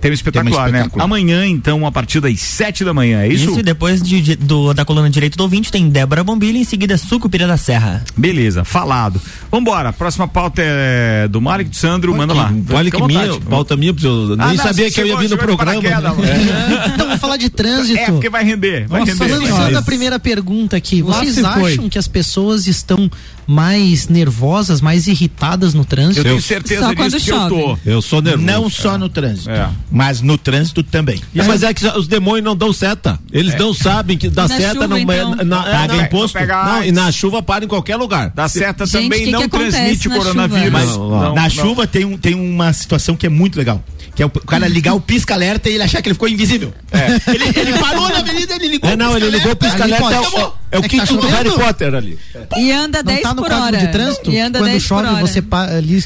Tema 0.00 0.14
espetacular, 0.14 0.66
Tema 0.66 0.72
né? 0.72 0.78
espetacular. 0.78 1.04
Amanhã, 1.04 1.46
então, 1.46 1.86
a 1.86 1.90
partir 1.92 2.20
das 2.20 2.40
sete 2.40 2.84
da 2.84 2.94
manhã, 2.94 3.22
é 3.22 3.28
isso? 3.28 3.50
Isso, 3.50 3.60
e 3.60 3.62
depois 3.62 4.00
de, 4.02 4.20
de- 4.20 4.36
do, 4.36 4.72
da 4.72 4.84
coluna 4.84 5.10
Direito 5.10 5.36
do 5.36 5.42
Ouvinte 5.42 5.70
tem 5.72 5.88
Débora 5.88 6.22
Bombilha 6.22 6.56
e 6.58 6.60
em 6.60 6.64
seguida 6.64 6.96
Sucupira 6.96 7.46
da 7.46 7.56
Serra. 7.56 8.04
Beleza, 8.16 8.64
falado. 8.64 9.20
Vambora, 9.50 9.92
próxima 9.92 10.28
pauta 10.28 10.62
é 10.64 11.26
do 11.28 11.40
do 11.40 11.76
Sandro, 11.76 12.14
manda 12.16 12.32
lá. 12.34 12.52
Olha 12.72 12.90
que 12.90 13.02
minha, 13.02 13.40
pauta 13.40 13.76
minha, 13.76 13.92
eu 14.02 14.34
Ah, 14.38 14.48
nem 14.48 14.56
não, 14.56 14.64
sabia 14.64 14.90
que 14.90 15.00
eu 15.00 15.06
ia 15.06 15.16
vir 15.16 15.30
no 15.30 15.38
programa. 15.38 15.80
paraquedas, 15.82 16.28
É. 16.28 16.88
Então, 16.94 17.06
vamos 17.06 17.20
falar 17.20 17.36
de 17.36 17.48
trânsito. 17.50 17.98
É, 17.98 18.06
porque 18.06 18.28
vai 18.28 18.44
render, 18.44 18.86
vai 18.86 19.00
Nossa, 19.00 19.24
render. 19.24 19.36
lançando 19.50 19.76
a 19.76 19.82
primeira 19.82 20.18
pergunta 20.18 20.76
aqui, 20.76 21.02
vocês 21.02 21.38
foi. 21.38 21.72
acham 21.72 21.88
que 21.88 21.98
as 21.98 22.06
pessoas 22.06 22.66
estão 22.66 23.10
mais 23.50 24.08
nervosas, 24.08 24.82
mais 24.82 25.06
irritadas 25.06 25.72
no 25.72 25.82
trânsito? 25.82 26.20
Eu 26.20 26.24
tenho 26.24 26.42
certeza 26.42 26.82
Só 26.82 26.92
disso 26.92 27.24
que 27.24 27.30
eu 27.32 27.48
tô. 27.48 27.58
chove. 27.60 27.80
Eu 27.86 28.02
sou 28.02 28.20
nervoso. 28.20 28.44
Não 28.46 28.68
só 28.68 28.98
no 28.98 29.08
trânsito, 29.08 29.48
É. 29.50 29.70
mas 29.90 30.20
no 30.20 30.36
trânsito 30.36 30.82
também. 30.82 31.18
É, 31.34 31.42
mas 31.44 31.62
é 31.62 31.72
que 31.72 31.86
os 31.86 32.06
demônios 32.06 32.44
não 32.44 32.54
dão 32.54 32.72
seta. 32.74 33.18
Eles 33.32 33.54
não 33.54 33.72
sabem 33.72 34.18
que 34.18 34.28
dá 34.28 34.46
Na 34.46 34.54
seta 34.56 34.74
chuva, 34.74 34.86
não 34.86 34.98
então? 34.98 35.34
é, 35.40 35.44
na, 35.44 35.60
é, 35.66 35.72
Paga 35.72 35.94
não, 35.94 36.02
imposto. 36.04 36.38
não 36.46 36.84
e 36.84 36.92
na 36.92 37.10
chuva 37.10 37.42
para 37.42 37.64
em 37.64 37.68
qualquer 37.68 37.96
lugar. 37.96 38.30
Da 38.34 38.46
seta 38.48 38.84
Gente, 38.84 39.02
também 39.04 39.20
que 39.20 39.24
que 39.26 39.30
não 39.32 39.42
acontece 39.42 39.70
transmite 39.70 40.08
na 40.10 40.16
coronavírus. 40.16 40.70
Mas 40.72 40.88
Não, 40.90 41.08
não, 41.08 41.34
na 41.34 41.42
não. 41.42 41.50
chuva 41.50 41.86
tem, 41.86 42.04
um, 42.04 42.18
tem 42.18 42.34
uma 42.34 42.70
situação 42.74 43.16
que 43.16 43.24
é 43.24 43.30
muito 43.30 43.56
legal. 43.56 43.82
Que 44.14 44.22
é 44.22 44.26
o 44.26 44.30
cara 44.30 44.68
ligar 44.68 44.94
o 44.94 45.00
pisca-alerta 45.00 45.70
e 45.70 45.74
ele 45.74 45.82
achar 45.84 46.02
que 46.02 46.08
ele 46.08 46.14
ficou 46.14 46.28
invisível. 46.28 46.74
Ele, 47.28 47.44
ele 47.56 47.78
parou 47.78 48.08
na 48.08 48.18
avenida, 48.18 48.54
ele 48.56 48.68
ligou 48.68 48.90
É, 48.90 48.96
não, 48.96 49.16
ele 49.16 49.30
ligou 49.30 49.52
o 49.52 49.56
pisca-alerta, 49.56 50.52
é 50.70 50.76
o-. 50.78 50.82
É 50.82 50.86
o 50.86 50.88
que 50.88 50.96
tá 50.96 51.06
quinto 51.06 51.20
do? 51.20 51.26
Harry 51.28 51.50
Potter 51.50 51.94
ali. 51.94 52.18
E 52.56 52.70
anda 52.72 52.98
Não 52.98 53.04
10 53.12 53.22
tá 53.22 53.34
no 53.34 53.42
por 53.42 53.52
hora. 53.52 53.76
de 53.78 53.88
trânsito? 53.88 54.30
E 54.30 54.38
anda 54.40 54.58
Quando 54.58 54.70
10 54.70 54.82
chove, 54.82 55.02
por 55.06 55.12
hora. 55.14 55.26
você 55.26 55.42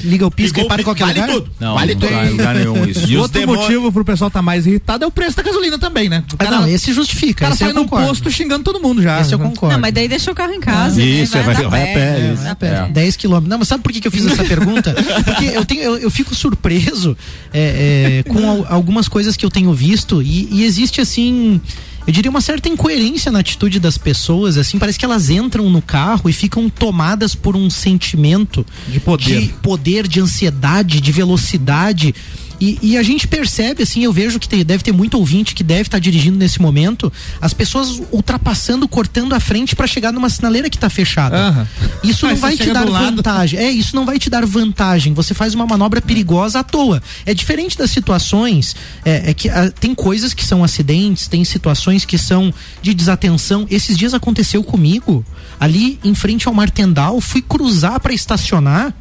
liga 0.05 0.27
o 0.27 0.31
pisca 0.31 0.61
e 0.61 0.67
para 0.69 0.81
em 0.83 0.85
qualquer 0.85 1.05
vale 1.07 1.21
lugar? 1.21 1.35
tudo. 1.35 1.51
Não, 1.61 1.75
vale 1.75 1.95
não 1.95 2.01
tudo. 2.01 2.11
tá 2.13 2.27
em 2.27 2.31
lugar 2.31 2.55
nenhum 2.55 2.85
isso. 2.89 3.07
E 3.11 3.17
outro 3.17 3.39
demônios- 3.41 3.65
motivo 3.65 3.93
pro 3.93 4.05
pessoal 4.05 4.31
tá 4.31 4.41
mais 4.43 4.67
irritado 4.67 5.05
é 5.05 5.07
o 5.07 5.11
preço 5.11 5.37
da 5.37 5.43
gasolina 5.43 5.79
também, 5.79 6.09
né? 6.09 6.25
O 6.33 6.37
Ah, 6.39 6.51
não, 6.51 6.69
esse 6.69 6.93
justifica. 6.93 7.45
O 7.45 7.49
cara 7.49 7.57
sai 7.57 7.73
no 7.73 7.87
posto 7.89 8.31
xingando 8.31 8.65
todo 8.65 8.81
mundo 8.81 9.03
já. 9.03 9.21
Esse 9.21 9.35
eu 9.35 9.39
concordo. 9.39 9.75
Não, 9.75 9.81
mas 9.81 9.93
daí 9.93 10.09
deixa 10.09 10.31
o 10.31 10.35
carro 10.35 10.53
em 10.53 10.61
casa. 10.61 10.97
né? 10.97 11.05
Isso, 11.05 11.33
vai, 11.33 11.43
vai- 11.43 11.55
andar 11.57 11.69
vai 11.69 11.83
a 11.83 11.87
pé, 11.87 11.95
né? 12.19 12.33
isso. 12.35 12.47
É, 12.47 12.55
pera, 12.55 12.89
10 12.89 13.17
quilômetros. 13.17 13.51
Não, 13.51 13.59
mas 13.59 13.69
sabe 13.69 13.83
por 13.83 13.93
que, 13.93 14.01
que 14.01 14.09
eu 14.09 14.13
fiz 14.13 14.27
essa 14.27 14.45
pergunta? 14.45 14.95
Porque 15.25 15.45
eu, 15.47 15.65
tenho, 15.65 15.81
eu, 15.83 15.99
eu 15.99 16.11
fico 16.11 16.35
surpreso 16.35 17.17
é, 17.53 18.23
é, 18.27 18.31
com 18.31 18.49
al- 18.49 18.67
algumas 18.69 19.09
coisas 19.09 19.37
que 19.37 19.45
eu 19.45 19.51
tenho 19.51 19.73
visto 19.73 20.23
e, 20.23 20.49
e 20.51 20.65
existe 20.65 21.01
assim. 21.01 21.61
Eu 22.07 22.13
diria 22.13 22.31
uma 22.31 22.41
certa 22.41 22.69
incoerência 22.69 23.31
na 23.31 23.39
atitude 23.39 23.79
das 23.79 23.97
pessoas, 23.97 24.57
assim, 24.57 24.79
parece 24.79 24.99
que 24.99 25.05
elas 25.05 25.31
entram 25.31 25.71
no 25.71 25.81
carro 25.81 26.29
e 26.29 26.33
ficam 26.33 26.69
tomadas 26.69 27.35
por 27.35 27.55
um 27.55 27.71
sentimento 27.71 28.67
De 28.89 28.99
poder. 28.99 29.41
de 29.41 29.49
poder, 29.55 30.09
de 30.09 30.21
ansiedade, 30.21 31.01
de 31.01 31.13
velocidade. 31.13 32.15
E, 32.63 32.79
e 32.81 32.97
a 32.97 33.03
gente 33.03 33.27
percebe, 33.27 33.83
assim, 33.83 34.05
eu 34.05 34.13
vejo 34.13 34.39
que 34.39 34.49
tem- 34.49 34.65
deve 34.65 34.85
ter 34.85 34.93
muito 34.93 35.19
ouvinte 35.19 35.53
que 35.53 35.65
deve 35.65 35.83
estar 35.83 35.99
dirigindo 35.99 36.39
nesse 36.39 36.63
momento, 36.63 37.13
as 37.41 37.53
pessoas 37.53 38.01
ultrapassando, 38.13 38.87
cortando 38.87 39.35
a 39.35 39.41
frente 39.41 39.75
para 39.75 39.85
chegar 39.85 40.13
numa 40.13 40.31
sinaleira 40.31 40.71
que 40.71 40.77
está 40.77 40.89
fechada. 40.89 41.37
Aham. 41.37 41.69
Isso 42.05 42.25
Aí 42.25 42.35
não 42.35 42.41
vai 42.41 42.57
te 42.57 42.73
dar 42.73 42.87
vantagem. 42.87 43.59
É, 43.59 43.69
isso 43.69 43.97
não 43.97 44.07
vai 44.07 44.17
te 44.17 44.31
dar 44.31 44.47
vantagem. 44.47 45.13
Você 45.13 45.35
faz 45.35 45.55
uma 45.55 45.67
manobra 45.67 46.01
perigosa 46.01 46.61
à 46.61 46.63
toa. 46.63 47.03
É 47.27 47.35
diferente 47.35 47.77
das 47.77 47.91
situações. 47.91 48.77
É, 49.05 49.31
é 49.31 49.35
que 49.35 49.49
ah, 49.49 49.69
tem 49.81 49.93
coisas 49.93 50.33
que 50.33 50.45
são 50.45 50.63
acidentes, 50.63 51.27
tem 51.27 51.45
situações 51.45 52.05
que 52.05 52.17
são 52.17 52.55
de 52.81 52.95
desatenção. 52.95 53.67
Esses 53.69 53.99
dias 53.99 54.15
aconteceu 54.15 54.63
comigo. 54.63 55.25
Ali 55.59 55.99
em 56.05 56.15
frente 56.15 56.47
ao 56.47 56.55
Martendal, 56.55 57.21
fui 57.21 57.43
cruzar 57.43 57.99
para 57.99 58.15
estacionar. 58.15 58.95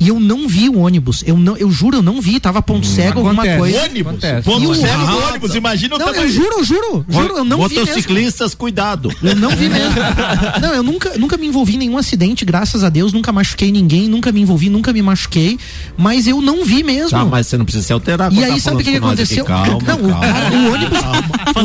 E 0.00 0.08
eu 0.08 0.18
não 0.18 0.48
vi 0.48 0.68
o 0.70 0.78
ônibus. 0.78 1.22
Eu 1.26 1.36
não, 1.38 1.56
eu 1.58 1.70
juro, 1.70 1.98
eu 1.98 2.02
não 2.02 2.22
vi. 2.22 2.40
Tava 2.40 2.62
ponto 2.62 2.86
cego, 2.86 3.18
alguma 3.18 3.42
acontece. 3.42 3.58
coisa. 3.58 3.82
Ônibus. 3.82 4.10
Acontece. 4.12 4.42
Ponto 4.42 4.70
o 4.70 4.74
cego 4.74 5.06
do 5.06 5.18
ônibus? 5.28 5.54
Imagina 5.54 5.96
o 5.96 5.98
Não, 5.98 6.06
tamanho. 6.06 6.24
eu 6.24 6.28
juro, 6.30 6.52
eu 6.58 6.64
juro, 6.64 7.04
juro, 7.06 7.36
eu 7.36 7.44
não 7.44 7.68
vi 7.68 7.74
mesmo. 7.74 7.86
Motociclistas, 7.86 8.54
cuidado. 8.54 9.12
Eu 9.22 9.36
não 9.36 9.50
vi 9.50 9.68
mesmo. 9.68 9.90
Não, 10.60 10.74
eu 10.74 10.82
nunca, 10.82 11.16
nunca 11.18 11.36
me 11.36 11.46
envolvi 11.46 11.74
em 11.74 11.78
nenhum 11.78 11.98
acidente, 11.98 12.44
graças 12.44 12.82
a 12.82 12.88
Deus, 12.88 13.12
nunca 13.12 13.30
machuquei 13.32 13.70
ninguém, 13.70 14.08
nunca 14.08 14.32
me 14.32 14.40
envolvi, 14.40 14.68
nunca 14.70 14.92
me 14.92 15.02
machuquei, 15.02 15.58
mas 15.98 16.26
eu 16.26 16.40
não 16.40 16.64
vi 16.64 16.82
mesmo. 16.82 17.10
Tá, 17.10 17.24
mas 17.24 17.46
você 17.46 17.58
não 17.58 17.64
precisa 17.64 17.86
se 17.86 17.92
alterar. 17.92 18.32
E 18.32 18.42
aí, 18.42 18.54
tá 18.54 18.60
sabe 18.60 18.76
o 18.76 18.78
que, 18.78 18.84
que 18.84 18.90
aqui. 18.96 18.98
aconteceu? 19.06 19.44
Calma, 19.44 19.66
não, 19.66 19.78
o, 19.96 20.08
calma. 20.08 20.20
cara- 20.20 20.50
o 20.50 20.72
ônibus, 20.72 20.98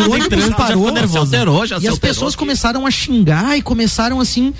o 0.07 0.11
ônibus 0.11 0.55
parou. 0.55 1.07
Se 1.07 1.17
alterou, 1.17 1.65
já 1.65 1.77
e 1.77 1.81
se 1.81 1.87
as 1.87 1.93
alterou 1.93 1.99
pessoas 1.99 2.33
aqui. 2.33 2.39
começaram 2.39 2.85
a 2.85 2.91
xingar 2.91 3.57
e 3.57 3.61
começaram 3.61 4.19
assim. 4.19 4.53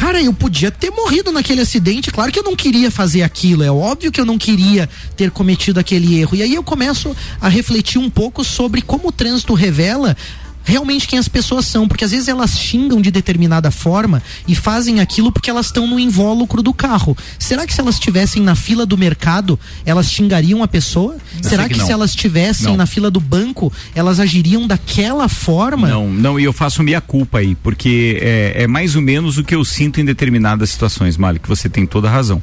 Cara, 0.00 0.22
eu 0.22 0.32
podia 0.32 0.70
ter 0.70 0.90
morrido 0.90 1.30
naquele 1.30 1.60
acidente. 1.60 2.10
Claro 2.10 2.32
que 2.32 2.38
eu 2.38 2.42
não 2.42 2.56
queria 2.56 2.90
fazer 2.90 3.22
aquilo. 3.22 3.62
É 3.62 3.70
óbvio 3.70 4.10
que 4.10 4.18
eu 4.18 4.24
não 4.24 4.38
queria 4.38 4.88
ter 5.14 5.30
cometido 5.30 5.78
aquele 5.78 6.18
erro. 6.18 6.34
E 6.34 6.42
aí 6.42 6.54
eu 6.54 6.62
começo 6.62 7.14
a 7.38 7.50
refletir 7.50 7.98
um 7.98 8.08
pouco 8.08 8.42
sobre 8.42 8.80
como 8.80 9.08
o 9.08 9.12
trânsito 9.12 9.52
revela 9.52 10.16
realmente 10.64 11.08
quem 11.08 11.18
as 11.18 11.28
pessoas 11.28 11.66
são, 11.66 11.88
porque 11.88 12.04
às 12.04 12.10
vezes 12.10 12.28
elas 12.28 12.58
xingam 12.58 13.00
de 13.00 13.10
determinada 13.10 13.70
forma 13.70 14.22
e 14.46 14.54
fazem 14.54 15.00
aquilo 15.00 15.32
porque 15.32 15.50
elas 15.50 15.66
estão 15.66 15.86
no 15.86 15.98
invólucro 15.98 16.62
do 16.62 16.72
carro. 16.72 17.16
Será 17.38 17.66
que 17.66 17.74
se 17.74 17.80
elas 17.80 17.96
estivessem 17.96 18.42
na 18.42 18.54
fila 18.54 18.86
do 18.86 18.96
mercado, 18.96 19.58
elas 19.84 20.10
xingariam 20.10 20.62
a 20.62 20.68
pessoa? 20.68 21.16
Será 21.42 21.68
que 21.68 21.80
que, 21.80 21.86
se 21.86 21.92
elas 21.92 22.10
estivessem 22.10 22.76
na 22.76 22.86
fila 22.86 23.10
do 23.10 23.20
banco, 23.20 23.72
elas 23.94 24.20
agiriam 24.20 24.66
daquela 24.66 25.28
forma? 25.28 25.88
Não, 25.88 26.08
não, 26.08 26.38
e 26.38 26.44
eu 26.44 26.52
faço 26.52 26.82
minha 26.82 27.00
culpa 27.00 27.38
aí, 27.38 27.54
porque 27.54 28.18
é, 28.20 28.64
é 28.64 28.66
mais 28.66 28.94
ou 28.96 29.02
menos 29.02 29.38
o 29.38 29.44
que 29.44 29.54
eu 29.54 29.64
sinto 29.64 30.00
em 30.00 30.04
determinadas 30.04 30.70
situações, 30.70 31.16
Mali, 31.16 31.38
que 31.38 31.48
você 31.48 31.68
tem 31.68 31.86
toda 31.86 32.08
a 32.08 32.10
razão. 32.10 32.42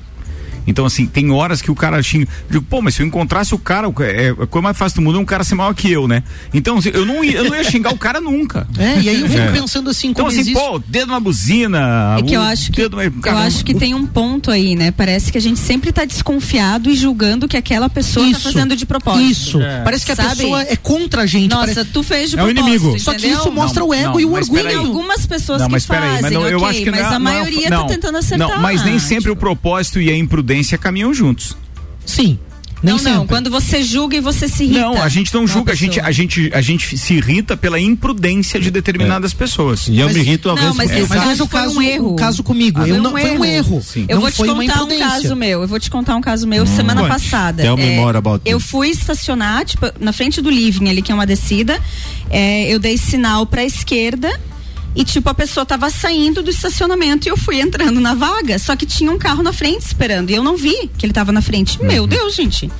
Então, 0.67 0.85
assim, 0.85 1.05
tem 1.07 1.31
horas 1.31 1.61
que 1.61 1.71
o 1.71 1.75
cara 1.75 2.01
xinga. 2.03 2.27
Digo, 2.49 2.63
pô, 2.69 2.81
mas 2.81 2.93
se 2.95 3.01
eu 3.01 3.07
encontrasse 3.07 3.55
o 3.55 3.57
cara, 3.57 3.87
o- 3.89 3.93
é, 4.03 4.29
a 4.29 4.45
coisa 4.45 4.61
mais 4.63 4.77
fácil 4.77 4.97
do 4.97 5.01
mundo 5.03 5.17
é 5.17 5.21
um 5.21 5.25
cara 5.25 5.43
ser 5.43 5.55
maior 5.55 5.73
que 5.73 5.89
eu, 5.91 6.07
né? 6.07 6.23
Então, 6.53 6.77
assim, 6.77 6.89
eu 6.93 7.05
não 7.05 7.23
ia, 7.23 7.37
eu 7.37 7.45
não 7.45 7.55
ia 7.55 7.63
xingar 7.63 7.93
o 7.93 7.97
cara 7.97 8.19
nunca. 8.21 8.67
É, 8.77 8.99
e 9.01 9.09
aí 9.09 9.21
eu 9.21 9.27
fico 9.29 9.41
É. 9.41 9.51
pensando 9.51 9.89
assim, 9.89 10.09
Então, 10.09 10.25
como 10.25 10.27
assim, 10.31 10.41
existe... 10.41 10.59
pô, 10.59 10.77
dedo 10.79 11.11
na 11.11 11.19
buzina. 11.19 12.15
É 12.19 12.21
que 12.21 12.33
eu 12.33 12.41
o 12.41 12.43
acho 12.43 12.71
que, 12.71 12.81
dedo- 12.81 13.01
eu 13.01 13.37
acho 13.37 13.63
que 13.65 13.73
tem 13.73 13.93
um 13.95 14.05
ponto 14.05 14.51
aí, 14.51 14.75
né? 14.75 14.91
Parece 14.91 15.31
que 15.31 15.37
a 15.37 15.41
gente 15.41 15.59
sempre 15.59 15.91
tá 15.91 16.05
desconfiado 16.05 16.89
e 16.89 16.95
julgando 16.95 17.47
que 17.47 17.55
aquela 17.57 17.89
pessoa 17.89 18.25
tá 18.25 18.31
Isso. 18.31 18.41
fazendo 18.41 18.75
de 18.75 18.85
propósito. 18.85 19.25
Isso. 19.31 19.59
Parece 19.83 20.05
que 20.05 20.11
a 20.11 20.15
Sabe? 20.15 20.35
pessoa 20.35 20.61
é 20.63 20.75
contra 20.75 21.23
a 21.23 21.25
gente. 21.25 21.49
Nossa, 21.51 21.67
parece- 21.73 21.85
tu 21.85 22.03
fez 22.03 22.29
de 22.31 22.37
É 22.37 22.43
o 22.43 22.45
propósito, 22.45 22.67
inimigo. 22.69 22.99
Só 22.99 23.13
que 23.13 23.27
isso 23.27 23.51
mostra 23.51 23.81
Não, 23.81 23.89
o 23.89 23.93
ego 23.93 24.09
não, 24.13 24.19
e 24.19 24.25
o 24.25 24.31
mas 24.31 24.43
orgulho. 24.43 24.63
peraí. 24.63 24.75
Algumas 24.77 25.25
pessoas 25.25 25.59
Não, 25.61 25.67
que 25.67 25.71
mas 25.73 25.85
fazem, 25.85 26.21
mas 26.21 26.31
não, 26.31 26.47
eu 26.47 26.57
ok, 26.57 26.69
acho 26.69 26.79
que 26.83 26.91
mas 26.91 26.99
não 27.01 27.05
é- 27.05 27.15
a 27.15 27.19
não 27.19 27.29
é- 27.31 27.33
maioria 27.33 27.69
não, 27.69 27.81
tá 27.87 27.93
tentando 27.93 28.17
acertar. 28.17 28.49
Não, 28.49 28.59
mas 28.61 28.83
nem 28.83 28.99
sempre 28.99 29.31
o 29.31 29.35
propósito 29.35 29.99
e 30.01 30.09
a 30.09 30.15
imprudência 30.17 30.56
caminham 30.77 31.13
juntos. 31.13 31.55
Sim. 32.05 32.39
Nem 32.83 32.91
Não, 32.93 32.99
sempre. 32.99 33.13
não, 33.17 33.25
quando 33.27 33.49
você 33.49 33.81
julga 33.81 34.15
e 34.15 34.19
você 34.21 34.47
se 34.47 34.63
irrita. 34.65 34.81
Não, 34.81 35.01
a 35.01 35.09
gente 35.09 35.33
não 35.33 35.47
julga, 35.47 35.71
a 35.71 35.75
gente, 35.75 35.99
a, 35.99 36.11
gente, 36.11 36.51
a 36.53 36.61
gente 36.61 36.95
se 36.95 37.15
irrita 37.15 37.57
pela 37.57 37.79
imprudência 37.79 38.59
de 38.59 38.69
determinadas 38.69 39.33
pessoas. 39.33 39.87
E 39.87 39.97
eu 39.97 40.05
Mas- 40.05 40.15
me 40.15 40.21
irrito 40.21 40.47
uma 40.47 40.53
Não, 40.55 40.61
vez 40.61 40.75
mas 40.75 40.91
esse 40.91 40.99
mas 41.09 41.17
caso 41.17 41.27
veja 41.29 41.43
o 41.43 41.47
foi 41.47 41.61
caso, 41.61 41.79
um 41.79 41.81
erro. 41.81 42.13
o 42.13 42.15
caso 42.15 42.43
comigo. 42.43 42.79
Ah, 42.79 42.87
eu 42.87 43.01
não, 43.01 43.09
um 43.15 43.17
foi 43.19 43.31
um 43.35 43.43
erro. 43.43 43.81
Sim. 43.81 44.05
Eu 44.07 44.15
não 44.17 44.21
vou 44.21 44.29
te 44.29 44.37
foi 44.37 44.47
uma 44.49 44.61
contar 44.63 44.83
um 44.83 44.99
caso 44.99 45.35
meu. 45.35 45.61
Eu 45.63 45.67
vou 45.67 45.79
te 45.79 45.89
contar 45.89 46.15
um 46.17 46.21
caso 46.21 46.47
meu 46.47 46.67
semana 46.67 47.01
Conte. 47.01 47.09
passada. 47.13 47.63
Tell 47.63 47.75
me 47.75 47.83
É, 47.83 47.95
more 47.95 48.15
about 48.15 48.41
eu 48.45 48.59
fui 48.59 48.89
estacionar, 48.89 49.65
tipo, 49.65 49.87
na 49.99 50.13
frente 50.13 50.39
do 50.39 50.49
living 50.51 50.87
ali, 50.87 51.01
que 51.01 51.11
é 51.11 51.15
uma 51.15 51.25
descida. 51.25 51.81
É, 52.29 52.71
eu 52.71 52.77
dei 52.77 52.95
sinal 52.95 53.47
pra 53.47 53.65
esquerda. 53.65 54.39
E, 54.97 55.05
tipo, 55.05 55.29
a 55.29 55.33
pessoa 55.33 55.63
tava 55.63 55.91
saindo 55.91 56.41
do 56.41 56.49
estacionamento 56.49 57.27
e 57.27 57.29
eu 57.29 57.37
fui 57.37 57.61
entrando 57.61 57.99
na 57.99 58.15
vaga. 58.15 58.57
Só 58.57 58.75
que 58.75 58.83
tinha 58.85 59.11
um 59.11 59.17
carro 59.19 59.43
na 59.43 59.53
frente 59.53 59.81
esperando. 59.85 60.31
E 60.31 60.33
eu 60.33 60.43
não 60.43 60.57
vi 60.57 60.89
que 60.97 61.05
ele 61.05 61.13
tava 61.13 61.31
na 61.31 61.39
frente. 61.41 61.79
Meu 61.83 62.01
Uhum. 62.03 62.07
Deus, 62.09 62.33
gente. 62.33 62.71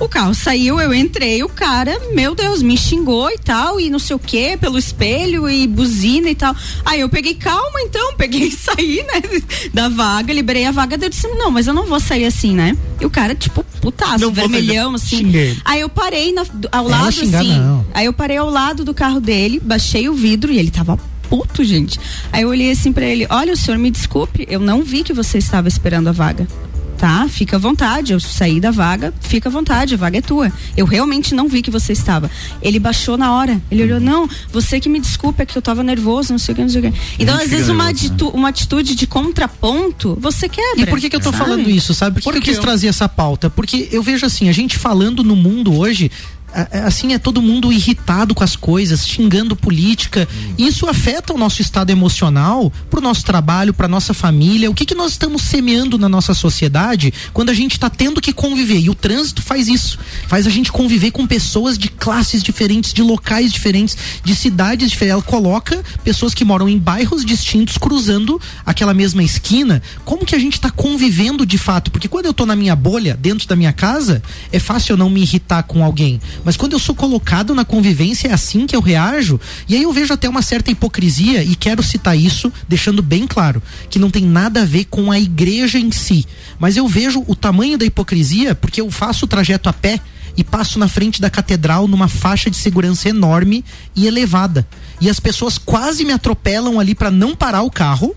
O 0.00 0.08
carro 0.08 0.34
saiu, 0.34 0.80
eu 0.80 0.94
entrei, 0.94 1.42
o 1.44 1.48
cara, 1.50 2.00
meu 2.14 2.34
Deus, 2.34 2.62
me 2.62 2.78
xingou 2.78 3.30
e 3.30 3.36
tal. 3.36 3.78
E 3.78 3.90
não 3.90 3.98
sei 3.98 4.16
o 4.16 4.18
que, 4.18 4.56
pelo 4.56 4.78
espelho 4.78 5.48
e 5.50 5.66
buzina 5.66 6.30
e 6.30 6.34
tal. 6.34 6.56
Aí 6.84 7.00
eu 7.00 7.08
peguei, 7.10 7.34
calma 7.34 7.80
então, 7.82 8.14
peguei 8.16 8.44
e 8.48 8.52
saí, 8.52 9.04
né? 9.12 9.40
Da 9.74 9.88
vaga, 9.90 10.32
liberei 10.32 10.64
a 10.64 10.70
vaga. 10.70 10.96
Eu 11.00 11.10
disse, 11.10 11.28
não, 11.28 11.50
mas 11.50 11.66
eu 11.66 11.74
não 11.74 11.84
vou 11.84 12.00
sair 12.00 12.24
assim, 12.24 12.54
né? 12.54 12.74
E 12.98 13.04
o 13.04 13.10
cara, 13.10 13.34
tipo, 13.34 13.62
putaço, 13.82 14.18
Não 14.24 14.32
vermelhão, 14.32 14.94
assim. 14.94 15.18
Xinguei. 15.18 15.58
Aí 15.62 15.80
eu 15.82 15.90
parei 15.90 16.32
na- 16.32 16.46
ao 16.72 16.86
Ela 16.88 17.00
lado, 17.02 17.12
xingar, 17.12 17.40
assim. 17.40 17.58
não. 17.58 17.86
Aí 17.92 18.06
eu 18.06 18.14
parei 18.14 18.38
ao 18.38 18.48
lado 18.48 18.82
do 18.82 18.94
carro 18.94 19.20
dele, 19.20 19.60
baixei 19.62 20.08
o 20.08 20.14
vidro 20.14 20.50
e 20.50 20.58
ele 20.58 20.70
tava 20.70 20.98
puto, 21.28 21.64
gente. 21.64 21.98
Aí 22.32 22.42
eu 22.42 22.48
olhei 22.48 22.70
assim 22.70 22.92
pra 22.92 23.04
ele: 23.04 23.26
Olha, 23.30 23.52
o 23.52 23.56
senhor 23.56 23.78
me 23.78 23.90
desculpe, 23.90 24.46
eu 24.48 24.60
não 24.60 24.82
vi 24.82 25.02
que 25.02 25.12
você 25.12 25.38
estava 25.38 25.68
esperando 25.68 26.08
a 26.08 26.12
vaga. 26.12 26.46
Tá? 26.96 27.28
Fica 27.28 27.56
à 27.56 27.58
vontade. 27.58 28.14
Eu 28.14 28.18
saí 28.20 28.58
da 28.58 28.70
vaga, 28.70 29.12
fica 29.20 29.50
à 29.50 29.52
vontade, 29.52 29.92
a 29.92 29.98
vaga 29.98 30.16
é 30.16 30.22
tua. 30.22 30.50
Eu 30.74 30.86
realmente 30.86 31.34
não 31.34 31.46
vi 31.46 31.60
que 31.60 31.70
você 31.70 31.92
estava. 31.92 32.30
Ele 32.62 32.78
baixou 32.78 33.18
na 33.18 33.34
hora. 33.34 33.60
Ele 33.70 33.82
olhou, 33.82 34.00
não, 34.00 34.26
você 34.50 34.80
que 34.80 34.88
me 34.88 34.98
desculpe, 34.98 35.42
é 35.42 35.44
que 35.44 35.58
eu 35.58 35.60
tava 35.60 35.82
nervoso, 35.82 36.32
não 36.32 36.38
sei 36.38 36.54
o 36.54 36.56
que, 36.56 36.62
não 36.62 36.70
sei 36.70 36.80
o 36.88 36.90
que. 36.90 36.98
Então, 37.18 37.36
às 37.36 37.50
vezes, 37.50 37.68
uma, 37.68 37.84
né? 37.84 37.90
atitu- 37.90 38.30
uma 38.30 38.48
atitude 38.48 38.94
de 38.94 39.06
contraponto, 39.06 40.16
você 40.18 40.48
quebra. 40.48 40.84
E 40.84 40.86
por 40.86 40.98
que, 40.98 41.10
que 41.10 41.16
eu 41.16 41.20
tô 41.20 41.30
sabe? 41.32 41.36
falando 41.36 41.68
isso, 41.68 41.92
sabe? 41.92 42.14
Por 42.22 42.32
que, 42.32 42.40
que 42.40 42.48
eu 42.50 42.54
quis 42.54 42.58
trazer 42.62 42.86
essa 42.88 43.06
pauta? 43.06 43.50
Porque 43.50 43.90
eu 43.92 44.02
vejo 44.02 44.24
assim, 44.24 44.48
a 44.48 44.52
gente 44.52 44.78
falando 44.78 45.22
no 45.22 45.36
mundo 45.36 45.76
hoje, 45.78 46.10
assim, 46.84 47.12
é 47.12 47.18
todo 47.18 47.42
mundo 47.42 47.72
irritado 47.72 48.34
com 48.34 48.42
as 48.42 48.56
coisas, 48.56 49.06
xingando 49.06 49.54
política. 49.54 50.26
Isso 50.56 50.88
afeta 50.88 51.34
o 51.34 51.38
nosso 51.38 51.60
estado 51.60 51.90
emocional, 51.90 52.72
pro 52.90 53.00
nosso 53.00 53.24
trabalho, 53.24 53.74
pra 53.74 53.86
nossa 53.86 54.14
família. 54.14 54.70
O 54.70 54.74
que 54.74 54.86
que 54.86 54.94
nós 54.94 55.12
estamos 55.12 55.42
semeando 55.42 55.98
na 55.98 56.08
nossa 56.08 56.32
sociedade 56.32 57.12
quando 57.32 57.50
a 57.50 57.54
gente 57.54 57.78
tá 57.78 57.90
tendo 57.90 58.20
que 58.20 58.32
conviver? 58.32 58.80
E 58.80 58.88
o 58.88 58.94
trânsito 58.94 59.42
faz 59.42 59.68
isso. 59.68 59.98
Faz 60.26 60.46
a 60.46 60.50
gente 60.50 60.72
conviver 60.72 61.10
com 61.10 61.26
pessoas 61.26 61.76
de 61.76 61.88
classes 61.88 62.42
diferentes, 62.42 62.92
de 62.92 63.02
locais 63.02 63.52
diferentes, 63.52 63.96
de 64.24 64.34
cidades 64.34 64.90
diferentes. 64.90 65.12
Ela 65.12 65.22
coloca 65.22 65.84
pessoas 66.02 66.32
que 66.32 66.44
moram 66.44 66.68
em 66.68 66.78
bairros 66.78 67.24
distintos 67.24 67.76
cruzando 67.76 68.40
aquela 68.64 68.94
mesma 68.94 69.22
esquina. 69.22 69.82
Como 70.04 70.24
que 70.24 70.34
a 70.34 70.38
gente 70.38 70.60
tá 70.60 70.70
convivendo 70.70 71.44
de 71.44 71.58
fato? 71.58 71.90
Porque 71.90 72.08
quando 72.08 72.26
eu 72.26 72.34
tô 72.34 72.46
na 72.46 72.56
minha 72.56 72.74
bolha, 72.74 73.16
dentro 73.20 73.46
da 73.46 73.56
minha 73.56 73.72
casa, 73.72 74.22
é 74.52 74.58
fácil 74.58 74.94
eu 74.94 74.96
não 74.96 75.10
me 75.10 75.20
irritar 75.20 75.62
com 75.64 75.84
alguém. 75.84 76.20
Mas 76.46 76.56
quando 76.56 76.74
eu 76.74 76.78
sou 76.78 76.94
colocado 76.94 77.56
na 77.56 77.64
convivência, 77.64 78.28
é 78.28 78.32
assim 78.32 78.68
que 78.68 78.76
eu 78.76 78.80
reajo. 78.80 79.40
E 79.68 79.74
aí 79.74 79.82
eu 79.82 79.92
vejo 79.92 80.14
até 80.14 80.28
uma 80.28 80.42
certa 80.42 80.70
hipocrisia 80.70 81.42
e 81.42 81.56
quero 81.56 81.82
citar 81.82 82.16
isso, 82.16 82.52
deixando 82.68 83.02
bem 83.02 83.26
claro 83.26 83.60
que 83.90 83.98
não 83.98 84.10
tem 84.10 84.24
nada 84.24 84.62
a 84.62 84.64
ver 84.64 84.84
com 84.84 85.10
a 85.10 85.18
igreja 85.18 85.76
em 85.76 85.90
si. 85.90 86.24
Mas 86.56 86.76
eu 86.76 86.86
vejo 86.86 87.24
o 87.26 87.34
tamanho 87.34 87.76
da 87.76 87.84
hipocrisia 87.84 88.54
porque 88.54 88.80
eu 88.80 88.88
faço 88.92 89.24
o 89.24 89.28
trajeto 89.28 89.68
a 89.68 89.72
pé 89.72 90.00
e 90.36 90.44
passo 90.44 90.78
na 90.78 90.86
frente 90.86 91.20
da 91.20 91.28
catedral 91.28 91.88
numa 91.88 92.06
faixa 92.06 92.48
de 92.48 92.56
segurança 92.56 93.08
enorme 93.08 93.64
e 93.96 94.06
elevada. 94.06 94.64
E 95.00 95.10
as 95.10 95.18
pessoas 95.18 95.58
quase 95.58 96.04
me 96.04 96.12
atropelam 96.12 96.78
ali 96.78 96.94
para 96.94 97.10
não 97.10 97.34
parar 97.34 97.62
o 97.62 97.70
carro. 97.72 98.14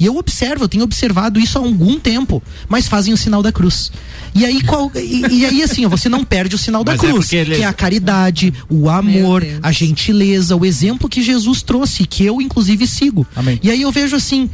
E 0.00 0.06
eu 0.06 0.16
observo, 0.16 0.64
eu 0.64 0.68
tenho 0.68 0.82
observado 0.82 1.38
isso 1.38 1.58
há 1.58 1.60
algum 1.60 2.00
tempo, 2.00 2.42
mas 2.68 2.88
fazem 2.88 3.12
o 3.12 3.16
sinal 3.18 3.42
da 3.42 3.52
cruz. 3.52 3.92
E 4.34 4.46
aí, 4.46 4.62
qual, 4.62 4.90
e, 4.94 5.26
e 5.40 5.44
aí 5.46 5.62
assim, 5.62 5.86
você 5.86 6.08
não 6.08 6.24
perde 6.24 6.54
o 6.54 6.58
sinal 6.58 6.82
da 6.82 6.92
Mas 6.92 7.02
é 7.04 7.06
cruz, 7.08 7.26
porque 7.26 7.36
ele- 7.36 7.56
que 7.56 7.62
é 7.62 7.66
a 7.66 7.72
caridade, 7.72 8.54
o 8.68 8.88
amor, 8.88 9.44
a 9.62 9.70
gentileza, 9.70 10.56
o 10.56 10.64
exemplo 10.64 11.08
que 11.08 11.20
Jesus 11.22 11.60
trouxe, 11.62 12.06
que 12.06 12.24
eu 12.24 12.40
inclusive 12.40 12.86
sigo. 12.86 13.26
E 13.62 13.70
aí 13.70 13.82
eu 13.82 13.92
vejo 13.92 14.16
assim, 14.16 14.48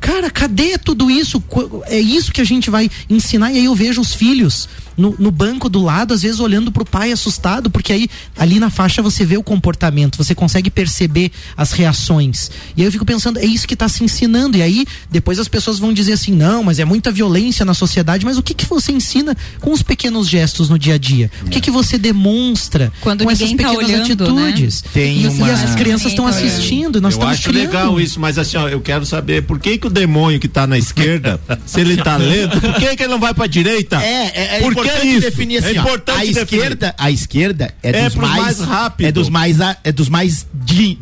cara, 0.00 0.30
cadê 0.30 0.78
tudo 0.78 1.10
isso? 1.10 1.42
É 1.86 2.00
isso 2.00 2.32
que 2.32 2.40
a 2.40 2.44
gente 2.44 2.70
vai 2.70 2.90
ensinar. 3.08 3.52
E 3.52 3.58
aí 3.58 3.64
eu 3.64 3.74
vejo 3.74 4.00
os 4.00 4.14
filhos 4.14 4.68
no, 4.96 5.14
no 5.18 5.30
banco 5.30 5.68
do 5.68 5.80
lado, 5.82 6.12
às 6.12 6.22
vezes 6.22 6.40
olhando 6.40 6.70
pro 6.70 6.84
pai 6.84 7.10
assustado, 7.12 7.70
porque 7.70 7.92
aí 7.92 8.08
ali 8.36 8.58
na 8.60 8.68
faixa 8.68 9.00
você 9.00 9.24
vê 9.24 9.36
o 9.38 9.42
comportamento, 9.42 10.16
você 10.18 10.34
consegue 10.34 10.68
perceber 10.70 11.30
as 11.56 11.72
reações. 11.72 12.50
E 12.76 12.82
aí 12.82 12.86
eu 12.88 12.92
fico 12.92 13.04
pensando, 13.04 13.38
é 13.38 13.44
isso 13.46 13.66
que 13.66 13.74
está 13.74 13.88
se 13.88 14.04
ensinando. 14.04 14.56
E 14.58 14.62
aí 14.62 14.84
depois 15.10 15.38
as 15.38 15.48
pessoas 15.48 15.78
vão 15.78 15.92
dizer 15.92 16.12
assim, 16.14 16.32
não, 16.32 16.62
mas 16.62 16.78
é 16.78 16.84
muita 16.84 17.10
violência 17.10 17.64
na 17.64 17.72
sociedade. 17.72 18.24
Mas 18.26 18.36
o 18.36 18.42
que 18.42 18.52
que 18.52 18.66
você 18.66 18.92
ensina 18.92 19.36
com 19.60 19.72
os 19.72 19.82
pequenos 19.82 20.28
gestos 20.28 20.68
no 20.68 20.78
dia 20.78 20.94
a 20.94 20.98
dia? 20.98 21.30
O 21.46 21.50
que 21.50 21.60
que 21.60 21.70
você 21.70 21.96
demonstra 21.98 22.92
Quando 23.00 23.24
com 23.24 23.30
essas 23.30 23.50
tá 23.50 23.56
pequenas 23.56 23.76
olhando, 23.76 24.34
né? 24.34 24.48
atitudes? 24.48 24.84
Tem 24.92 25.22
e, 25.22 25.28
uma- 25.28 25.48
e 25.48 25.50
as 25.50 25.74
crianças 25.74 26.08
estão 26.08 26.24
tá 26.24 26.30
assistindo, 26.30 27.00
nós 27.00 27.14
eu 27.14 27.18
estamos 27.18 27.38
acho 27.38 27.48
criando. 27.48 27.66
legal 27.66 28.00
isso, 28.00 28.20
mas 28.20 28.38
assim, 28.38 28.56
ó, 28.56 28.68
eu 28.68 28.80
quero 28.80 29.04
saber 29.06 29.42
por 29.42 29.58
que, 29.58 29.78
que 29.78 29.86
o 29.90 29.92
demônio 29.94 30.38
que 30.40 30.48
tá 30.48 30.66
na 30.66 30.78
esquerda, 30.78 31.40
se 31.66 31.80
ele 31.80 31.96
tá 31.96 32.16
lento, 32.16 32.60
por 32.60 32.74
que, 32.74 32.96
que 32.96 33.02
ele 33.02 33.10
não 33.12 33.20
vai 33.20 33.34
pra 33.34 33.46
direita? 33.46 33.96
É, 34.02 34.32
é, 34.34 34.56
é 34.56 34.60
por 34.60 34.74
que 34.74 34.80
importante 34.80 35.08
isso? 35.08 35.20
definir 35.20 35.58
assim, 35.58 35.76
é 35.76 35.80
ó, 35.80 35.82
importante 35.82 36.18
a 36.18 36.24
definir. 36.24 36.42
esquerda, 36.62 36.94
a 36.98 37.10
esquerda 37.10 37.74
é, 37.82 37.90
É 37.90 38.04
dos 38.04 38.14
pros 38.14 38.28
mais, 38.30 38.42
mais 38.42 38.60
rápido. 38.60 39.06
é 39.06 39.12
dos 39.12 39.28
mais 39.28 39.56
é 39.84 39.92
dos 39.92 40.08
mais 40.08 40.46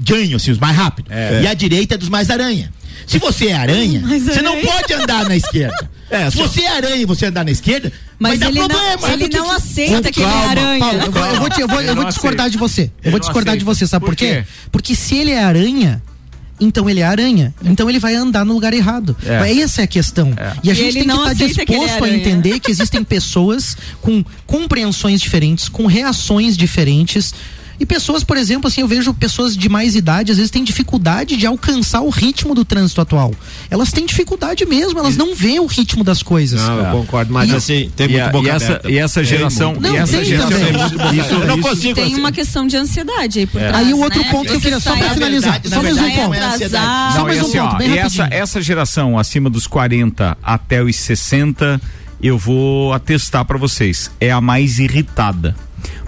janho, 0.07 0.37
assim, 0.37 0.51
os 0.51 0.59
mais 0.59 0.77
rápidos. 0.77 1.11
É. 1.13 1.43
E 1.43 1.47
a 1.47 1.55
direita 1.55 1.95
é 1.95 1.99
dos 1.99 2.09
mais 2.09 2.31
aranha. 2.31 2.73
Se 3.07 3.19
você 3.19 3.47
é 3.47 3.55
aranha, 3.55 4.01
Mais 4.01 4.23
você 4.25 4.43
não 4.43 4.53
aranha. 4.53 4.67
pode 4.73 4.93
andar 4.95 5.25
na 5.29 5.37
esquerda. 5.37 5.89
É, 6.11 6.31
Se 6.31 6.39
só- 6.39 6.45
você 6.49 6.63
é 6.63 6.69
aranha 6.75 6.97
e 6.97 7.05
você 7.05 7.27
andar 7.27 7.45
na 7.45 7.51
esquerda, 7.51 7.93
vai 8.19 8.31
Mas 8.31 8.41
dar 8.41 8.49
ele 8.49 8.61
problema. 8.61 8.83
não, 9.03 9.09
ele 9.13 9.25
Porque- 9.25 9.37
não 9.37 9.51
aceita 9.53 10.11
que 10.11 10.21
ele 10.23 10.31
é 10.31 10.47
aranha. 10.47 10.79
Paulo, 10.81 11.01
eu 11.03 11.13
vou, 11.13 11.23
eu 11.27 11.37
vou 11.37 11.49
eu 11.59 11.69
vou- 11.69 11.81
eu 11.83 11.87
vou 11.95 12.03
não 12.05 12.09
discordar 12.09 12.47
aceita. 12.47 12.51
de 12.51 12.57
você. 12.57 12.81
Ele 12.81 12.91
Eu 13.05 13.11
vou 13.11 13.13
não 13.13 13.19
discordar 13.21 13.55
de 13.59 13.63
aceita. 13.63 13.75
você, 13.79 13.87
sabe 13.87 14.07
Por 14.07 14.13
por 14.13 14.17
quê? 14.17 14.43
quê? 14.43 14.45
Porque 14.73 14.95
se 14.95 15.17
ele 15.19 15.33
é 15.33 15.45
aranha, 15.45 16.03
então 16.61 16.89
ele 16.89 17.01
é 17.01 17.05
aranha. 17.05 17.55
Então 17.65 17.89
ele 17.89 17.99
vai 17.99 18.15
andar 18.15 18.45
no 18.45 18.53
lugar 18.53 18.73
errado. 18.75 19.17
É. 19.25 19.59
Essa 19.61 19.83
é 19.83 19.85
a 19.85 19.87
questão. 19.87 20.33
E 20.63 20.71
a 20.71 20.73
E 20.73 20.77
gente 20.77 20.87
ele 20.87 20.93
tem 20.93 21.03
que 21.03 21.09
não 21.09 21.31
estar 21.31 21.45
ele 21.45 21.53
é 21.53 21.65
disposto 21.65 22.05
a 22.05 22.09
entender 22.09 22.61
que 22.61 22.71
existem 22.71 23.03
pessoas 23.05 23.77
com 24.01 24.25
compreensões 24.47 25.21
diferentes, 25.21 25.69
com 25.69 25.87
reações 25.87 26.57
diferentes. 26.57 27.35
E 27.81 27.87
pessoas, 27.87 28.25
por 28.25 28.37
exemplo, 28.37 28.67
assim, 28.67 28.81
eu 28.81 28.89
vejo 28.89 29.15
pessoas 29.15 29.57
de 29.57 29.69
mais 29.69 29.95
idade, 29.95 30.33
às 30.33 30.37
vezes 30.39 30.51
têm 30.51 30.65
dificuldade 30.65 31.37
de 31.37 31.47
alcançar 31.47 32.01
o 32.01 32.11
ritmo 32.11 32.55
do 32.55 32.65
trânsito 32.65 33.01
atual. 33.01 33.33
Elas 33.71 33.93
têm 33.93 34.05
dificuldade 34.05 34.67
mesmo, 34.67 34.99
elas 34.99 35.17
não 35.17 35.35
veem 35.35 35.61
o 35.61 35.67
ritmo 35.67 36.03
das 36.03 36.23
coisas. 36.23 36.61
Não, 36.61 36.79
eu 36.79 36.91
concordo, 37.01 37.33
mas 37.33 37.51
E- 37.51 37.55
assim, 37.55 37.91
tem 37.95 38.07
e 38.07 38.11
muito 38.11 38.25
a- 38.25 38.31
boca 38.31 38.49
e 38.49 38.51
essa- 38.51 38.67
aberta. 38.67 38.91
e 38.91 38.99
essa 38.99 39.23
geração-. 39.25 39.77
Não, 39.81 39.95
e 39.95 39.97
essa 39.97 40.17
tem 40.17 40.25
geração 40.25 40.59
é 40.59 41.17
Isso, 41.17 41.35
eu 41.35 41.47
não 41.47 41.61
consigo. 41.61 41.95
Tem 41.95 42.05
assim. 42.05 42.15
uma 42.19 42.33
questão 42.33 42.67
de 42.67 42.77
ansiedade 42.77 43.39
aí 43.39 43.47
por 43.47 43.61
trás. 43.61 43.77
Aí 43.77 43.95
o 43.95 44.01
outro 44.01 44.23
né? 44.23 44.29
ponto 44.31 44.49
que 44.51 44.57
eu 44.57 44.61
queria 44.61 44.81
só 44.81 44.91
sai 44.91 44.99
pra 45.01 45.15
finalizar, 45.15 45.61
só 45.65 45.83
mais 45.83 45.97
um 45.97 46.11
ponto. 46.11 46.33
atrasado. 46.33 47.13
Só 47.13 47.19
Não, 47.19 47.25
mais 47.27 47.39
um 47.43 47.47
assim, 47.47 47.59
ponto, 47.59 47.75
ó, 47.75 47.79
bem 47.79 47.91
e 47.93 47.99
essa, 47.99 48.29
essa 48.31 48.61
geração 48.61 49.19
acima 49.19 49.49
dos 49.49 49.67
40 49.69 50.37
até 50.43 50.83
os 50.83 50.97
60, 50.97 51.81
eu 52.21 52.37
vou 52.37 52.93
atestar 52.93 53.45
pra 53.45 53.57
vocês, 53.57 54.11
é 54.21 54.33
a 54.33 54.41
mais 54.41 54.79
irritada. 54.81 55.55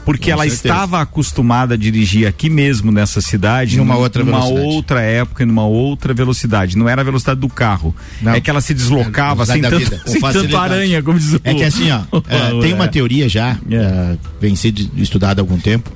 Porque 0.05 0.27
Com 0.27 0.33
ela 0.33 0.43
certeza. 0.45 0.69
estava 0.69 1.01
acostumada 1.01 1.75
a 1.75 1.77
dirigir 1.77 2.27
aqui 2.27 2.49
mesmo 2.51 2.91
nessa 2.91 3.21
cidade, 3.21 3.77
Numa 3.77 3.95
num- 3.95 4.01
outra 4.01 4.25
numa 4.25 4.45
outra 4.45 5.01
época, 5.03 5.43
e 5.43 5.47
numa 5.47 5.65
outra 5.67 6.13
velocidade. 6.15 6.77
Não 6.77 6.89
era 6.89 7.03
a 7.03 7.05
velocidade 7.05 7.39
do 7.39 7.49
carro. 7.49 7.95
Não. 8.21 8.33
É 8.35 8.41
que 8.41 8.49
ela 8.51 8.61
se 8.61 8.73
deslocava 8.75 9.43
É, 9.43 9.47
sem, 9.47 9.61
da 9.61 9.71
tanto, 9.71 9.85
vida, 9.85 9.97
sem 10.07 10.15
tanto 10.21 10.21
facilidade. 10.21 10.73
aranha, 10.75 11.03
como 11.03 11.19
diz 11.19 11.35
o 11.35 11.41
É 11.45 11.55
que 11.55 11.63
assim, 11.65 11.91
ó, 11.91 12.01
é, 12.29 12.59
tem 12.63 12.73
uma 12.73 12.89
teoria 12.89 13.29
já, 13.29 13.57
é, 13.71 14.17
vem 14.41 14.57
sendo 14.57 14.91
estudada 14.97 15.41
há 15.41 15.43
algum 15.43 15.59
tempo, 15.59 15.91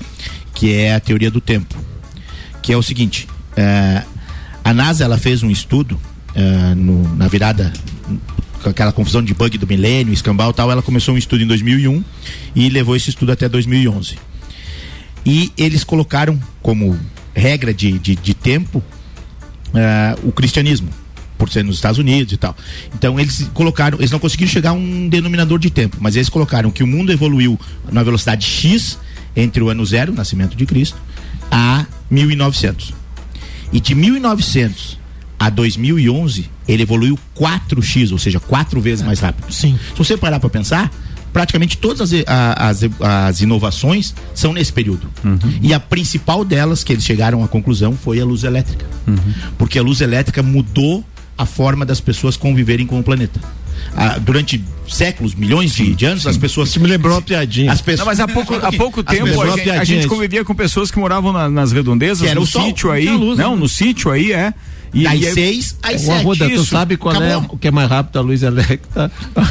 que 0.55 0.73
é 0.75 0.95
a 0.95 1.01
teoria 1.01 1.31
do 1.31 1.41
tempo. 1.41 1.75
Que 2.63 2.73
é 2.73 2.77
o 2.77 2.83
seguinte: 2.83 3.27
é, 3.57 4.03
a 4.63 4.73
NASA 4.75 5.03
ela 5.05 5.19
fez 5.19 5.43
um 5.43 5.51
estudo 5.51 5.99
é, 6.35 6.75
no- 6.75 7.15
na 7.17 7.27
virada 7.27 7.73
aquela 8.69 8.93
confusão 8.93 9.23
de 9.23 9.35
bug 9.35 9.59
do 9.59 9.67
milênio, 9.67 10.13
escambau 10.13 10.53
tal, 10.53 10.71
ela 10.71 10.83
começou 10.83 11.15
um 11.15 11.19
estudo 11.19 11.43
em 11.43 11.47
2001 11.47 12.05
e 12.55 12.69
levou 12.69 12.97
esse 12.97 13.11
estudo 13.11 13.33
até 13.33 13.49
2011. 13.49 14.17
E 15.27 15.53
eles 15.57 15.85
colocaram 15.85 16.39
como 16.63 16.99
regra 17.35 17.73
de, 17.73 17.99
de, 17.99 18.15
de 18.15 18.35
tempo 18.35 18.83
eh, 19.75 20.17
o 20.23 20.31
cristianismo, 20.31 20.89
por 21.37 21.51
ser 21.51 21.65
nos 21.65 21.77
Estados 21.77 21.99
Unidos 21.99 22.33
e 22.33 22.37
tal. 22.37 22.57
Então 22.95 23.19
eles 23.19 23.49
colocaram, 23.55 23.99
eles 23.99 24.11
não 24.11 24.19
conseguiram 24.19 24.53
chegar 24.53 24.71
a 24.71 24.73
um 24.75 25.09
denominador 25.09 25.59
de 25.59 25.71
tempo, 25.71 25.97
mas 26.01 26.15
eles 26.15 26.29
colocaram 26.29 26.71
que 26.71 26.83
o 26.83 26.87
mundo 26.87 27.13
evoluiu 27.13 27.59
na 27.91 28.03
velocidade 28.03 28.47
X 28.47 28.99
entre 29.35 29.63
o 29.63 29.69
ano 29.69 29.85
zero, 29.85 30.13
o 30.13 30.15
nascimento 30.15 30.57
de 30.57 30.65
Cristo, 30.65 30.97
a 31.51 31.87
1900. 32.11 32.95
E 33.73 33.81
de 33.81 33.95
1900 33.95 34.99
a 35.45 35.51
2011, 35.51 36.51
ele 36.67 36.85
evoluiu 36.85 37.19
4x, 37.39 38.13
ou 38.13 38.19
seja, 38.19 38.41
quatro 38.41 38.81
vezes 38.81 39.05
mais 39.05 39.21
rápido. 39.21 39.53
Sim. 39.53 39.79
Se 39.93 39.99
você 39.99 40.17
parar 40.17 40.41
para 40.41 40.49
pensar, 40.49 40.91
praticamente 41.35 41.77
todas 41.77 42.01
as, 42.01 42.25
as, 42.57 42.81
as 42.99 43.41
inovações 43.43 44.15
são 44.35 44.55
nesse 44.55 44.73
período. 44.73 45.07
E 45.61 45.75
a 45.75 45.79
principal 45.79 46.47
delas, 46.47 46.83
que 46.83 46.95
eles 46.95 47.05
chegaram 47.05 47.45
à 47.45 47.49
conclusão, 47.49 47.95
foi 47.95 48.19
a 48.19 48.25
luz 48.25 48.43
elétrica. 48.43 48.87
Porque 49.59 49.79
a 49.79 49.83
luz 49.83 50.01
elétrica 50.01 50.43
mudou 50.43 51.05
a 51.37 51.45
forma 51.45 51.85
das 51.85 52.01
pessoas 52.01 52.39
conviverem 52.39 52.87
com 52.87 52.99
o 52.99 53.03
planeta. 53.03 53.39
Ah, 53.97 54.19
durante 54.19 54.63
séculos, 54.89 55.35
milhões 55.35 55.73
de, 55.75 55.95
de 55.95 56.05
anos, 56.05 56.27
as 56.27 56.37
pessoas. 56.37 56.69
Isso 56.69 56.79
me 56.81 56.87
lembrou 56.89 57.15
uma 57.15 57.23
piadinha. 57.23 57.73
As 57.73 57.81
pessoas, 57.81 58.01
Não, 58.01 58.07
mas 58.07 58.21
há 58.21 58.29
pouco, 58.29 58.55
há 58.55 58.73
pouco 58.73 59.03
tempo 59.03 59.41
a, 59.43 59.57
gente- 59.57 59.71
a 59.71 59.85
gente 59.85 60.07
convivia 60.07 60.45
com 60.45 60.55
pessoas 60.55 60.91
que 60.91 60.99
moravam 60.99 61.33
na- 61.33 61.49
nas 61.49 61.73
redondezas, 61.73 62.35
no 62.35 62.47
sítio 62.47 62.91
aí. 62.91 63.09
luz, 63.09 63.39
não, 63.39 63.55
né? 63.55 63.61
no 63.61 63.69
sítio 63.69 64.11
aí 64.11 64.33
é. 64.33 64.53
Das 64.95 65.07
aí- 65.13 65.33
seis 65.33 65.77
às 65.83 65.95
Ô, 65.95 65.99
sete. 66.07 66.11
Arruda, 66.21 66.49
tu 66.51 66.65
sabe 66.65 66.97
qual 66.97 67.21
é 67.21 67.33
Acabou. 67.35 67.57
o 67.57 67.59
que 67.59 67.67
é 67.67 67.71
mais 67.73 67.91
rápido 67.91 68.17
a 68.17 68.23
luz 68.23 68.45
elétrica? 68.45 69.11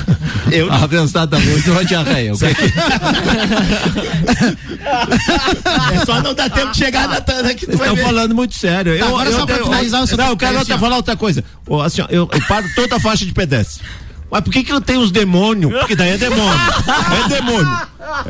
Eu 0.49 0.71
a 0.71 0.88
velocidade 0.88 1.31
da 1.31 1.38
luz 1.38 1.67
e 1.67 1.69
uma 1.69 1.84
diarreia. 1.84 2.31
É 2.31 2.34
É 5.93 6.05
só 6.05 6.21
não 6.21 6.34
dar 6.34 6.49
tempo 6.49 6.71
de 6.71 6.77
chegar 6.77 7.07
na 7.07 7.21
tanda 7.21 7.53
que 7.53 7.65
tu 7.65 7.73
estão 7.73 7.95
falando 7.97 8.36
muito 8.36 8.55
sério. 8.55 8.97
Tá, 8.97 9.05
agora 9.07 9.31
só 9.31 9.45
pra 9.45 9.55
tenho- 9.55 9.67
finalizar, 9.67 10.05
eu 10.09 10.17
Não, 10.17 10.27
eu 10.29 10.38
quero 10.38 10.57
outra- 10.59 10.77
falar 10.77 10.95
outra 10.97 11.15
coisa. 11.15 11.43
Ô, 11.67 11.81
assim, 11.81 12.01
ó, 12.01 12.07
eu, 12.09 12.29
eu 12.31 12.41
paro 12.47 12.67
toda 12.75 12.95
a 12.95 12.99
faixa 12.99 13.25
de 13.25 13.31
pedestre. 13.34 13.84
Mas 14.34 14.41
por 14.41 14.51
que 14.51 14.63
que 14.63 14.73
eu 14.73 14.81
tenho 14.81 14.99
os 15.01 15.11
demônios? 15.11 15.71
Porque 15.71 15.95
daí 15.95 16.09
é 16.09 16.17
demônio. 16.17 16.59
É 17.23 17.29
demônio. 17.29 17.77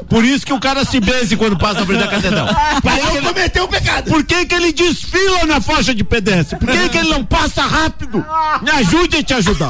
Por 0.10 0.26
isso 0.26 0.46
que 0.46 0.52
o 0.52 0.60
cara 0.60 0.84
se 0.84 1.00
benze 1.00 1.38
quando 1.38 1.58
passa 1.58 1.80
na 1.80 1.86
frente 1.86 2.00
da 2.00 2.08
catedral. 2.10 2.48
Para 2.82 3.00
ele 3.00 3.22
cometer 3.26 3.62
um 3.62 3.68
pecado. 3.70 4.12
Por 4.12 4.22
que 4.26 4.46
que 4.46 4.54
ele 4.54 4.74
desfila 4.74 5.46
na 5.46 5.62
faixa 5.62 5.96
de 5.96 6.04
pedestre? 6.04 6.60
Por 6.60 6.68
que 6.68 6.90
que 6.90 6.98
ele 6.98 7.08
não 7.10 7.24
passa 7.24 7.62
rápido? 7.62 8.24
Me 8.62 8.70
ajude 8.70 9.16
a 9.16 9.24
te 9.24 9.34
ajudar. 9.34 9.70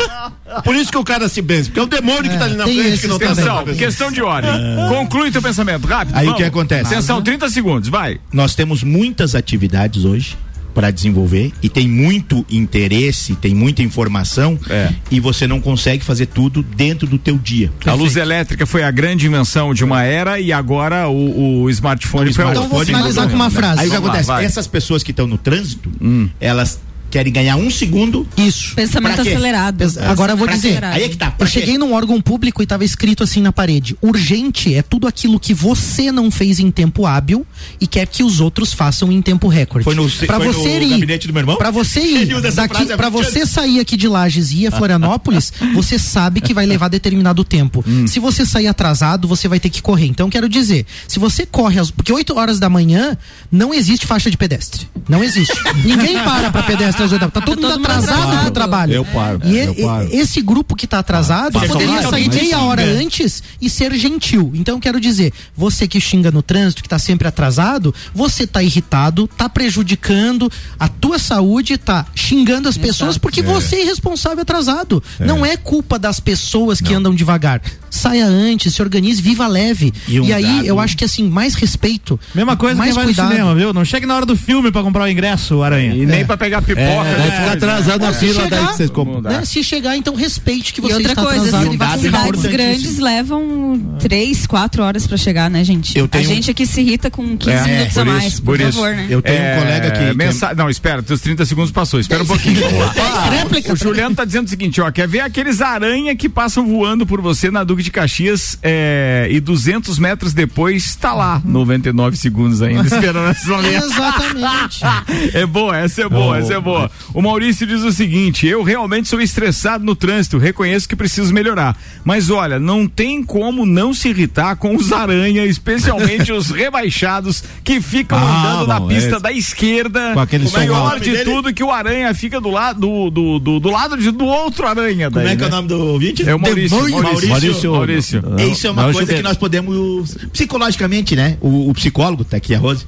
Por 0.64 0.76
isso 0.76 0.92
que 0.92 0.98
o 0.98 1.04
cara 1.04 1.30
se 1.30 1.40
benze. 1.40 1.70
Porque 1.70 1.80
é 1.80 1.84
o 1.84 1.86
demônio 1.86 2.32
que 2.32 2.38
tá 2.38 2.46
ali 2.46 2.56
na 2.56 2.64
tem 2.64 2.80
frente 2.80 3.02
que 3.02 3.08
não 3.08 3.20
tá 3.20 3.26
Atenção, 3.32 3.66
vendo. 3.66 3.78
questão 3.78 4.12
de 4.12 4.24
ordem. 4.24 4.52
Conclui 4.90 5.30
teu 5.30 5.42
pensamento, 5.42 5.86
rápido. 5.86 6.18
Aí 6.18 6.28
o 6.28 6.34
que 6.34 6.44
acontece? 6.44 6.92
Atenção, 6.96 7.22
30 7.22 7.48
segundos, 7.52 7.90
vai. 7.90 8.20
Nós 8.32 8.56
temos 8.56 8.82
muitas 8.82 9.36
atividades 9.36 10.04
hoje 10.04 10.36
para 10.74 10.92
desenvolver 10.92 11.52
e 11.62 11.70
tem 11.70 11.88
muito 11.88 12.46
interesse, 12.50 13.36
tem 13.36 13.54
muita 13.54 13.82
informação 13.82 14.60
É. 14.70 14.92
e 15.12 15.20
você 15.20 15.48
não 15.48 15.60
consegue 15.62 16.04
fazer 16.04 16.28
tudo 16.28 16.64
dentro 16.64 17.08
do 17.08 17.18
teu 17.18 17.38
dia. 17.38 17.72
A 17.86 17.94
luz 17.94 18.16
elétrica 18.16 18.66
foi 18.66 18.84
a 18.84 18.92
grande 18.92 19.28
invenção 19.28 19.74
de 19.74 19.84
uma 19.84 20.04
era 20.04 20.40
e 20.40 20.52
agora 20.52 21.08
o, 21.08 21.64
o 21.64 21.70
smartphone 21.70 22.34
foi 22.34 22.46
a 22.46 22.52
Então 22.52 22.70
vou 22.70 22.86
finalizar 22.86 23.28
com 23.30 23.36
uma 23.36 23.50
frase. 23.50 23.82
Aí 23.82 23.88
o 23.88 23.92
que 23.92 23.98
lá, 23.98 24.04
acontece? 24.04 24.28
vai. 24.28 24.46
Essas 24.46 24.68
pessoas 24.68 25.04
que 25.04 25.12
estão 25.12 25.28
no 25.28 25.38
trânsito, 25.38 25.92
elas 26.40 26.80
querem 27.14 27.32
ganhar 27.32 27.56
um 27.58 27.70
segundo. 27.70 28.28
Isso. 28.36 28.74
Pensamento 28.76 29.14
Pra 29.16 29.24
quê? 29.24 29.30
acelerado. 29.30 29.78
Pes- 29.78 29.98
Agora 30.00 30.34
eu 30.34 30.38
vou 30.38 30.48
Pra 30.48 30.56
dizer. 30.56 30.80
quê? 30.80 30.86
Aí 30.86 31.04
é 31.04 31.10
que 31.10 31.16
tá. 31.16 31.30
pra 31.30 31.46
Eu 31.48 31.52
quê? 31.52 31.60
cheguei 31.60 31.78
num 31.78 31.94
órgão 31.94 32.20
público 32.20 32.62
e 32.62 32.66
estava 32.66 32.84
escrito 32.84 33.24
assim 33.24 33.40
na 33.40 33.52
parede: 33.52 33.96
urgente 34.02 34.74
é 34.74 34.82
tudo 34.82 35.08
aquilo 35.08 35.40
que 35.40 35.54
você 35.54 36.12
não 36.12 36.32
fez 36.32 36.60
em 36.60 36.72
tempo 36.72 37.06
hábil 37.06 37.46
e 37.80 37.86
quer 37.86 38.08
que 38.08 38.24
os 38.24 38.40
outros 38.42 38.74
façam 38.74 39.12
em 39.12 39.22
tempo 39.22 39.48
recorde. 39.48 39.84
Foi 39.84 39.94
no- 39.94 40.10
Pra 40.26 40.38
foi 40.38 40.48
no 40.48 40.54
você 40.54 40.80
ir, 40.80 40.90
gabinete 40.90 41.28
do 41.28 41.34
meu 41.34 41.42
irmão? 41.42 41.56
Pra 41.58 41.70
você 41.70 42.00
ir 42.02 42.26
daqui, 42.52 42.86
20 42.86 43.10
você 43.12 43.46
sair 43.46 43.80
aqui 43.80 43.96
de 43.96 44.08
Lages 44.08 44.52
e 44.52 44.62
ir 44.64 44.68
a 44.68 44.72
Florianópolis, 44.72 45.54
você 45.76 46.00
sabe 46.00 46.42
que 46.42 46.54
vai 46.54 46.66
levar 46.66 46.88
determinado 46.88 47.44
tempo. 47.44 47.84
Hum. 47.88 48.08
Se 48.08 48.20
você 48.20 48.44
sair 48.46 48.68
atrasado, 48.68 49.28
você 49.28 49.48
vai 49.48 49.60
ter 49.60 49.70
que 49.70 49.82
correr. 49.84 50.08
Então 50.08 50.30
quero 50.30 50.50
dizer, 50.50 50.86
se 51.08 51.20
você 51.20 51.46
corre 51.46 51.80
às, 51.80 51.92
porque 51.92 52.12
8 52.12 52.36
horas 52.38 52.60
da 52.60 52.70
manhã 52.70 53.16
não 53.52 53.72
existe 53.74 54.08
faixa 54.08 54.32
de 54.32 54.38
pedestre. 54.38 54.88
Não 55.08 55.24
existe. 55.24 55.54
Ninguém 55.86 56.16
para 56.24 56.50
para 56.50 56.64
pedestre 56.64 57.03
oito 57.12 57.22
da 57.22 57.30
Tá 57.30 57.42
todo 57.42 57.62
mundo 57.62 57.74
atrasado 57.86 58.42
pro 58.44 58.52
trabalho. 58.52 58.94
Eu 58.94 59.06
paro. 59.06 59.40
E, 59.44 59.58
eu 59.58 59.74
e- 59.78 59.84
paro. 59.84 60.08
esse 60.12 60.42
grupo 60.42 60.76
que 60.76 60.86
tá 60.88 61.00
atrasado 61.00 61.54
Passa 61.54 61.68
poderia 61.68 62.02
sair 62.04 62.30
meia 62.30 62.60
hora 62.62 62.84
antes 62.84 63.42
e 63.62 63.70
ser 63.70 63.94
gentil. 63.96 64.52
Então 64.54 64.80
quero 64.80 65.00
dizer, 65.00 65.34
você 65.56 65.88
que 65.88 66.00
xinga 66.00 66.32
no 66.32 66.42
trânsito, 66.42 66.82
que 66.84 66.90
tá 66.90 67.00
sempre 67.00 67.28
atrasado, 67.28 67.94
você 68.14 68.46
tá 68.48 68.62
irritado, 68.64 69.28
tá 69.28 69.50
prejudicando 69.50 70.52
a 70.80 70.88
tua 70.88 71.20
saúde, 71.20 71.78
tá 71.78 72.06
xingando 72.16 72.70
as 72.70 72.78
pessoas 72.78 73.18
porque 73.18 73.40
É. 73.42 73.44
você 73.44 73.78
é 73.78 73.82
irresponsável 73.84 74.42
atrasado. 74.42 75.04
Não 75.20 75.46
é 75.46 75.58
culpa 75.58 75.98
das 76.00 76.20
pessoas 76.20 76.80
que 76.80 76.94
andam 76.94 77.14
devagar. 77.14 77.62
Saia 77.90 78.26
antes, 78.26 78.74
se 78.74 78.82
organize, 78.82 79.22
viva 79.22 79.46
leve. 79.48 79.94
E 80.08 80.16
E, 80.16 80.20
um 80.22 80.34
aí 80.36 80.44
dado- 80.44 80.66
eu 80.66 80.80
acho 80.80 80.98
que 80.98 81.06
assim, 81.06 81.30
mais 81.30 81.54
respeito. 81.54 82.20
Mesma 82.34 82.56
coisa 82.58 82.76
mais 82.76 82.90
que 82.90 82.96
vai 82.96 83.06
cuidado. 83.06 83.26
no 83.28 83.32
cinema, 83.32 83.56
viu? 83.56 83.72
Não 83.74 83.86
chegue 83.86 84.06
na 84.08 84.16
hora 84.16 84.26
do 84.26 84.36
filme 84.36 84.72
pra 84.72 84.82
comprar 84.82 85.04
o 85.04 85.08
ingresso, 85.08 85.62
Aranha. 85.62 85.94
E 85.96 86.06
nem 86.06 86.26
pra 86.26 86.36
pegar 86.36 86.62
pipoca. 86.64 86.82
É, 87.02 87.16
daí 87.18 87.30
né? 87.30 87.38
fica 87.38 87.52
atrasado 87.54 88.02
na 88.02 88.14
fila, 88.14 88.48
daí 88.50 88.68
que 88.68 88.74
vocês 88.76 88.90
compram. 88.90 89.22
né, 89.22 89.46
se 89.46 89.64
chegar, 89.64 89.96
então 89.98 90.16
respeite 90.16 90.74
que 90.74 90.80
E 90.80 90.84
você 90.84 90.94
outra 90.94 91.12
está 91.12 91.22
coisa, 91.24 91.48
atrasado 91.48 91.74
e 91.74 91.78
vai 91.78 91.88
dado 91.90 92.02
ficar 92.02 92.24
cidades 92.26 92.46
grandes 92.52 93.00
levam 93.00 93.96
três, 94.00 94.46
quatro 94.48 94.84
horas 94.84 95.06
pra 95.08 95.18
chegar, 95.18 95.50
né, 95.50 95.64
gente? 95.64 95.98
Eu 95.98 96.06
A 96.06 96.08
tenho- 96.08 96.26
gente 96.26 96.52
aqui 96.52 96.66
se 96.66 96.82
irrita 96.82 97.10
com 97.10 97.38
15 97.38 97.52
É, 97.70 97.74
minutos 97.78 97.98
a 97.98 98.06
mais, 98.06 98.26
isso, 98.34 98.44
por, 98.44 98.58
por 98.58 98.68
isso. 98.68 98.74
favor, 98.80 98.96
né? 98.96 99.08
Eu 99.10 99.22
tenho 99.22 99.38
É, 99.38 99.56
um 99.56 99.60
colega 99.60 99.92
que. 99.92 100.06
que- 100.10 100.14
mensa- 100.18 100.54
Não, 100.54 100.70
espera, 100.70 101.02
teus 101.04 101.22
30 101.22 101.46
segundos 101.46 101.72
passou. 101.72 102.00
Espera 102.00 102.24
um 102.24 102.28
pouquinho. 102.28 102.62
O 103.72 103.76
Juliano 103.76 104.16
tá 104.16 104.26
dizendo 104.26 104.46
o 104.48 104.50
seguinte, 104.50 104.80
ó. 104.82 104.92
Quer 104.92 105.08
ver 105.08 105.22
aqueles 105.22 105.62
aranha 105.62 106.16
que 106.16 106.28
passam 106.30 106.66
voando 106.68 107.06
por 107.06 107.22
você 107.22 107.50
na 107.50 107.64
Duque 107.64 107.82
de 107.84 107.92
Caxias 107.92 108.58
é, 108.62 109.28
e 109.32 109.40
200 109.40 109.98
metros 110.00 110.34
depois 110.34 110.96
tá 110.96 111.14
lá, 111.14 111.42
99 111.44 112.16
segundos 112.18 112.62
ainda, 112.62 112.84
esperando 112.88 113.30
essa. 113.30 113.54
Exatamente. 113.54 114.82
É 115.34 115.46
boa, 115.46 115.78
essa 115.78 116.02
é 116.04 116.10
boa, 116.10 116.38
essa 116.38 116.54
é 116.54 116.60
boa. 116.60 116.83
O 117.14 117.22
Maurício 117.22 117.66
diz 117.68 117.82
o 117.84 117.92
seguinte: 117.92 118.46
eu 118.48 118.64
realmente 118.64 119.08
sou 119.08 119.22
estressado 119.22 119.84
no 119.84 119.96
trânsito, 119.96 120.38
reconheço 120.38 120.88
que 120.88 120.96
preciso 120.96 121.34
melhorar. 121.34 121.78
Mas 122.04 122.30
olha, 122.30 122.60
não 122.60 122.88
tem 122.88 123.24
como 123.24 123.66
não 123.66 123.94
se 123.94 124.10
irritar 124.10 124.56
com 124.56 124.76
os 124.76 124.92
aranha, 124.92 125.46
especialmente 125.46 126.32
os 126.34 126.50
rebaixados 126.50 127.44
que 127.64 127.80
ficam 127.82 128.18
Ah, 128.18 128.52
andando 128.54 128.68
na 128.68 128.80
bom, 128.80 128.88
pista 128.88 129.12
esse- 129.12 129.20
da 129.22 129.32
esquerda. 129.32 130.14
Com 130.14 130.20
aquele 130.20 130.48
o 130.48 130.52
melhor 130.52 130.94
som 130.94 131.00
de 131.00 131.10
alto. 131.18 131.24
tudo 131.24 131.54
que 131.54 131.64
o 131.64 131.72
aranha 131.72 132.14
fica 132.14 132.40
do 132.42 132.50
lado 132.50 132.80
do, 132.80 133.10
do, 133.10 133.40
do, 133.40 133.60
do 133.60 133.70
lado 133.70 133.98
de, 133.98 134.12
do 134.12 134.26
outro 134.26 134.68
aranha. 134.68 135.10
Como 135.12 135.24
daí, 135.24 135.34
é 135.34 135.36
que 135.36 135.44
é 135.44 135.48
o 135.48 135.50
né? 135.50 135.56
nome 135.56 135.68
do 135.68 135.80
ouvinte? 135.80 136.28
É 136.28 136.36
o 136.36 136.40
Maurício. 136.40 136.78
Maurício. 136.78 137.02
Maurício. 137.04 137.30
Maurício. 137.30 137.72
Maurício. 137.72 138.22
Não, 138.22 138.40
Isso 138.40 138.68
é 138.68 138.72
uma 138.72 138.84
não, 138.84 138.94
coisa 138.94 139.00
Juliano. 139.02 139.18
que 139.18 139.24
nós 139.30 139.38
podemos, 139.38 140.18
psicologicamente, 140.32 141.16
né? 141.16 141.38
O, 141.42 141.70
o 141.70 141.74
psicólogo, 141.74 142.24
tá 142.24 142.38
aqui 142.38 142.54
a 142.54 142.60
Rose, 142.60 142.86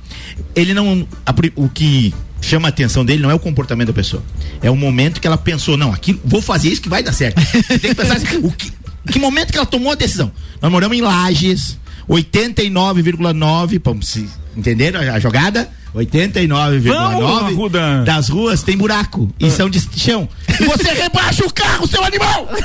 ele 0.56 0.74
não. 0.74 1.08
a 1.26 1.34
o 1.56 1.70
que 1.70 2.14
chama 2.46 2.68
a 2.68 2.70
atenção 2.70 3.04
dele 3.04 3.22
não 3.22 3.32
é 3.32 3.34
o 3.34 3.40
comportamento 3.40 3.88
da 3.88 3.94
pessoa. 3.94 4.24
É 4.62 4.70
o 4.70 4.76
momento 4.76 5.20
que 5.20 5.28
ela 5.28 5.38
pensou, 5.38 5.76
não, 5.76 5.92
aqui 5.92 6.20
vou 6.24 6.42
fazer 6.42 6.70
isso 6.70 6.82
que 6.82 6.90
vai 6.90 7.02
dar 7.02 7.12
certo. 7.14 7.42
Você 7.42 7.80
tem 7.80 7.90
que 7.90 7.96
pensar 7.96 8.18
assim, 8.18 8.38
o 8.44 8.52
que, 8.52 8.72
que 9.12 9.20
momento 9.20 9.52
que 9.52 9.58
ela 9.58 9.66
tomou 9.66 9.92
a 9.92 9.96
decisão? 9.96 10.32
Nós 10.62 10.72
moramos 10.72 10.96
em 10.96 11.02
Lages, 11.02 11.78
89,9, 12.08 13.82
vamos 13.84 14.08
se 14.08 14.30
entender 14.56 14.96
a, 14.96 15.14
a 15.16 15.20
jogada? 15.20 15.70
Vamos, 15.94 16.10
89,9 16.12 17.54
Arruda. 17.54 18.04
das 18.04 18.28
ruas 18.28 18.62
tem 18.62 18.76
buraco 18.76 19.34
e 19.40 19.50
são 19.50 19.70
de 19.70 19.80
chão. 19.96 20.28
E 20.60 20.66
você 20.66 20.92
rebaixa 20.92 21.46
o 21.46 21.54
carro, 21.54 21.88
seu 21.88 22.04
animal! 22.04 22.50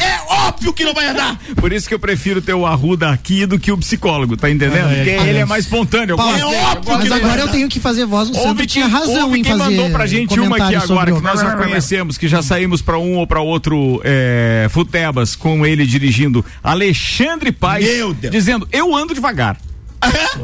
é 0.00 0.46
óbvio 0.46 0.72
que 0.74 0.84
não 0.84 0.92
vai 0.92 1.06
andar! 1.08 1.40
Por 1.56 1.72
isso 1.72 1.88
que 1.88 1.94
eu 1.94 1.98
prefiro 1.98 2.42
ter 2.42 2.52
o 2.52 2.66
Arruda 2.66 3.10
aqui 3.10 3.46
do 3.46 3.58
que 3.58 3.72
o 3.72 3.78
psicólogo, 3.78 4.36
tá 4.36 4.50
entendendo? 4.50 4.88
Porque 4.94 5.10
ele 5.10 5.38
é 5.38 5.44
mais 5.46 5.64
espontâneo. 5.64 6.14
Paulo, 6.16 6.36
é 6.36 6.44
óbvio 6.44 6.92
Mas 6.94 7.02
dele. 7.04 7.14
agora 7.14 7.40
eu 7.40 7.48
tenho 7.48 7.68
que 7.70 7.80
fazer 7.80 8.04
voz. 8.04 8.28
O 8.28 8.34
Sandro 8.34 8.66
tinha 8.66 8.84
quem- 8.84 8.94
razão 8.94 9.24
houve 9.24 9.38
em 9.40 9.42
quem 9.42 9.56
fazer 9.56 9.70
mandou 9.70 9.90
pra 9.90 10.06
gente 10.06 10.38
uma 10.38 10.56
aqui 10.56 10.74
agora, 10.76 11.10
que 11.10 11.20
nós 11.22 11.40
já 11.40 11.56
conhecemos, 11.56 12.18
que 12.18 12.28
já 12.28 12.42
saímos 12.42 12.82
pra 12.82 12.98
um 12.98 13.14
ou 13.16 13.26
pra 13.26 13.40
outro 13.40 14.00
é, 14.04 14.66
Futebas 14.70 15.34
com 15.34 15.64
ele 15.64 15.86
dirigindo. 15.86 16.44
Alexandre 16.62 17.50
Paz. 17.50 17.82
Meu 17.82 18.12
Deus. 18.12 18.30
Dizendo, 18.30 18.68
eu 18.70 18.94
ando 18.94 19.14
devagar. 19.14 19.56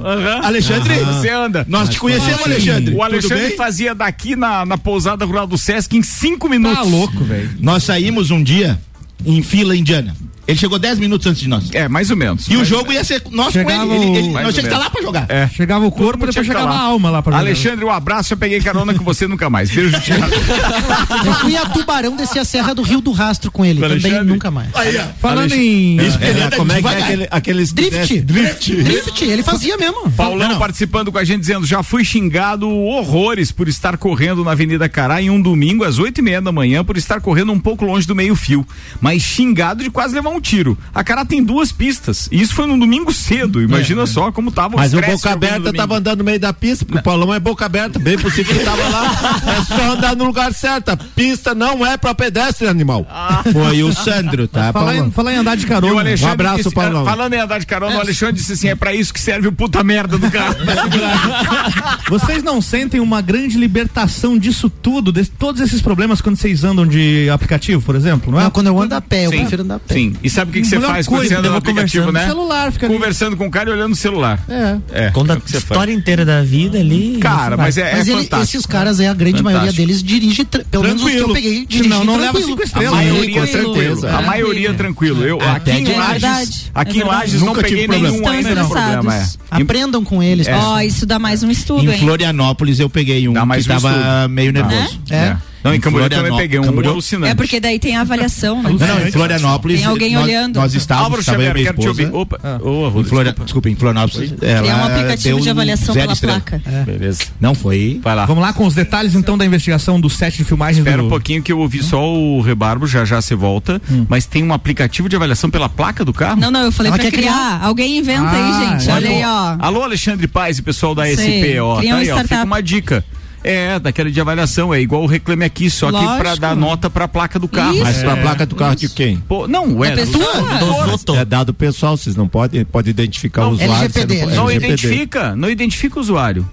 Aham. 0.04 0.40
Alexandre, 0.46 0.94
Você 1.04 1.28
anda. 1.30 1.64
nós 1.68 1.88
te 1.88 1.98
conhecemos, 1.98 2.42
Alexandre. 2.44 2.94
O 2.94 3.02
Alexandre 3.02 3.56
fazia 3.56 3.94
daqui 3.94 4.36
na, 4.36 4.64
na 4.66 4.78
pousada 4.78 5.24
rural 5.24 5.46
do 5.46 5.58
Sesc 5.58 5.96
em 5.96 6.02
cinco 6.02 6.48
minutos. 6.48 6.78
Tá 6.78 6.84
louco, 6.84 7.24
velho. 7.24 7.50
Nós 7.60 7.84
saímos 7.84 8.30
um 8.30 8.42
dia 8.42 8.78
em 9.24 9.42
fila 9.42 9.76
indiana. 9.76 10.14
Ele 10.50 10.58
chegou 10.58 10.78
10 10.78 10.98
minutos 10.98 11.26
antes 11.28 11.40
de 11.40 11.48
nós. 11.48 11.70
É, 11.72 11.88
mais 11.88 12.10
ou 12.10 12.16
menos. 12.16 12.48
E 12.48 12.56
o 12.56 12.64
jogo 12.64 12.92
ia 12.92 13.04
ser 13.04 13.22
nosso 13.30 13.52
Chegava 13.52 13.86
com 13.86 13.94
ele. 13.94 14.04
ele, 14.04 14.18
ele 14.18 14.28
nós 14.30 14.32
tínhamos 14.32 14.54
que 14.54 14.60
ou 14.60 14.64
estar 14.66 14.78
lá 14.78 14.90
pra 14.90 15.00
jogar. 15.00 15.26
É. 15.28 15.48
Chegava 15.48 15.86
o 15.86 15.92
corpo, 15.92 16.26
depois 16.26 16.34
que 16.34 16.44
chegava 16.44 16.72
tá 16.72 16.74
a 16.74 16.80
alma 16.80 17.08
lá 17.08 17.22
pra 17.22 17.32
jogar. 17.32 17.44
Alexandre, 17.44 17.84
um 17.84 17.90
abraço. 17.90 18.32
Eu 18.32 18.36
peguei 18.36 18.60
carona 18.60 18.92
com 18.92 19.04
você 19.04 19.28
nunca 19.28 19.48
mais. 19.48 19.70
Beijo, 19.70 20.00
Thiago. 20.00 20.24
Eu 21.24 21.34
fui 21.34 21.56
a 21.56 21.66
Tubarão 21.66 22.16
descer 22.16 22.40
a 22.40 22.44
Serra 22.44 22.74
do 22.74 22.82
Rio 22.82 23.00
do 23.00 23.12
Rastro 23.12 23.50
com 23.52 23.64
ele. 23.64 23.80
Também 23.80 24.24
nunca 24.24 24.50
mais. 24.50 24.74
Aí, 24.74 24.96
ó. 24.96 25.04
Falando 25.20 25.52
em. 25.52 25.98
É, 26.00 26.56
como 26.56 26.72
é 26.72 26.82
que 26.82 26.88
é 26.88 27.02
aquele, 27.02 27.28
aqueles 27.30 27.72
Drift. 27.72 28.20
Drift. 28.22 28.82
Drift, 28.82 29.24
ele 29.24 29.42
fazia 29.42 29.76
mesmo. 29.76 30.10
Paulão 30.12 30.58
participando 30.58 31.12
com 31.12 31.18
a 31.18 31.24
gente 31.24 31.40
dizendo: 31.40 31.64
já 31.64 31.82
fui 31.82 32.04
xingado 32.04 32.68
horrores 32.68 33.52
por 33.52 33.68
estar 33.68 33.96
correndo 33.96 34.42
na 34.42 34.52
Avenida 34.52 34.88
Cará 34.88 35.22
em 35.22 35.30
um 35.30 35.40
domingo 35.40 35.84
às 35.84 35.98
oito 35.98 36.18
e 36.18 36.22
meia 36.22 36.40
da 36.40 36.50
manhã 36.50 36.84
por 36.84 36.96
estar 36.96 37.20
correndo 37.20 37.52
um 37.52 37.60
pouco 37.60 37.84
longe 37.84 38.06
do 38.06 38.16
meio-fio. 38.16 38.66
Mas 39.00 39.22
xingado 39.22 39.82
de 39.84 39.90
quase 39.90 40.14
levar 40.14 40.30
um 40.30 40.39
tiro. 40.40 40.76
A 40.94 41.04
Cará 41.04 41.24
tem 41.24 41.42
duas 41.42 41.72
pistas. 41.72 42.28
E 42.30 42.40
isso 42.40 42.54
foi 42.54 42.66
num 42.66 42.78
domingo 42.78 43.12
cedo. 43.12 43.62
Imagina 43.62 44.06
só 44.06 44.32
como 44.32 44.50
tava 44.50 44.76
Mas 44.76 44.92
o 44.92 45.00
boca 45.00 45.28
no 45.28 45.34
aberta 45.34 45.72
tava 45.72 45.96
andando 45.96 46.18
no 46.18 46.24
meio 46.24 46.40
da 46.40 46.52
pista, 46.52 46.84
porque 46.84 47.00
o 47.00 47.02
Paulão 47.02 47.32
é 47.32 47.40
boca 47.40 47.64
aberta, 47.66 47.98
bem 47.98 48.18
possível 48.18 48.54
que 48.54 48.64
tava 48.64 48.88
lá. 48.88 49.40
É 49.58 49.64
só 49.64 49.92
andar 49.92 50.16
no 50.16 50.24
lugar 50.24 50.52
certo. 50.52 50.90
A 50.90 50.96
pista 50.96 51.54
não 51.54 51.84
é 51.84 51.96
pra 51.96 52.14
pedestre, 52.14 52.66
animal. 52.66 53.06
Foi 53.52 53.82
o 53.82 53.92
Sandro, 53.92 54.48
tá? 54.48 54.72
Falar 54.72 54.96
em, 54.96 55.10
falar 55.10 55.32
em 55.34 55.36
andar 55.36 55.56
de 55.56 55.64
o 55.64 55.68
carona. 55.68 56.00
Alexandre 56.00 56.28
Um 56.28 56.32
abraço, 56.32 56.56
disse, 56.56 56.74
Paulão. 56.74 57.04
Falando 57.04 57.34
em 57.34 57.40
andar 57.40 57.58
de 57.58 57.66
carona, 57.66 57.96
o 57.96 58.00
Alexandre 58.00 58.34
disse 58.36 58.52
assim: 58.52 58.68
é 58.68 58.74
pra 58.74 58.94
isso 58.94 59.12
que 59.12 59.20
serve 59.20 59.48
o 59.48 59.52
puta 59.52 59.82
merda 59.82 60.18
do 60.18 60.30
carro. 60.30 60.56
Vocês 62.08 62.42
não 62.42 62.60
sentem 62.60 63.00
uma 63.00 63.20
grande 63.20 63.58
libertação 63.58 64.38
disso 64.38 64.70
tudo, 64.70 65.12
de 65.12 65.24
todos 65.26 65.60
esses 65.60 65.80
problemas 65.80 66.20
quando 66.20 66.36
vocês 66.36 66.64
andam 66.64 66.86
de 66.86 67.28
aplicativo, 67.30 67.82
por 67.82 67.94
exemplo? 67.94 68.32
Não 68.32 68.40
é? 68.40 68.44
Não, 68.44 68.50
quando 68.50 68.66
eu 68.68 68.80
ando 68.80 68.94
a 68.94 69.00
pé, 69.00 69.26
eu 69.26 69.30
Sim. 69.30 69.38
prefiro 69.38 69.62
andar 69.62 69.76
a 69.76 69.78
pé. 69.78 69.94
Sim. 69.94 70.16
E 70.22 70.29
sabe 70.30 70.50
o 70.50 70.54
que, 70.54 70.60
que 70.62 70.66
você 70.66 70.80
faz 70.80 71.06
quando 71.06 71.18
coisa, 71.18 71.34
você 71.34 71.38
anda 71.40 71.50
no 71.50 71.56
aplicativo, 71.56 72.06
conversando 72.06 72.28
né? 72.28 72.34
celular, 72.34 72.72
fica 72.72 72.86
ali. 72.86 72.94
Conversando 72.94 73.36
com 73.36 73.46
o 73.46 73.50
cara 73.50 73.70
e 73.70 73.72
olhando 73.72 73.90
no 73.90 73.96
celular. 73.96 74.40
É. 74.48 75.06
É. 75.06 75.10
Conta 75.10 75.32
é 75.32 75.36
a 75.36 75.38
o 75.38 75.40
que 75.40 75.50
você 75.50 75.60
faz. 75.60 75.64
história 75.70 75.92
inteira 75.92 76.24
da 76.24 76.42
vida 76.42 76.78
ali. 76.78 77.18
Cara, 77.20 77.56
mas 77.56 77.76
é, 77.76 77.92
Mas 77.96 78.08
é 78.08 78.12
ele- 78.12 78.22
fantástico. 78.22 78.42
esses 78.56 78.66
caras 78.66 79.00
aí, 79.00 79.06
a 79.06 79.14
grande 79.14 79.42
maioria 79.42 79.70
Fantástico. 79.72 79.86
deles 79.86 80.02
dirige, 80.02 80.44
tra- 80.44 80.64
pelo 80.70 80.84
menos 80.84 81.02
os 81.02 81.10
que 81.10 81.16
eu 81.18 81.32
peguei, 81.32 81.66
dirige 81.66 81.82
Senão 81.90 82.04
não 82.04 82.16
leva 82.16 82.40
cinco 82.40 82.62
A 82.62 82.64
estrelas. 82.64 82.90
maioria 82.94 83.46
Tranquilo. 83.46 83.74
tranquilo. 83.74 84.06
É. 84.06 84.10
A 84.14 84.22
maioria 84.22 84.74
tranquilo. 84.74 85.24
Eu, 85.24 85.40
Até 85.40 85.72
aqui 85.72 85.80
em 85.80 85.84
de 85.84 85.92
Lages, 85.94 86.70
aqui 86.74 86.98
É 87.00 87.02
em. 87.02 87.06
Lages 87.06 87.40
não 87.40 87.46
Nunca 87.48 87.62
tive 87.62 87.70
peguei 87.82 87.88
problema. 87.88 88.10
nenhum 88.16 88.28
ainda 88.28 88.48
Estão 88.50 88.62
no 88.64 88.70
problema. 88.70 89.14
É. 89.14 89.18
estressados. 89.18 89.38
Aprendam 89.50 90.04
com 90.04 90.22
eles. 90.22 90.46
É. 90.46 90.54
Ó, 90.56 90.80
isso 90.80 91.04
dá 91.06 91.18
mais 91.18 91.42
um 91.42 91.50
estudo, 91.50 91.82
Em 91.84 91.92
hein? 91.92 91.98
Florianópolis 92.00 92.78
eu 92.80 92.88
peguei 92.88 93.28
um 93.28 93.32
Dá 93.32 93.44
mais 93.44 93.62
que 93.66 93.68
tava 93.72 94.28
meio 94.28 94.52
nervoso. 94.52 95.00
É. 95.10 95.36
Não, 95.62 95.72
em 95.74 95.76
Em 95.76 95.80
Camboriú 95.80 96.08
também 96.08 96.36
peguei 96.36 96.58
um 96.58 96.64
Camboriú? 96.64 96.90
alucinante. 96.92 97.32
É 97.32 97.34
porque 97.34 97.60
daí 97.60 97.78
tem 97.78 97.96
a 97.96 98.00
avaliação, 98.00 98.62
né? 98.62 98.70
Não, 98.70 98.86
não, 98.86 99.06
em 99.08 99.12
Florianópolis. 99.12 99.80
Tem 99.80 99.88
alguém 99.88 100.14
nós, 100.14 100.24
olhando. 100.24 100.56
Nós 100.56 100.74
estávamos, 100.74 101.04
Álvaro 101.04 101.20
estava 101.20 101.38
eu 101.38 101.42
e 101.42 101.46
Xavier, 101.48 101.54
minha 101.54 101.66
quero 101.66 101.76
te 101.78 101.88
esposa. 102.00 102.02
ouvir. 102.10 102.16
Opa, 102.16 102.40
Ah. 102.42 102.54
Arruda, 102.54 103.08
Flori... 103.08 103.24
desculpa. 103.24 103.44
Desculpa, 103.44 103.68
em 103.70 103.76
Florianópolis. 103.76 104.30
Tem 104.32 104.48
um 104.48 104.54
ela 104.54 104.86
aplicativo 104.86 105.34
deu 105.36 105.44
de 105.44 105.50
avaliação 105.50 105.94
pela 105.94 106.12
estrela. 106.12 106.40
placa. 106.40 106.62
Beleza. 106.86 107.24
Não, 107.40 107.54
foi. 107.54 108.00
Vai 108.02 108.14
lá. 108.14 108.26
Vamos 108.26 108.42
lá 108.42 108.52
com 108.52 108.66
os 108.66 108.74
detalhes 108.74 109.14
então 109.14 109.36
da 109.36 109.44
investigação 109.44 110.00
do 110.00 110.08
set 110.08 110.36
de 110.38 110.44
filmagens 110.44 110.78
Espera 110.78 110.98
do... 111.02 111.06
um 111.06 111.08
pouquinho 111.08 111.42
que 111.42 111.52
eu 111.52 111.58
ouvi 111.58 111.82
só 111.82 112.02
o 112.10 112.40
rebarbo, 112.40 112.86
já 112.86 113.04
já 113.04 113.20
você 113.20 113.34
volta. 113.34 113.80
Mas 114.08 114.24
tem 114.26 114.42
um 114.42 114.52
aplicativo 114.52 115.08
de 115.08 115.16
avaliação 115.16 115.50
pela 115.50 115.68
placa 115.68 116.04
do 116.04 116.12
carro? 116.12 116.40
Não, 116.40 116.50
não, 116.50 116.60
eu 116.64 116.72
falei 116.72 116.90
Ela 116.90 116.98
pra 116.98 117.10
quer 117.10 117.16
criar. 117.16 117.60
Alguém 117.62 117.98
inventa 117.98 118.22
Ah, 118.28 118.70
aí, 118.72 118.78
gente. 118.80 118.90
olha 118.90 119.08
aí, 119.10 119.22
ó. 119.24 119.56
Alô, 119.58 119.82
Alexandre 119.82 120.26
Paz 120.26 120.58
e 120.58 120.62
pessoal 120.62 120.94
da. 120.94 121.04
SP, 121.06 121.58
ó. 121.60 121.76
Tá 121.76 121.80
um 121.82 121.94
aí, 121.96 122.10
ó. 122.10 122.18
Fica 122.18 122.44
uma 122.44 122.62
dica. 122.62 123.04
É, 123.42 123.78
daquela 123.78 124.10
de 124.10 124.20
avaliação, 124.20 124.72
é 124.74 124.80
igual 124.80 125.02
o 125.02 125.06
Reclame 125.06 125.44
Aqui, 125.44 125.70
só 125.70 125.86
que 125.90 125.98
pra 125.98 126.16
Lógico. 126.16 126.36
dar 126.40 126.54
nota 126.54 126.90
pra 126.90 127.08
placa 127.08 127.38
do 127.38 127.48
carro. 127.48 127.72
Isso. 127.74 127.82
Mas 127.84 127.98
pra 128.02 128.12
É. 128.12 128.16
placa 128.22 128.44
do 128.46 128.54
carro 128.54 128.76
de 128.76 128.88
quem? 128.90 129.16
Pô, 129.16 129.48
não, 129.48 129.82
é. 129.84 129.90
Da 129.90 129.96
pessoa? 129.96 130.58
do- 130.58 130.96
Dos 131.06 131.16
É 131.16 131.24
dado 131.24 131.54
pessoal, 131.54 131.96
vocês 131.96 132.14
não 132.14 132.28
podem 132.28 132.64
pode 132.64 132.90
identificar 132.90 133.42
Não, 133.42 133.50
o 133.50 133.52
usuário. 133.54 133.74
LGPD, 133.74 134.26
Não 134.26 134.50
LGPD. 134.50 134.66
identifica, 134.66 135.34
não 135.36 135.50
identifica 135.50 135.98
o 135.98 136.00
usuário. 136.02 136.48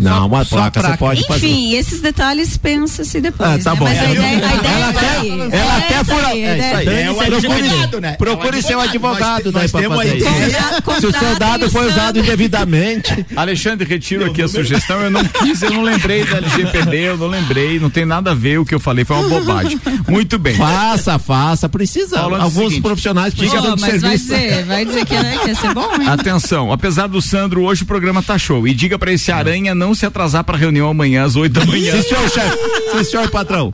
Não, 0.00 0.26
uma 0.26 0.44
só 0.44 0.56
placa, 0.56 0.80
placa. 0.80 0.88
você 0.92 0.98
pode 0.98 1.26
fazer. 1.26 1.46
Enfim, 1.46 1.74
esses 1.74 2.00
detalhes 2.00 2.56
pensa-se 2.56 3.20
depois. 3.20 3.48
Ah, 3.50 3.58
tá 3.62 3.70
né? 3.72 3.76
bom. 3.78 3.84
Mas 3.84 3.98
a 3.98 4.02
É, 4.04 4.12
ideia, 4.12 4.28
a 4.30 4.54
ideia 4.54 4.72
ela 4.74 4.88
é 4.88 4.92
quer- 4.92 5.26
ela 5.58 5.76
É 5.76 5.80
quer 5.82 6.04
furar- 6.04 6.24
a 6.30 6.36
é 6.36 6.58
isso 6.58 6.76
aí. 6.76 6.86
É 7.02 7.10
o 7.10 7.14
Procure- 7.14 7.36
advogado, 7.36 8.00
né? 8.00 8.12
Procure 8.12 8.58
É 8.58 8.62
seu 8.62 8.80
advogado 8.80 9.44
Nós, 9.44 9.52
daí 9.52 9.62
nós 9.62 9.70
pra 9.70 9.80
temos 9.80 9.98
a. 9.98 11.00
Se 11.00 11.06
o 11.06 11.12
seu 11.18 11.38
dado 11.38 11.70
foi 11.70 11.86
usado 11.88 12.18
indevidamente. 12.18 13.26
Alexandre, 13.36 13.86
retiro 13.88 14.24
aqui 14.26 14.42
a 14.42 14.48
sugestão. 14.48 15.00
Eu 15.00 15.10
não 15.10 15.24
quis, 15.24 15.62
eu 15.62 15.70
não 15.70 15.82
lembrei 15.82 16.24
da 16.24 16.38
LGPD, 16.38 16.96
eu 16.98 17.16
não 17.16 17.26
lembrei, 17.28 17.78
não 17.78 17.90
tem 17.90 18.04
nada 18.04 18.30
a 18.32 18.34
ver 18.34 18.58
o 18.58 18.64
que 18.64 18.74
eu 18.74 18.80
falei, 18.80 19.04
foi 19.04 19.16
uma 19.16 19.28
bobagem. 19.28 19.80
Muito 20.08 20.38
bem. 20.38 20.54
Faça, 20.56 21.18
faça. 21.18 21.68
Precisa. 21.68 22.16
Falando 22.16 22.40
o 22.40 22.44
Alguns 22.44 22.64
seguinte, 22.68 22.82
profissionais 22.82 23.34
precisam 23.34 23.74
de 23.74 23.80
mas 23.80 24.00
vai 24.00 24.18
serviço. 24.18 24.24
dizer, 24.24 24.64
vai 24.64 24.84
dizer 24.84 25.06
que, 25.06 25.14
é- 25.14 25.38
que 25.38 25.48
ia 25.48 25.54
ser 25.54 25.74
bom, 25.74 25.88
hein? 26.00 26.08
Atenção, 26.08 26.72
apesar 26.72 27.06
do 27.06 27.20
Sandro, 27.22 27.62
hoje 27.62 27.82
o 27.82 27.86
programa 27.86 28.22
tá 28.22 28.36
show. 28.38 28.66
E 28.66 28.74
diga 28.74 28.98
pra 28.98 29.12
esse 29.12 29.30
aranha 29.32 29.74
não 29.74 29.89
não 29.90 29.94
se 29.94 30.06
atrasar 30.06 30.44
pra 30.44 30.56
reunião 30.56 30.88
amanhã 30.88 31.24
às 31.24 31.34
8 31.34 31.52
da 31.52 31.66
manhã. 31.66 31.92
Sim, 31.92 32.02
senhor 32.08 32.30
chefe. 32.30 32.56
Sim, 32.92 33.04
senhor 33.04 33.28
patrão. 33.30 33.72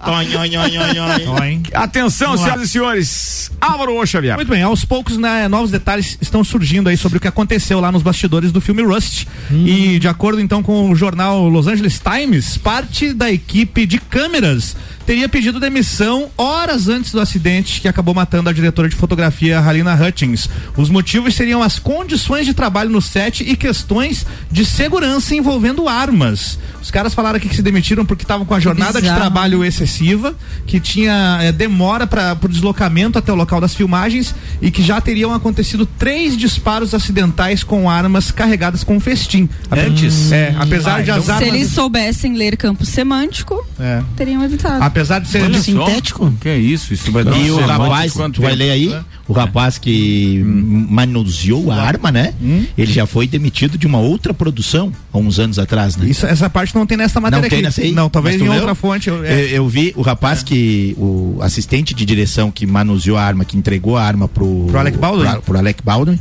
Atenção, 1.75 2.29
Vamos 2.29 2.41
lá. 2.41 2.47
senhoras 2.47 2.69
e 2.69 2.73
senhores. 2.73 3.51
Álvaro 3.61 4.07
Xavier. 4.07 4.37
Muito 4.37 4.49
bem, 4.49 4.62
aos 4.62 4.85
poucos 4.85 5.19
né, 5.19 5.47
novos 5.49 5.71
detalhes 5.71 6.17
estão 6.21 6.43
surgindo 6.43 6.89
aí 6.89 6.97
sobre 6.97 7.19
o 7.19 7.21
que 7.21 7.29
aconteceu 7.29 7.81
lá 7.81 7.93
nos 7.93 8.03
bastidores 8.03 8.51
do 8.51 8.61
filme 8.61 8.83
Rust. 8.83 9.27
E 9.51 9.99
de 9.99 10.09
acordo 10.09 10.41
então 10.41 10.62
com 10.62 10.91
o 10.91 10.97
jornal 10.97 11.49
Los 11.49 11.67
Angeles 11.67 12.01
Times, 12.01 12.57
parte 12.57 13.12
da 13.12 13.31
equipe 13.31 13.85
de 13.85 13.99
câmeras 13.99 14.75
teria 15.07 15.28
pedido 15.28 15.61
demissão 15.61 16.28
horas 16.36 16.88
antes 16.88 17.12
do 17.12 17.20
acidente 17.20 17.80
que 17.80 17.88
acabou 17.88 18.14
matando 18.14 18.50
a 18.50 18.52
diretora 18.52 18.88
de 18.88 18.96
fotografia 18.96 19.61
Halina 19.61 19.94
Hutchins. 19.94 20.48
Os 20.76 20.90
motivos 20.90 21.34
seriam 21.34 21.62
as 21.62 21.78
condições 21.78 22.44
de 22.44 22.52
trabalho 22.52 22.90
no 22.90 23.00
set 23.00 23.42
e 23.48 23.57
questões 23.57 24.26
de 24.50 24.64
segurança 24.64 25.34
envolvendo 25.34 25.88
armas. 25.88 26.59
Os 26.82 26.90
caras 26.90 27.14
falaram 27.14 27.36
aqui 27.36 27.48
que 27.48 27.57
se 27.57 27.62
demitiram 27.62 28.04
porque 28.04 28.24
estavam 28.24 28.44
com 28.44 28.54
a 28.54 28.61
jornada 28.61 29.00
de 29.00 29.09
trabalho 29.09 29.64
excessiva, 29.64 30.34
que 30.66 30.80
tinha 30.80 31.38
eh, 31.42 31.52
demora 31.52 32.07
para 32.07 32.36
o 32.42 32.48
deslocamento 32.48 33.18
até 33.18 33.32
o 33.32 33.36
local 33.36 33.61
das 33.61 33.74
filmagens 33.74 34.34
e 34.61 34.70
que 34.70 34.82
já 34.82 35.00
teriam 35.00 35.32
acontecido 35.32 35.86
três 35.86 36.36
disparos 36.36 36.94
acidentais 36.94 37.62
com 37.62 37.88
armas 37.88 38.30
carregadas 38.30 38.82
com 38.82 38.98
festim. 39.00 39.48
Antes? 39.70 40.32
É, 40.32 40.54
apesar 40.59 41.02
de 41.02 41.11
as 41.11 41.24
Se 41.24 41.30
armas. 41.30 41.48
eles 41.48 41.70
soubessem 41.70 42.34
ler 42.36 42.57
campo 42.57 42.84
semântico, 42.84 43.64
É. 43.78 44.02
teriam 44.16 44.42
evitado. 44.42 44.82
Apesar 44.97 45.18
de 45.20 45.28
ser 45.28 45.42
Olha 45.42 45.61
sintético? 45.61 46.32
Que 46.40 46.49
é 46.49 46.59
isso? 46.59 46.94
Isso 46.94 47.12
vai 47.12 47.22
dar 47.24 47.36
E 47.38 47.51
o 47.51 47.59
uma 47.59 47.66
rapaz, 47.66 48.12
quanto 48.12 48.36
tu 48.36 48.42
vai 48.42 48.55
ler 48.55 48.70
aí? 48.70 48.97
O 49.28 49.32
rapaz 49.32 49.76
que 49.78 50.42
manuseou 50.44 51.70
a 51.70 51.76
arma, 51.82 52.11
né? 52.11 52.32
Ele 52.76 52.92
já 52.92 53.07
foi 53.07 53.26
demitido 53.26 53.76
de 53.76 53.86
uma 53.86 53.99
outra 53.99 54.32
produção 54.32 54.92
há 55.12 55.18
uns 55.18 55.38
anos 55.38 55.59
atrás, 55.59 55.97
né? 55.97 56.09
Isso, 56.09 56.26
essa 56.26 56.49
parte 56.49 56.74
não 56.74 56.86
tem 56.86 56.97
nessa 56.97 57.20
matéria 57.20 57.42
Não 57.42 57.49
tem 57.49 57.59
aqui. 57.59 57.66
nessa 57.66 57.80
aí? 57.82 57.92
Não, 57.92 58.09
talvez 58.09 58.36
em 58.40 58.44
leu? 58.44 58.53
outra 58.55 58.74
fonte. 58.74 59.09
eu- 59.09 59.16
Eu, 59.16 59.24
é. 59.24 59.42
eu 59.53 59.68
vi 59.68 59.92
o 59.97 60.03
rapaz 60.03 60.42
que, 60.42 60.94
o 60.99 61.38
assistente 61.40 61.94
de 61.94 62.05
direção 62.05 62.51
que 62.51 62.66
manuseou 62.66 63.16
a 63.16 63.22
arma, 63.22 63.44
que 63.44 63.57
entregou 63.57 63.97
a 63.97 64.03
arma 64.05 64.28
pro, 64.28 64.66
Pro 64.68 64.78
Alec 64.78 64.97
Baldwin? 64.99 65.24
pra- 65.24 65.40
pro 65.42 65.59
Alec 65.59 65.82
Baldwin, 65.82 66.18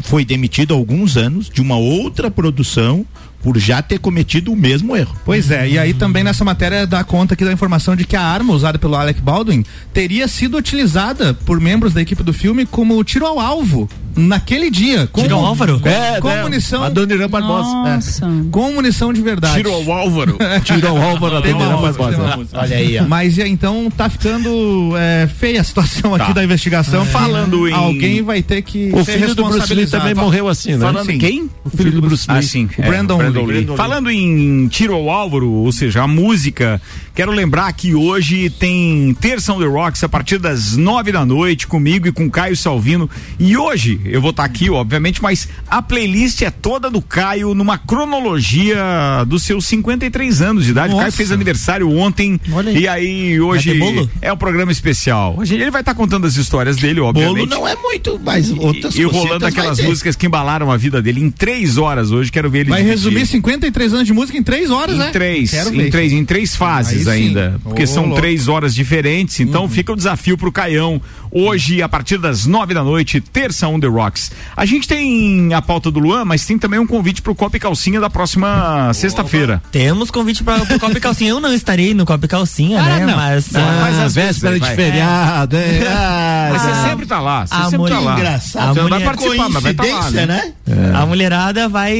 foi 0.00 0.24
demitido 0.24 0.72
há 0.74 0.76
alguns 0.76 1.16
anos 1.16 1.50
de 1.52 1.60
uma 1.60 1.76
outra 1.76 2.30
produção 2.30 3.04
por 3.42 3.58
já 3.58 3.80
ter 3.80 3.98
cometido 3.98 4.52
o 4.52 4.56
mesmo 4.56 4.96
erro. 4.96 5.16
Pois 5.24 5.50
é, 5.50 5.68
e 5.68 5.78
aí 5.78 5.94
também 5.94 6.24
nessa 6.24 6.44
matéria 6.44 6.86
dá 6.86 7.04
conta 7.04 7.34
aqui 7.34 7.44
da 7.44 7.52
informação 7.52 7.94
de 7.94 8.04
que 8.04 8.16
a 8.16 8.22
arma 8.22 8.52
usada 8.52 8.78
pelo 8.78 8.96
Alec 8.96 9.20
Baldwin 9.20 9.64
teria 9.92 10.26
sido 10.28 10.56
utilizada 10.56 11.34
por 11.34 11.60
membros 11.60 11.92
da 11.92 12.02
equipe 12.02 12.22
do 12.22 12.32
filme 12.32 12.66
como 12.66 13.02
tiro 13.04 13.26
ao 13.26 13.38
alvo 13.38 13.88
naquele 14.18 14.70
dia. 14.70 15.06
Com, 15.10 15.22
Tiro 15.22 15.36
ao 15.36 15.44
Álvaro? 15.46 15.80
Com, 15.80 15.88
É, 15.88 16.20
com 16.20 16.28
né? 16.28 16.42
munição. 16.42 16.82
Adoniran 16.82 17.28
Barbosa. 17.28 17.68
Nossa. 17.68 18.28
Com 18.50 18.72
munição 18.72 19.12
de 19.12 19.22
verdade. 19.22 19.56
Tiro 19.56 19.72
ao 19.72 19.90
Álvaro. 19.92 20.36
Tirou 20.64 20.98
o 20.98 21.02
Álvaro 21.02 21.36
música, 21.38 21.42
tem 21.42 21.54
uma 21.54 21.76
Barbosa. 21.80 22.48
Olha 22.54 22.76
aí, 22.76 22.98
ó. 22.98 23.04
Mas 23.06 23.36
e 23.38 23.42
aí, 23.42 23.50
então 23.50 23.90
tá 23.96 24.08
ficando 24.10 24.92
é, 24.96 25.26
feia 25.38 25.60
a 25.60 25.64
situação 25.64 26.14
aqui 26.14 26.26
Tá. 26.28 26.32
da 26.32 26.44
investigação. 26.44 27.04
Falando 27.06 27.68
em- 27.68 27.72
Alguém 27.72 28.22
vai 28.22 28.42
ter 28.42 28.62
que 28.62 28.90
O 28.92 29.04
ser 29.04 29.18
filho 29.18 29.34
do 29.34 29.44
Bruce 29.44 29.72
Lee 29.74 29.86
também 29.86 30.14
morreu 30.14 30.48
assim, 30.48 30.72
né? 30.72 30.78
Falando 30.80 31.06
Sim. 31.06 31.18
quem? 31.18 31.50
O 31.64 31.70
filho 31.70 31.92
do 31.92 32.00
Bruce 32.02 32.26
Lee. 32.28 32.38
Ah, 32.38 32.42
sim. 32.42 32.68
O 32.78 32.82
Brandon 32.82 33.16
Lee. 33.18 33.24
Lee. 33.26 33.32
Brandon 33.32 33.46
Lee. 33.72 33.76
Falando 33.76 34.10
em 34.10 34.68
tiro 34.68 34.94
ao 34.94 35.08
Álvaro, 35.10 35.48
ou 35.50 35.70
seja, 35.72 36.02
a 36.02 36.08
música, 36.08 36.80
quero 37.18 37.32
lembrar 37.32 37.72
que 37.72 37.96
hoje 37.96 38.48
tem 38.48 39.12
Terça 39.20 39.52
on 39.52 39.58
the 39.58 39.66
Rocks 39.66 40.04
a 40.04 40.08
partir 40.08 40.38
das 40.38 40.76
nove 40.76 41.10
da 41.10 41.26
noite 41.26 41.66
comigo 41.66 42.06
e 42.06 42.12
com 42.12 42.30
Caio 42.30 42.56
Salvino. 42.56 43.10
E 43.40 43.56
hoje 43.56 44.00
eu 44.04 44.20
vou 44.20 44.30
estar 44.30 44.44
aqui, 44.44 44.70
obviamente, 44.70 45.20
mas 45.20 45.48
a 45.68 45.82
playlist 45.82 46.42
é 46.42 46.50
toda 46.52 46.88
do 46.88 47.02
Caio 47.02 47.56
numa 47.56 47.76
cronologia 47.76 48.78
dos 49.26 49.42
seus 49.42 49.66
53 49.66 50.40
anos 50.42 50.64
de 50.64 50.70
idade. 50.70 50.94
O 50.94 50.96
Caio 50.98 51.10
fez 51.10 51.32
aniversário 51.32 51.90
ontem. 51.90 52.40
Olha 52.52 52.70
aí. 52.70 52.78
E 52.82 52.86
aí 52.86 53.40
hoje 53.40 53.74
bolo? 53.80 54.08
é 54.22 54.32
um 54.32 54.36
programa 54.36 54.70
especial. 54.70 55.34
Hoje 55.38 55.56
ele 55.56 55.72
vai 55.72 55.80
estar 55.82 55.96
contando 55.96 56.24
as 56.24 56.36
histórias 56.36 56.76
dele, 56.76 57.00
Bolo 57.00 57.08
obviamente. 57.08 57.50
não 57.50 57.66
é 57.66 57.74
muito, 57.74 58.20
mas 58.24 58.48
outras 58.52 58.94
E, 58.94 59.00
e 59.00 59.04
rolando 59.04 59.44
aquelas 59.44 59.80
músicas 59.80 60.14
que 60.14 60.24
embalaram 60.24 60.70
a 60.70 60.76
vida 60.76 61.02
dele 61.02 61.20
em 61.20 61.32
três 61.32 61.78
horas 61.78 62.12
hoje. 62.12 62.30
Quero 62.30 62.48
ver 62.48 62.60
ele 62.60 62.70
Vai 62.70 62.84
dividir. 62.84 62.96
resumir 62.96 63.26
53 63.26 63.92
anos 63.94 64.06
de 64.06 64.12
música 64.12 64.38
em 64.38 64.42
três 64.44 64.70
horas, 64.70 64.94
Em 64.94 64.98
né? 64.98 65.10
três, 65.10 65.50
Quero 65.50 65.74
em 65.74 65.90
três, 65.90 66.12
em 66.12 66.24
três 66.24 66.54
fases. 66.54 67.07
Ainda. 67.08 67.60
Porque 67.62 67.84
Ô, 67.84 67.86
são 67.86 68.02
louco. 68.04 68.16
Uhum. 68.16 68.20
três 68.20 68.48
horas 68.48 68.74
diferentes, 68.74 69.40
então 69.40 69.68
fica 69.68 69.92
o 69.92 69.96
desafio 69.96 70.36
pro 70.36 70.52
Caião. 70.52 71.00
Hoje, 71.30 71.82
a 71.82 71.88
partir 71.88 72.18
das 72.18 72.46
nove 72.46 72.74
da 72.74 72.82
noite, 72.82 73.20
terça 73.20 73.66
on 73.68 73.78
the 73.80 73.86
Rocks. 73.86 74.30
A 74.56 74.64
gente 74.64 74.86
tem 74.88 75.52
a 75.54 75.60
pauta 75.62 75.90
do 75.90 76.00
Luan, 76.00 76.24
mas 76.24 76.44
tem 76.44 76.58
também 76.58 76.78
um 76.80 76.86
convite 76.86 77.20
pro 77.22 77.34
Copa 77.34 77.56
e 77.56 77.60
Calcinha 77.60 78.00
da 78.00 78.10
próxima 78.10 78.92
sexta-feira. 78.94 79.62
Temos 79.70 80.10
convite 80.10 80.42
para 80.42 80.62
o 80.62 80.78
Copa 80.78 80.96
e 80.96 81.00
Calcinha. 81.00 81.30
Eu 81.30 81.40
não 81.40 81.52
estarei 81.52 81.94
no 81.94 82.04
Copa 82.06 82.24
e 82.24 82.28
Calcinha, 82.28 82.82
né? 82.82 83.06
não. 83.06 83.16
Mas. 83.16 83.50
Não, 83.52 83.60
ah, 83.60 83.80
faz 83.82 83.98
as 83.98 84.14
véspera 84.14 84.52
vezes 84.52 84.68
de 84.68 84.74
feriado, 84.74 85.56
hein? 85.56 85.80
Ah, 85.88 86.48
Mas 86.52 86.62
Ah, 86.64 86.74
você 86.74 86.88
sempre 86.88 87.06
tá 87.06 87.20
lá, 87.20 87.46
você 87.46 87.54
a 87.54 87.64
sempre 87.70 87.88
tá 87.90 88.00
lá. 88.00 88.14
Engraçado. 88.14 88.74
Você 88.74 88.80
não 88.80 88.88
vai 88.88 88.98
mulher- 88.98 89.04
participar, 89.04 89.48
mas 89.48 89.62
vai 89.62 89.72
estar 89.72 89.84
lá, 89.86 90.10
né? 90.10 90.26
né? 90.26 90.52
A 90.94 91.06
mulherada 91.06 91.68
vai 91.68 91.98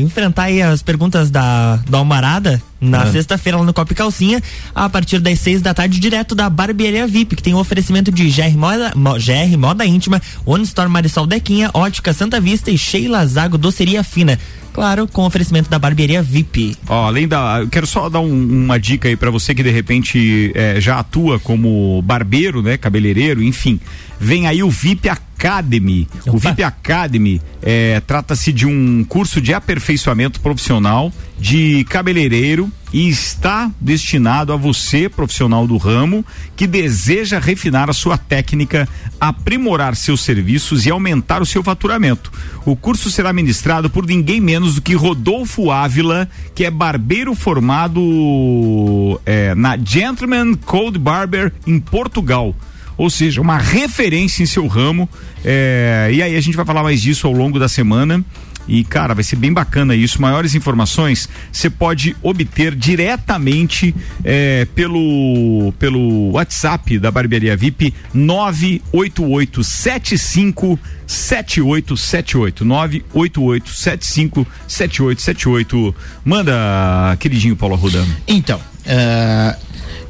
enfrentar 0.00 0.44
aí 0.44 0.62
as 0.62 0.82
perguntas 0.82 1.30
da, 1.30 1.76
da 1.88 1.98
Almarada 1.98 2.60
na 2.80 3.06
sexta-feira 3.10 3.56
lá 3.58 3.64
no 3.64 3.72
Copa 3.72 3.92
e 3.92 3.96
Calcinha, 3.96 4.42
a 4.74 4.88
partir 4.88 5.18
das 5.18 5.40
seis 5.40 5.62
da 5.62 5.72
tarde, 5.72 5.98
direto 5.98 6.34
da 6.34 6.48
Barbearia 6.50 7.06
VIP, 7.06 7.34
que 7.36 7.42
tem 7.42 7.54
um 7.54 7.58
oferecimento 7.58 8.12
de 8.12 8.28
GR 8.30 8.56
Moda, 8.66 8.92
Mo- 8.96 9.14
GR 9.16 9.56
Moda 9.56 9.86
Íntima, 9.86 10.20
One 10.44 10.64
Store 10.64 10.88
Marisol 10.88 11.24
Dequinha, 11.26 11.70
Ótica 11.72 12.12
Santa 12.12 12.40
Vista 12.40 12.68
e 12.68 12.76
Sheila 12.76 13.24
Zago 13.24 13.56
Doceria 13.56 14.02
Fina. 14.02 14.40
Claro, 14.76 15.08
com 15.08 15.24
oferecimento 15.24 15.70
da 15.70 15.78
Barbearia 15.78 16.22
VIP. 16.22 16.76
Ó, 16.86 17.06
além 17.06 17.26
da. 17.26 17.60
Eu 17.62 17.68
quero 17.68 17.86
só 17.86 18.10
dar 18.10 18.20
um- 18.20 18.64
uma 18.64 18.78
dica 18.78 19.08
aí 19.08 19.16
pra 19.16 19.30
você 19.30 19.54
que 19.54 19.62
de 19.62 19.70
repente 19.70 20.52
eh, 20.54 20.78
já 20.82 20.98
atua 20.98 21.38
como 21.40 22.02
barbeiro, 22.02 22.60
né? 22.60 22.76
Cabeleireiro, 22.76 23.42
enfim. 23.42 23.80
Vem 24.20 24.46
aí 24.46 24.62
o 24.62 24.68
VIP 24.70 25.08
Academy. 25.08 26.06
O. 26.26 26.36
VIP 26.36 26.62
Academy 26.62 27.40
eh, 27.62 28.02
trata-se 28.06 28.52
de 28.52 28.66
um 28.66 29.02
curso 29.04 29.40
de 29.40 29.54
aperfeiçoamento 29.54 30.40
profissional 30.40 31.10
de 31.38 31.84
cabeleireiro 31.84 32.70
e 32.92 33.08
está 33.10 33.70
destinado 33.78 34.54
a 34.54 34.56
você, 34.56 35.06
profissional 35.06 35.66
do 35.66 35.76
ramo, 35.76 36.24
que 36.56 36.66
deseja 36.66 37.38
refinar 37.38 37.90
a 37.90 37.92
sua 37.92 38.16
técnica, 38.16 38.88
aprimorar 39.20 39.94
seus 39.96 40.22
serviços 40.22 40.86
e 40.86 40.90
aumentar 40.90 41.42
o 41.42 41.46
seu 41.46 41.62
faturamento. 41.62 42.32
O 42.64 42.74
curso 42.74 43.10
será 43.10 43.34
ministrado 43.34 43.90
por 43.90 44.06
ninguém 44.06 44.40
menos 44.40 44.65
do 44.74 44.82
que 44.82 44.94
Rodolfo 44.94 45.70
Ávila, 45.70 46.28
que 46.54 46.64
é 46.64 46.70
barbeiro 46.70 47.34
formado 47.34 49.20
eh, 49.24 49.54
na 49.54 49.76
Gentleman 49.76 50.54
Cold 50.54 50.98
Barber 50.98 51.52
em 51.66 51.78
Portugal. 51.78 52.54
Ou 52.98 53.10
seja, 53.10 53.40
uma 53.40 53.58
referência 53.58 54.42
em 54.42 54.46
seu 54.46 54.66
ramo. 54.66 55.08
eh, 55.44 56.10
e 56.12 56.22
aí 56.22 56.36
a 56.36 56.40
gente 56.40 56.56
vai 56.56 56.64
falar 56.64 56.82
mais 56.82 57.00
disso 57.00 57.26
ao 57.26 57.32
longo 57.32 57.58
da 57.58 57.68
semana. 57.68 58.24
E, 58.68 58.84
cara, 58.84 59.14
vai 59.14 59.24
ser 59.24 59.36
bem 59.36 59.52
bacana 59.52 59.94
isso. 59.94 60.20
Maiores 60.20 60.54
informações 60.54 61.28
você 61.52 61.70
pode 61.70 62.16
obter 62.22 62.74
diretamente 62.74 63.94
eh, 64.24 64.66
pelo, 64.74 65.72
pelo 65.78 66.32
WhatsApp 66.32 66.98
da 66.98 67.10
Barbearia 67.10 67.56
VIP 67.56 67.94
98875 68.12 70.78
7878 71.06 72.64
98875 72.64 74.46
7878 74.66 75.94
Manda, 76.24 77.16
queridinho 77.18 77.54
Paulo 77.56 77.76
Arruda. 77.76 78.04
Então, 78.26 78.60
ah, 78.86 79.56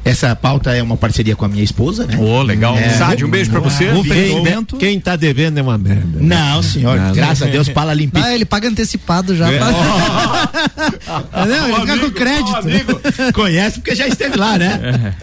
essa 0.09 0.35
pauta 0.35 0.73
é 0.75 0.81
uma 0.81 0.97
parceria 0.97 1.35
com 1.35 1.45
a 1.45 1.47
minha 1.47 1.63
esposa, 1.63 2.05
né? 2.05 2.17
Ô, 2.17 2.41
legal. 2.41 2.75
Sade, 2.97 3.25
um 3.25 3.29
beijo 3.29 3.51
pra 3.51 3.59
você. 3.59 3.89
Quem, 4.03 4.65
quem 4.79 4.99
tá 4.99 5.15
devendo 5.15 5.57
é 5.57 5.61
uma 5.61 5.77
merda. 5.77 6.19
Não, 6.19 6.63
senhor. 6.63 6.97
Não, 6.97 7.13
graças 7.13 7.41
não. 7.41 7.47
a 7.47 7.51
Deus, 7.51 7.69
pala 7.69 7.93
limpinho. 7.93 8.25
Ah, 8.25 8.33
ele 8.33 8.45
paga 8.45 8.67
antecipado 8.67 9.35
já. 9.35 9.51
É. 9.51 9.59
não, 11.47 11.67
ele 11.67 11.81
fica 11.81 11.97
com 11.97 12.11
crédito. 12.11 13.33
Conhece 13.33 13.79
porque 13.79 13.95
já 13.95 14.07
esteve 14.07 14.37
lá, 14.37 14.57
né? 14.57 15.13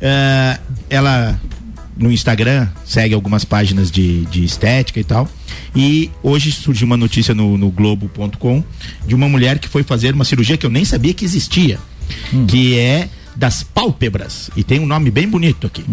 É, 0.00 0.58
ela 0.88 1.38
no 1.96 2.10
Instagram 2.10 2.68
segue 2.84 3.14
algumas 3.14 3.44
páginas 3.44 3.90
de, 3.90 4.24
de 4.26 4.44
estética 4.44 4.98
e 4.98 5.04
tal. 5.04 5.28
E 5.74 6.10
hoje 6.22 6.50
surgiu 6.52 6.86
uma 6.86 6.96
notícia 6.96 7.34
no, 7.34 7.56
no 7.56 7.70
Globo.com 7.70 8.64
de 9.06 9.14
uma 9.14 9.28
mulher 9.28 9.58
que 9.58 9.68
foi 9.68 9.82
fazer 9.82 10.14
uma 10.14 10.24
cirurgia 10.24 10.56
que 10.56 10.66
eu 10.66 10.70
nem 10.70 10.84
sabia 10.84 11.14
que 11.14 11.24
existia. 11.24 11.78
Que 12.48 12.78
é 12.78 13.08
das 13.36 13.62
pálpebras. 13.62 14.50
E 14.56 14.62
tem 14.62 14.78
um 14.80 14.86
nome 14.86 15.10
bem 15.10 15.28
bonito 15.28 15.66
aqui. 15.66 15.84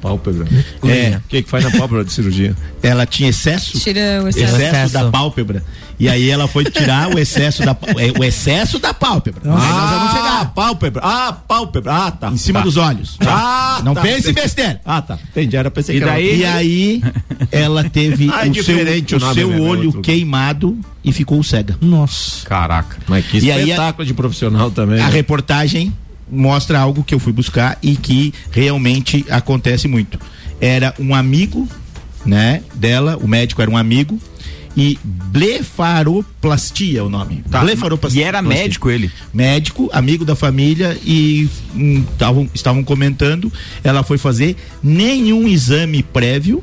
Pálpebra. 0.00 0.46
É. 0.84 1.16
O 1.16 1.28
que, 1.28 1.42
que 1.42 1.50
faz 1.50 1.64
na 1.64 1.70
pálpebra 1.72 2.04
de 2.04 2.12
cirurgia? 2.12 2.54
Ela 2.82 3.04
tinha 3.04 3.28
excesso, 3.30 3.80
Tira 3.80 4.22
o 4.24 4.28
excesso, 4.28 4.56
excesso. 4.56 4.92
da 4.94 5.10
pálpebra. 5.10 5.64
E 5.98 6.08
aí 6.08 6.30
ela 6.30 6.46
foi 6.46 6.64
tirar 6.64 7.12
o 7.12 7.18
excesso 7.18 7.64
da 7.64 7.76
é, 7.96 8.16
o 8.16 8.22
excesso 8.22 8.78
da 8.78 8.94
pálpebra. 8.94 9.42
Aí 9.44 9.50
nós 9.50 9.90
vamos 9.90 10.12
chegar. 10.12 10.40
Ah, 10.40 10.44
pálpebra. 10.44 11.02
Ah, 11.04 11.32
pálpebra. 11.32 11.92
Ah, 11.92 12.10
tá. 12.12 12.30
Em 12.30 12.36
cima 12.36 12.60
Tá. 12.60 12.64
dos 12.64 12.76
olhos. 12.76 13.16
Ah, 13.26 13.80
Não 13.84 13.92
tá. 13.94 14.00
pense 14.02 14.30
em 14.30 14.32
besteira. 14.32 14.80
Ah, 14.84 15.02
tá. 15.02 15.18
Entendi. 15.32 15.56
Era 15.56 15.68
pensei 15.68 15.96
E 15.96 15.98
que 15.98 16.04
era 16.04 16.12
daí- 16.12 16.38
E 16.38 16.44
aí 16.44 17.02
ela 17.50 17.82
teve 17.82 18.30
Ah, 18.32 18.46
é 18.46 18.50
o 18.50 18.54
seu, 18.54 18.62
diferente 18.62 19.14
o 19.16 19.18
o 19.18 19.34
seu 19.34 19.48
né? 19.48 19.58
olho 19.60 19.86
Outro. 19.86 20.00
queimado 20.02 20.78
e 21.02 21.12
ficou 21.12 21.42
cega. 21.42 21.76
Nossa. 21.80 22.46
Caraca. 22.46 22.98
Mas 23.08 23.26
que 23.26 23.38
E 23.40 23.50
aí 23.50 23.62
a- 23.62 23.74
espetáculo 23.74 24.06
de 24.06 24.14
profissional 24.14 24.70
também. 24.70 25.00
A 25.00 25.06
né? 25.06 25.10
reportagem 25.12 25.92
mostra 26.30 26.78
algo 26.78 27.02
que 27.04 27.14
eu 27.14 27.18
fui 27.18 27.32
buscar 27.32 27.78
e 27.82 27.96
que 27.96 28.32
realmente 28.50 29.24
acontece 29.30 29.86
muito. 29.88 30.18
Era 30.60 30.94
um 30.98 31.14
amigo, 31.14 31.68
né, 32.26 32.62
dela, 32.74 33.16
o 33.20 33.26
médico 33.28 33.62
era 33.62 33.70
um 33.70 33.76
amigo 33.76 34.18
e 34.76 34.98
blefaroplastia 35.02 37.00
é 37.00 37.02
o 37.02 37.08
nome. 37.08 37.42
Tá, 37.50 37.60
Blefaroplastia. 37.60 38.20
e 38.22 38.24
era 38.24 38.40
médico 38.42 38.90
ele? 38.90 39.10
Médico, 39.32 39.88
amigo 39.92 40.24
da 40.24 40.36
família 40.36 40.96
e 41.04 41.48
hum, 41.74 42.04
tavam- 42.16 42.48
estavam 42.54 42.84
comentando, 42.84 43.52
ela 43.82 44.02
foi 44.02 44.18
fazer 44.18 44.56
nenhum 44.82 45.48
exame 45.48 46.02
prévio, 46.02 46.62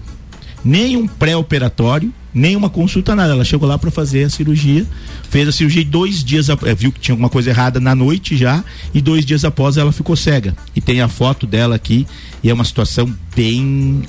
nenhum 0.64 1.08
pré-operatório, 1.08 2.14
nenhuma 2.36 2.70
consulta, 2.70 3.16
nada. 3.16 3.32
Ela 3.32 3.46
chegou 3.46 3.68
lá 3.68 3.78
para 3.78 3.90
fazer 3.90 4.26
a 4.26 4.30
cirurgia, 4.30 4.86
fez 5.30 5.48
a 5.48 5.52
cirurgia 5.54 5.82
e 5.82 5.86
dois 5.86 6.22
dias, 6.22 6.50
eh, 6.50 6.76
viu 6.78 6.92
que 6.92 7.00
tinha 7.00 7.14
alguma 7.14 7.30
coisa 7.30 7.50
errada 7.50 7.80
na 7.80 7.96
noite 7.96 8.36
já, 8.36 8.62
e 8.94 9.02
dois 9.02 9.26
dias 9.26 9.46
após 9.46 9.78
ela 9.78 9.94
ficou 9.94 10.16
cega. 10.18 10.54
E 10.76 10.82
tem 10.82 11.00
a 11.00 11.08
foto 11.08 11.48
dela 11.48 11.76
aqui, 11.76 12.06
e 12.44 12.50
é 12.50 12.54
uma 12.54 12.66
situação 12.66 13.12
bem, 13.34 14.04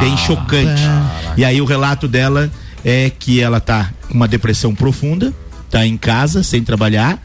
bem 0.00 0.16
chocante. 0.18 0.82
E 1.38 1.44
aí 1.44 1.60
o 1.60 1.64
relato 1.64 2.06
dela 2.06 2.52
é 2.84 3.10
que 3.10 3.40
ela 3.40 3.60
tá 3.60 3.90
com 4.08 4.14
uma 4.14 4.28
depressão 4.28 4.74
profunda, 4.74 5.32
tá 5.70 5.86
em 5.86 5.96
casa, 5.96 6.42
sem 6.42 6.62
trabalhar. 6.62 7.18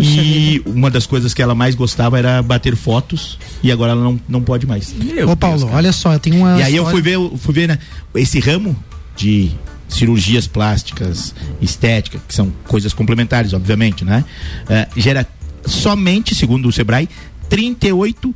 e 0.00 0.62
uma 0.66 0.90
das 0.90 1.06
coisas 1.06 1.34
que 1.34 1.42
ela 1.42 1.54
mais 1.54 1.74
gostava 1.74 2.18
era 2.18 2.42
bater 2.42 2.74
fotos 2.74 3.38
e 3.62 3.70
agora 3.70 3.92
ela 3.92 4.02
não, 4.02 4.20
não 4.28 4.42
pode 4.42 4.66
mais. 4.66 4.94
Ô, 5.30 5.36
Paulo, 5.36 5.68
olha 5.72 5.92
só, 5.92 6.14
eu 6.14 6.18
tenho 6.18 6.36
uma. 6.38 6.58
E 6.58 6.62
aí 6.62 6.74
eu 6.74 6.86
fui 6.90 7.00
ver, 7.02 7.14
eu 7.14 7.38
fui 7.38 7.54
ver 7.54 7.68
né, 7.68 7.78
esse 8.14 8.40
ramo 8.40 8.74
de 9.14 9.52
cirurgias 9.94 10.46
plásticas, 10.46 11.34
estética, 11.60 12.20
que 12.26 12.34
são 12.34 12.52
coisas 12.66 12.92
complementares, 12.92 13.52
obviamente, 13.52 14.04
né? 14.04 14.24
Eh, 14.68 14.88
gera 14.96 15.26
somente, 15.66 16.34
segundo 16.34 16.68
o 16.68 16.72
Sebrae, 16.72 17.08
38 17.48 18.34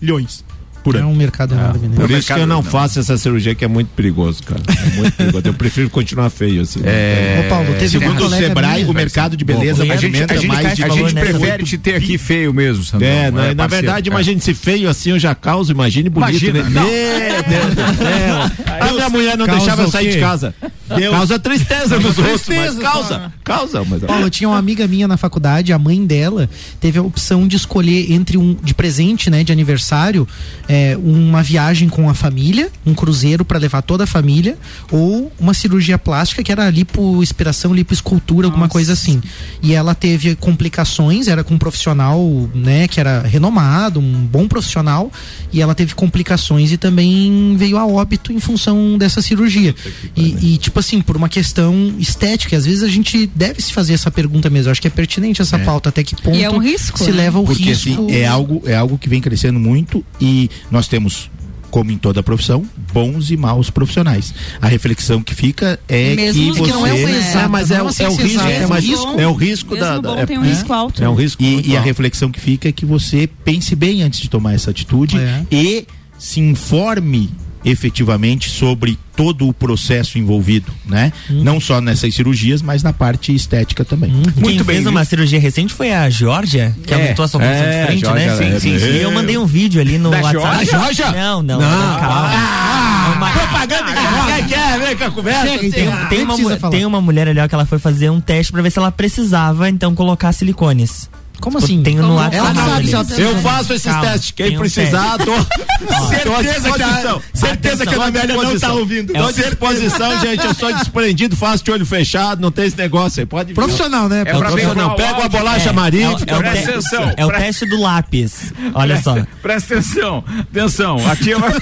bilhões 0.00 0.44
por 0.82 0.96
É 0.96 1.04
um 1.04 1.14
mercado 1.14 1.54
enorme, 1.54 1.88
né? 1.88 1.96
Por 1.96 2.10
isso 2.10 2.32
que 2.32 2.40
eu 2.40 2.46
não 2.46 2.62
faço 2.62 2.98
essa 2.98 3.16
cirurgia 3.16 3.54
que 3.54 3.64
é 3.64 3.68
muito 3.68 3.88
perigoso, 3.88 4.42
cara. 4.42 4.60
É 4.68 4.96
muito 4.96 5.12
perigoso. 5.12 5.46
Eu 5.46 5.54
prefiro 5.54 5.88
continuar 5.90 6.28
feio 6.30 6.62
assim. 6.62 6.80
É, 6.84 7.44
Ô, 7.44 7.48
Paulo, 7.48 7.72
teve 7.74 7.88
Segundo 7.88 8.24
o 8.24 8.30
Sebrae, 8.30 8.84
o 8.84 8.92
mercado 8.92 9.36
de 9.36 9.44
beleza 9.44 9.82
a 9.82 9.86
gente, 9.86 9.92
a 9.92 10.08
movimenta 10.08 10.34
gente, 10.34 10.46
mais 10.46 10.76
de 10.76 10.84
a 10.84 10.88
gente 10.88 11.14
prefere 11.14 11.64
te 11.64 11.78
ter 11.78 11.94
aqui 11.96 12.18
feio 12.18 12.52
mesmo, 12.52 12.84
Sandrão. 12.84 13.08
É, 13.08 13.30
na, 13.30 13.42
na 13.48 13.54
parceiro. 13.54 13.68
verdade, 13.68 14.08
É. 14.08 14.12
imagine 14.12 14.40
se 14.40 14.54
feio 14.54 14.88
assim 14.88 15.10
eu 15.10 15.18
já 15.18 15.34
causo, 15.34 15.72
imagine 15.72 16.08
bonito. 16.08 16.30
Imagina, 16.44 16.62
né? 16.62 16.70
não. 16.70 16.82
Meu 16.82 17.42
Deus 17.42 17.74
do 17.74 17.96
céu. 17.98 18.66
A 18.80 18.92
minha 18.92 19.08
mulher 19.08 19.36
não 19.38 19.46
deixava 19.46 19.82
eu 19.82 19.90
sair 19.90 20.12
de 20.12 20.18
casa. 20.20 20.54
Deus. 20.96 21.14
Causa 21.14 21.38
tristeza 21.38 21.98
nos 21.98 22.18
mas 22.18 22.42
tristeza, 22.42 22.80
causa. 22.82 23.32
Causa, 23.42 23.84
mas. 23.84 24.02
Paulo, 24.02 24.24
eu 24.26 24.30
tinha 24.30 24.48
uma 24.48 24.58
amiga 24.58 24.86
minha 24.86 25.08
na 25.08 25.16
faculdade, 25.16 25.72
a 25.72 25.78
mãe 25.78 26.04
dela 26.04 26.50
teve 26.80 26.98
a 26.98 27.02
opção 27.02 27.48
de 27.48 27.56
escolher 27.56 28.12
entre 28.12 28.36
um 28.36 28.54
de 28.62 28.74
presente, 28.74 29.30
né, 29.30 29.42
de 29.42 29.52
aniversário, 29.52 30.28
é, 30.72 30.96
uma 30.96 31.42
viagem 31.42 31.86
com 31.86 32.08
a 32.08 32.14
família, 32.14 32.70
um 32.86 32.94
cruzeiro 32.94 33.44
para 33.44 33.58
levar 33.58 33.82
toda 33.82 34.04
a 34.04 34.06
família, 34.06 34.56
ou 34.90 35.30
uma 35.38 35.52
cirurgia 35.52 35.98
plástica 35.98 36.42
que 36.42 36.50
era 36.50 36.70
lipoaspiração, 36.70 37.74
lipoescultura, 37.74 38.46
alguma 38.46 38.70
coisa 38.70 38.94
assim. 38.94 39.20
E 39.62 39.74
ela 39.74 39.94
teve 39.94 40.34
complicações, 40.34 41.28
era 41.28 41.44
com 41.44 41.52
um 41.54 41.58
profissional, 41.58 42.18
né, 42.54 42.88
que 42.88 42.98
era 42.98 43.20
renomado, 43.20 44.00
um 44.00 44.24
bom 44.24 44.48
profissional, 44.48 45.12
e 45.52 45.60
ela 45.60 45.74
teve 45.74 45.94
complicações 45.94 46.72
e 46.72 46.78
também 46.78 47.54
veio 47.58 47.76
a 47.76 47.86
óbito 47.86 48.32
em 48.32 48.40
função 48.40 48.96
dessa 48.96 49.20
cirurgia. 49.20 49.74
E, 50.16 50.54
e, 50.54 50.56
tipo 50.56 50.80
assim, 50.80 51.02
por 51.02 51.18
uma 51.18 51.28
questão 51.28 51.94
estética, 51.98 52.56
às 52.56 52.64
vezes 52.64 52.82
a 52.82 52.88
gente 52.88 53.30
deve 53.34 53.60
se 53.60 53.74
fazer 53.74 53.92
essa 53.92 54.10
pergunta 54.10 54.48
mesmo. 54.48 54.68
Eu 54.68 54.72
acho 54.72 54.80
que 54.80 54.88
é 54.88 54.90
pertinente 54.90 55.42
essa 55.42 55.58
pauta, 55.58 55.90
até 55.90 56.02
que 56.02 56.16
ponto 56.16 56.34
E 56.34 56.42
é 56.42 56.50
um 56.50 56.56
risco, 56.56 56.98
se 56.98 57.10
né? 57.10 57.18
leva 57.18 57.38
o 57.40 57.44
Porque 57.44 57.62
risco. 57.62 57.90
assim, 57.90 58.10
é 58.10 58.26
algo, 58.26 58.62
é 58.64 58.74
algo 58.74 58.96
que 58.96 59.06
vem 59.06 59.20
crescendo 59.20 59.60
muito 59.60 60.02
e 60.18 60.48
nós 60.70 60.88
temos, 60.88 61.30
como 61.70 61.90
em 61.90 61.96
toda 61.98 62.22
profissão, 62.22 62.64
bons 62.92 63.30
e 63.30 63.36
maus 63.36 63.70
profissionais. 63.70 64.34
A 64.60 64.66
reflexão 64.68 65.22
que 65.22 65.34
fica 65.34 65.78
é 65.88 66.14
Mesmo 66.14 66.54
que 66.54 66.60
que 66.60 66.66
você 66.66 66.72
não 66.72 66.86
é 66.86 66.92
uma 66.92 67.10
exata, 67.10 67.38
É, 67.44 67.48
mas 67.48 67.70
é, 67.70 67.74
é 67.74 67.78
é 67.78 67.82
o 67.82 67.86
risco. 68.16 68.46
É, 68.46 68.56
é 68.62 68.66
um 68.66 68.68
mas 68.68 68.84
risco. 68.84 69.20
é 69.20 69.26
o 69.26 69.32
risco 69.34 69.76
da. 69.76 69.98
Da- 69.98 70.18
é, 70.20 70.26
tem 70.26 70.38
um 70.38 70.42
risco 70.42 70.72
alto. 70.72 71.02
é 71.02 71.08
um 71.08 71.14
risco 71.14 71.42
E, 71.42 71.68
e 71.70 71.76
a 71.76 71.80
reflexão 71.80 72.30
que 72.30 72.40
fica 72.40 72.68
é 72.68 72.72
que 72.72 72.84
você 72.84 73.28
pense 73.44 73.74
bem 73.74 74.02
antes 74.02 74.20
de 74.20 74.28
tomar 74.28 74.54
essa 74.54 74.70
atitude 74.70 75.16
É. 75.18 75.44
e 75.50 75.86
se 76.18 76.40
informe 76.40 77.30
efetivamente 77.64 78.50
sobre 78.50 78.98
todo 79.16 79.46
o 79.46 79.52
processo 79.52 80.18
envolvido, 80.18 80.72
né? 80.86 81.12
Uhum. 81.30 81.42
Não 81.44 81.60
só 81.60 81.80
nessas 81.80 82.14
cirurgias, 82.14 82.62
mas 82.62 82.82
na 82.82 82.92
parte 82.92 83.34
estética 83.34 83.84
também. 83.84 84.10
Quem 84.42 84.58
fez 84.64 84.86
uma 84.86 85.04
cirurgia 85.04 85.38
recente 85.38 85.72
foi 85.72 85.92
a 85.92 86.08
Georgia, 86.08 86.74
que 86.86 86.92
É. 86.92 86.96
aumentou 86.96 87.24
a 87.24 87.28
sua 87.28 87.40
posição 87.40 87.64
É, 87.66 87.80
de 87.80 87.86
frente, 87.86 88.00
Georgia, 88.00 88.26
né? 88.36 88.56
é, 88.56 88.60
Sim, 88.60 88.78
sim, 88.78 88.84
é. 88.86 88.90
E 88.92 89.02
eu 89.02 89.10
mandei 89.12 89.36
um 89.38 89.46
vídeo 89.46 89.80
ali 89.80 89.98
no 89.98 90.10
Da 90.10 90.20
WhatsApp. 90.22 90.64
Georgia? 90.66 91.10
Não, 91.12 91.42
não, 91.42 91.60
Não. 91.60 91.70
não, 91.70 91.98
calma. 92.00 92.30
É 92.32 93.16
uma- 93.16 93.30
Propaganda 93.30 93.92
que 93.92 94.48
quer, 94.48 94.80
vem 94.80 94.96
com 94.96 95.04
a 95.04 95.10
conversa. 95.10 95.58
Tem, 95.58 95.70
tem 95.70 95.88
uma, 96.24 96.70
tem 96.70 96.84
uma 96.86 97.00
mulher 97.00 97.28
ali 97.28 97.38
ó, 97.40 97.46
que 97.48 97.54
ela 97.54 97.66
foi 97.66 97.78
fazer 97.78 98.10
um 98.10 98.20
teste 98.20 98.50
pra 98.52 98.62
ver 98.62 98.70
se 98.70 98.78
ela 98.78 98.90
precisava 98.90 99.68
então 99.68 99.94
colocar 99.94 100.32
silicones. 100.32 101.08
Como 101.42 101.58
Tipo, 101.58 101.64
assim? 101.72 101.82
Tem 101.82 101.96
no? 101.96 102.14
WhatsApp. 102.14 102.36
Ela 102.36 102.54
sabe 102.54 102.88
precisa. 102.90 103.20
Eu 103.20 103.36
faço 103.38 103.72
esses 103.72 103.92
Calma, 103.92 104.10
testes. 104.12 104.30
Quem 104.30 104.56
um 104.56 104.60
precisar, 104.60 105.18
tô. 105.18 105.32
Certeza 106.06 106.70
que 106.72 106.82
a, 106.82 107.20
certeza 107.34 107.84
que 107.86 107.94
a 107.94 108.04
Amélia 108.04 108.36
não 108.36 108.58
tá 108.60 108.72
ouvindo. 108.72 109.12
Tô 109.12 109.26
à 109.26 109.32
disposição, 109.32 110.20
gente. 110.20 110.44
Eu 110.46 110.54
sou 110.54 110.72
desprendido, 110.72 111.34
faço 111.36 111.64
de 111.64 111.72
olho 111.72 111.84
fechado, 111.84 112.40
não 112.40 112.52
tem 112.52 112.66
esse 112.66 112.76
negócio 112.78 113.20
aí. 113.20 113.26
Pode 113.26 113.48
vir. 113.48 113.54
Profissional, 113.54 114.08
né? 114.08 114.20
É 114.20 114.24
pra 114.24 114.34
ver 114.34 114.44
Profissional. 114.46 114.94
Pega 114.94 115.18
uma 115.18 115.28
bolacha 115.28 115.70
É, 115.70 115.72
marinha. 115.72 116.06
é 116.06 116.10
é 116.12 116.14
o 116.14 116.16
te- 116.16 116.30
atenção, 116.30 117.12
É 117.16 117.26
o 117.26 117.30
teste 117.32 117.66
do 117.66 117.80
lápis. 117.80 118.52
Olha 118.72 119.02
só. 119.02 119.16
Presta 119.42 119.74
atenção, 119.74 120.24
atenção. 120.50 120.96
A 121.10 121.16
tia 121.16 121.36
vai. 121.38 121.52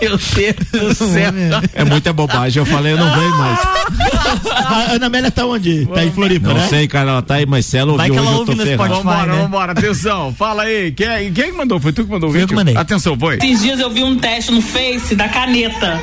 Meu 0.00 0.18
Deus 0.18 0.98
do 0.98 1.06
céu. 1.06 1.32
É 1.74 1.84
muita 1.84 2.12
bobagem. 2.12 2.60
Eu 2.60 2.66
falei, 2.66 2.92
eu 2.94 2.96
não 2.98 3.14
venho 3.14 3.36
mais. 3.36 3.58
A 4.68 4.92
Ana 4.94 5.06
Amélia 5.06 5.30
tá 5.30 5.46
onde? 5.46 5.86
Tá 5.86 6.04
em 6.04 6.10
Floripa, 6.10 6.48
Não 6.48 6.54
né? 6.56 6.66
sei, 6.68 6.88
cara, 6.88 7.10
ela 7.10 7.22
tá 7.28 7.34
aí, 7.34 7.46
ela 7.74 7.96
Vai 7.96 8.10
que 8.10 8.16
ela 8.16 8.30
eu 8.30 8.38
ouve 8.38 8.54
no. 8.54 8.66
Spotify. 8.66 8.88
Vambora, 8.88 9.32
né? 9.32 9.42
vambora, 9.42 9.72
atenção. 9.72 10.34
Fala 10.38 10.62
aí. 10.64 10.92
Quem, 10.92 11.32
quem 11.32 11.52
mandou? 11.52 11.78
Foi 11.78 11.92
tu 11.92 12.04
que 12.04 12.10
mandou 12.10 12.28
o 12.28 12.32
eu 12.32 12.34
vídeo? 12.34 12.48
que 12.48 12.54
mandei. 12.54 12.76
Atenção, 12.76 13.16
foi. 13.18 13.36
Esses 13.36 13.62
dias 13.62 13.78
eu 13.78 13.90
vi 13.90 14.02
um 14.02 14.16
teste 14.16 14.50
no 14.50 14.62
Face 14.62 15.14
da 15.14 15.28
caneta. 15.28 16.00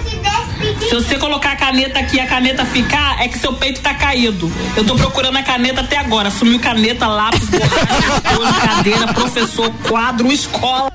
Se 0.87 0.95
você 0.95 1.17
colocar 1.17 1.51
a 1.51 1.55
caneta 1.55 1.99
aqui 1.99 2.17
e 2.17 2.19
a 2.19 2.27
caneta 2.27 2.65
ficar, 2.65 3.21
é 3.21 3.27
que 3.27 3.37
seu 3.37 3.53
peito 3.53 3.81
tá 3.81 3.93
caído. 3.93 4.51
Eu 4.75 4.83
tô 4.83 4.95
procurando 4.95 5.37
a 5.37 5.43
caneta 5.43 5.81
até 5.81 5.97
agora. 5.97 6.29
Sumiu 6.31 6.59
caneta, 6.59 7.07
lápis, 7.07 7.49
borracha, 7.49 8.39
olho, 8.39 8.53
cadeira, 8.61 9.13
professor, 9.13 9.69
quadro, 9.87 10.31
escola. 10.31 10.91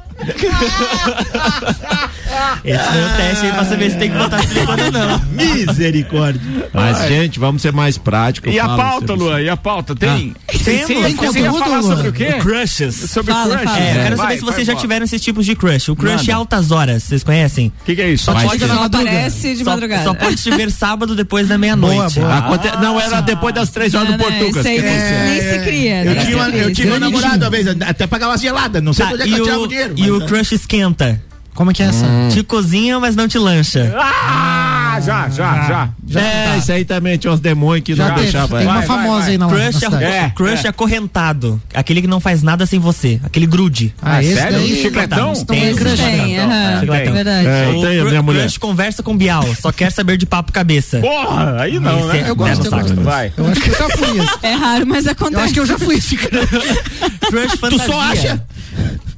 Esse 2.65 2.85
foi 2.85 3.03
o 3.03 3.09
teste 3.17 3.47
aí 3.47 3.53
pra 3.53 3.65
saber 3.65 3.91
se 3.91 3.97
tem 3.99 4.11
que 4.11 4.17
botar 4.19 4.43
silicone 4.43 4.83
ou 4.83 4.93
não. 4.93 5.21
Misericórdia. 5.33 6.41
Mas, 6.73 7.09
gente, 7.09 7.39
vamos 7.41 7.63
ser 7.63 7.73
mais 7.73 7.99
práticos. 7.99 8.53
E 8.53 8.59
a 8.61 8.69
pauta, 8.69 9.15
Luan? 9.15 9.41
E 9.41 9.49
a 9.49 9.57
pauta? 9.57 9.95
Tem? 9.97 10.29
Ia- 10.53 10.59
Tem 10.59 10.85
você 10.87 10.93
ia 10.95 11.15
conteúdo, 11.17 11.59
falar 11.59 11.83
sobre 11.83 12.09
o 12.09 12.13
quê? 12.13 12.35
Crushes. 12.41 12.95
Sobre 13.11 13.33
Fala, 13.33 13.57
crush? 13.57 13.65
fala. 13.65 13.81
É, 13.81 13.91
eu 13.91 14.03
quero 14.03 14.17
Vai, 14.17 14.27
saber 14.27 14.39
se 14.39 14.45
vocês 14.45 14.67
já 14.67 14.75
tiveram 14.75 15.05
esses 15.05 15.21
tipos 15.23 15.47
de 15.47 15.57
crush. 15.57 15.89
O 15.91 15.97
crush 15.97 16.17
Manda. 16.21 16.31
é 16.31 16.35
altas 16.35 16.71
horas, 16.71 17.03
vocês 17.03 17.25
conhecem? 17.25 17.73
O 17.81 17.85
que, 17.85 17.97
que 17.97 18.03
é 18.03 18.11
isso? 18.11 18.25
Só 18.25 18.35
Vai, 18.35 18.47
pode 18.47 18.67
Só 18.67 18.83
aparece 18.85 19.55
de 19.57 19.65
Só- 19.65 19.71
madrugada. 19.71 20.05
Só 20.05 20.15
pode 20.15 20.37
te 20.37 20.51
ver 20.51 20.71
sábado 20.71 21.15
depois 21.17 21.49
da 21.49 21.57
meia-noite. 21.59 22.21
Aconte- 22.21 22.69
Não, 22.81 23.01
era 23.01 23.21
depois 23.21 23.55
das 23.55 23.71
três 23.71 23.95
horas 23.95 24.11
Não, 24.11 24.17
do 24.19 24.23
Portugas. 24.25 24.65
nem, 24.65 24.77
se 24.81 24.83
cria. 24.85 25.61
Eu 25.61 25.63
cria. 25.65 26.05
eu 26.05 26.21
tive 26.21 26.35
uma 26.35 26.51
Grandinho. 26.51 27.01
namorada 27.01 27.45
uma 27.47 27.51
vez, 27.51 27.67
até 27.67 28.07
pagava 28.07 28.33
uma 28.33 28.39
gelada, 28.39 28.81
não 28.81 28.93
sei 28.93 29.07
Tá, 29.07 29.17
de 29.17 29.23
onde 29.23 29.23
é 29.23 29.27
que 29.35 29.41
eu 29.41 29.45
tirava 29.45 29.61
o, 29.61 29.65
o 29.65 29.69
dinheiro. 29.69 29.95
e 29.97 30.10
o 30.11 30.27
crush 30.27 30.53
esquenta. 30.53 31.21
Como 31.55 31.73
é 31.73 31.75
que 31.75 31.83
é 31.83 31.87
essa? 31.87 32.07
Te 32.31 32.43
cozinha, 32.43 32.99
mas 33.01 33.15
não 33.17 33.29
te 33.29 33.37
lancha. 33.37 33.93
Ah, 33.99 34.99
Já, 35.03 35.29
já, 35.29 35.67
já, 35.67 35.89
já. 36.09 36.21
é, 36.21 36.59
isso 36.59 36.73
aí 36.73 36.85
também 36.85 37.19
tinha 37.19 37.33
uns 37.33 37.41
demônios 37.41 37.85
que 37.85 37.95
Já 37.95 38.09
não 38.09 38.15
deixavam. 38.15 38.59
tem 38.59 38.67
uma 38.67 38.79
Vai, 38.79 38.87
vai, 38.87 38.97
famosa 38.99 39.21
vai. 39.23 39.31
aí 39.33 39.39
na, 39.39 39.47
na 39.47 39.53
Crush, 39.53 39.79
cidade. 39.79 40.05
é, 40.05 40.31
crush 40.31 40.67
acorrentado. 40.67 41.61
Aquele 41.75 42.01
que 42.03 42.07
não 42.07 42.19
faz 42.21 42.43
nada 42.43 42.65
sem 42.67 42.79
você. 42.79 43.21
Aquele 43.25 43.47
grude. 43.47 43.93
Ah, 44.01 44.23
esse 44.23 44.35
sério? 44.35 44.59
daí- 44.59 44.77
Chicletão? 44.83 45.33
Tem, 45.45 45.65
é 45.69 45.75
crush, 45.75 45.97
Tem, 46.01 46.37
é 46.37 47.11
verdade. 47.11 47.47
É, 47.47 47.69
o 47.69 47.81
tem 47.83 48.05
minha 48.05 48.23
mulher. 48.23 48.43
crush 48.43 48.59
conversa 48.59 49.03
com 49.03 49.17
Bial, 49.17 49.45
só 49.61 49.71
quer 49.73 49.91
saber 49.91 50.17
de 50.17 50.27
papo 50.27 50.53
cabeça. 50.53 50.99
Porra, 51.01 51.61
aí 51.63 51.79
não, 51.79 52.07
né? 52.07 52.21
é- 52.27 52.31
Eu 52.31 52.37
gosto, 52.37 52.65
eu 52.65 52.71
gosto. 52.71 52.95
Vai. 53.03 53.33
Eu 53.37 53.47
acho 53.49 53.61
que 53.61 53.71
eu 53.71 53.77
já 53.79 53.89
fui 53.97 54.19
esse. 54.19 54.39
É 54.43 54.53
raro, 54.55 54.87
mas 54.87 55.05
Eu 55.07 55.13
acontece. 55.13 55.43
acho 55.45 55.55
que 55.55 55.61
eu 55.61 55.67
já 55.67 55.79
fui 55.79 55.97
esse 55.97 56.17
cara. 56.17 56.47
Crush 57.29 57.57
fantasia. 57.59 57.87
só 57.87 58.01
acha? 58.01 58.45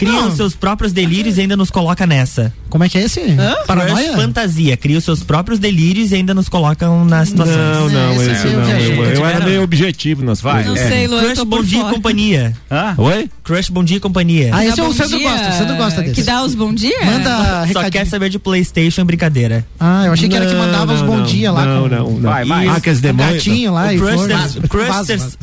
Cria 0.04 0.24
os 0.26 0.34
seus 0.34 0.54
próprios 0.54 0.92
delírios 0.92 1.38
e 1.38 1.42
ainda 1.42 1.56
nos 1.56 1.70
coloca 1.70 2.06
nessa. 2.06 2.52
Como 2.68 2.82
é 2.84 2.88
que 2.88 2.98
é 2.98 3.02
esse? 3.02 3.20
Paranoia? 3.66 4.08
Crush 4.12 4.22
fantasia. 4.22 4.76
Cria 4.76 4.98
os 4.98 5.04
seus 5.04 5.22
próprios 5.22 5.58
delírios 5.58 6.10
e 6.12 6.14
ainda 6.16 6.34
nos 6.34 6.48
colocam 6.48 7.04
nas 7.04 7.28
situações. 7.28 7.56
Não, 7.56 7.88
não, 7.88 8.12
Esse 8.14 8.30
esse 8.30 8.46
eu 8.46 8.52
não. 8.60 8.68
Eu, 8.70 9.04
eu 9.14 9.26
era 9.26 9.44
meio 9.44 9.62
objetivo 9.62 10.24
nas 10.24 10.40
Vai. 10.40 10.64
Não 10.64 10.74
sei, 10.76 11.06
Lu, 11.06 11.16
eu 11.16 11.34
Crush 11.34 11.44
Bom 11.44 11.62
Dia 11.62 11.80
e. 11.80 11.90
Companhia. 11.90 12.56
Hã? 12.70 12.94
Oi? 12.98 13.30
Crush 13.44 13.68
Bom 13.70 13.84
Dia 13.84 13.96
e 13.98 14.00
Companhia. 14.00 14.50
Ah, 14.52 14.64
esse 14.66 14.80
é 14.80 14.84
o 14.84 14.92
Sandro 14.92 15.20
gosta, 15.20 15.48
o 15.48 15.52
Sandro 15.52 15.76
gosta 15.76 16.02
desse. 16.02 16.14
Que 16.14 16.22
dá 16.22 16.42
os 16.42 16.54
bom 16.54 16.72
dia? 16.72 17.04
Manda 17.04 17.30
Só 17.36 17.62
recadinho. 17.64 17.92
quer 17.92 18.06
saber 18.06 18.28
de 18.28 18.38
Playstation 18.38 19.04
brincadeira. 19.04 19.64
Ah, 19.78 20.04
eu 20.06 20.12
achei 20.12 20.28
que 20.28 20.34
era 20.34 20.46
que 20.46 20.52
Não, 20.52 20.60
mandava 20.60 20.92
os 20.94 21.02
bom 21.02 21.18
não. 21.18 21.24
dia 21.24 21.52
lá. 21.52 21.64
Não, 21.64 21.82
com- 21.82 21.88
não, 21.88 22.10
não. 22.12 22.30
Vai, 22.30 22.44
vai. 22.44 22.68
Ah, 22.68 22.80
com 22.80 22.92
demônios. 22.94 23.34
gatinho 23.44 23.72
lá 23.72 23.92
e 23.94 23.98
Crush. 23.98 25.36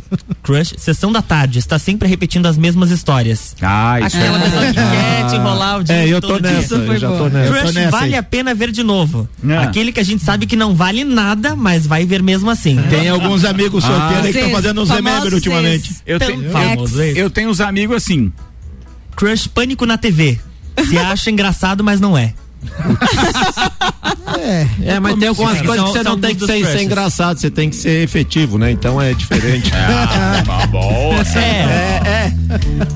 Crush, 0.44 0.74
sessão 0.78 1.12
da 1.12 1.22
tarde, 1.22 1.60
está 1.60 1.78
sempre 1.78 2.08
repetindo 2.08 2.46
as 2.48 2.58
mesmas 2.58 2.92
histórias. 2.92 3.56
Ah, 3.62 4.00
isso 4.06 4.18
é. 4.18 4.49
Pessoa 4.52 4.66
que 4.68 4.74
quer 4.74 5.28
te 5.30 5.36
enrolar 5.36 5.80
o 5.80 5.84
dia 5.84 5.96
É, 5.96 6.08
eu 6.08 6.22
todo 6.22 6.34
tô 6.34 6.40
dia. 6.40 6.52
nessa, 6.52 6.76
eu 6.76 6.98
já 6.98 7.08
tô 7.10 7.28
nessa. 7.30 7.52
Crush 7.52 7.64
tô 7.64 7.72
nessa 7.80 7.92
vale 7.92 8.14
aí. 8.14 8.16
a 8.16 8.24
pena 8.24 8.54
ver 8.56 8.72
de 8.72 8.84
novo. 8.84 9.28
Ah. 9.48 9.62
Aquele 9.64 9.92
que 9.92 10.00
a 10.00 10.04
gente 10.04 10.24
sabe 10.24 10.46
que 10.46 10.56
não 10.56 10.74
vale 10.76 11.04
nada, 11.04 11.56
mas 11.56 11.86
vai 11.88 12.06
ver 12.06 12.22
mesmo 12.24 12.50
assim. 12.50 12.78
Tem 12.90 13.10
alguns 13.10 13.44
amigos 13.46 13.84
solteiros 13.84 14.26
aí 14.26 14.32
que 14.34 14.38
estão 14.40 14.52
fazendo 14.52 14.82
uns 14.82 14.90
remédios 14.90 15.34
ultimamente. 15.34 15.96
Eu, 16.06 16.20
tenho- 16.20 16.44
eu 17.16 17.30
tenho 17.30 17.50
uns 17.50 17.62
amigos 17.62 17.96
assim. 17.98 18.32
Crush 19.16 19.48
pânico 19.48 19.86
na 19.86 19.98
TV. 19.98 20.40
Se 20.88 20.98
acha 21.00 21.30
engraçado, 21.30 21.84
mas 21.84 22.00
não 22.00 22.18
é. 22.18 22.34
É, 24.38 24.68
É, 24.96 25.00
mas 25.00 25.16
tem 25.18 25.28
algumas 25.28 25.58
São- 25.58 25.66
coisas 25.66 25.86
que 25.86 25.92
você 25.92 26.04
são 26.04 26.14
não 26.14 26.20
tem 26.22 26.36
que 26.36 26.46
ser, 26.46 26.54
ser 26.54 26.62
crushes. 26.64 26.82
engraçado, 26.82 27.40
você 27.40 27.50
tem 27.50 27.70
que 27.70 27.76
ser 27.76 28.04
efetivo, 28.04 28.58
né? 28.58 28.72
Então 28.72 29.02
é 29.02 29.14
diferente. 29.14 29.72
Ah, 30.52 30.66
boa. 30.68 31.16
É, 31.38 32.32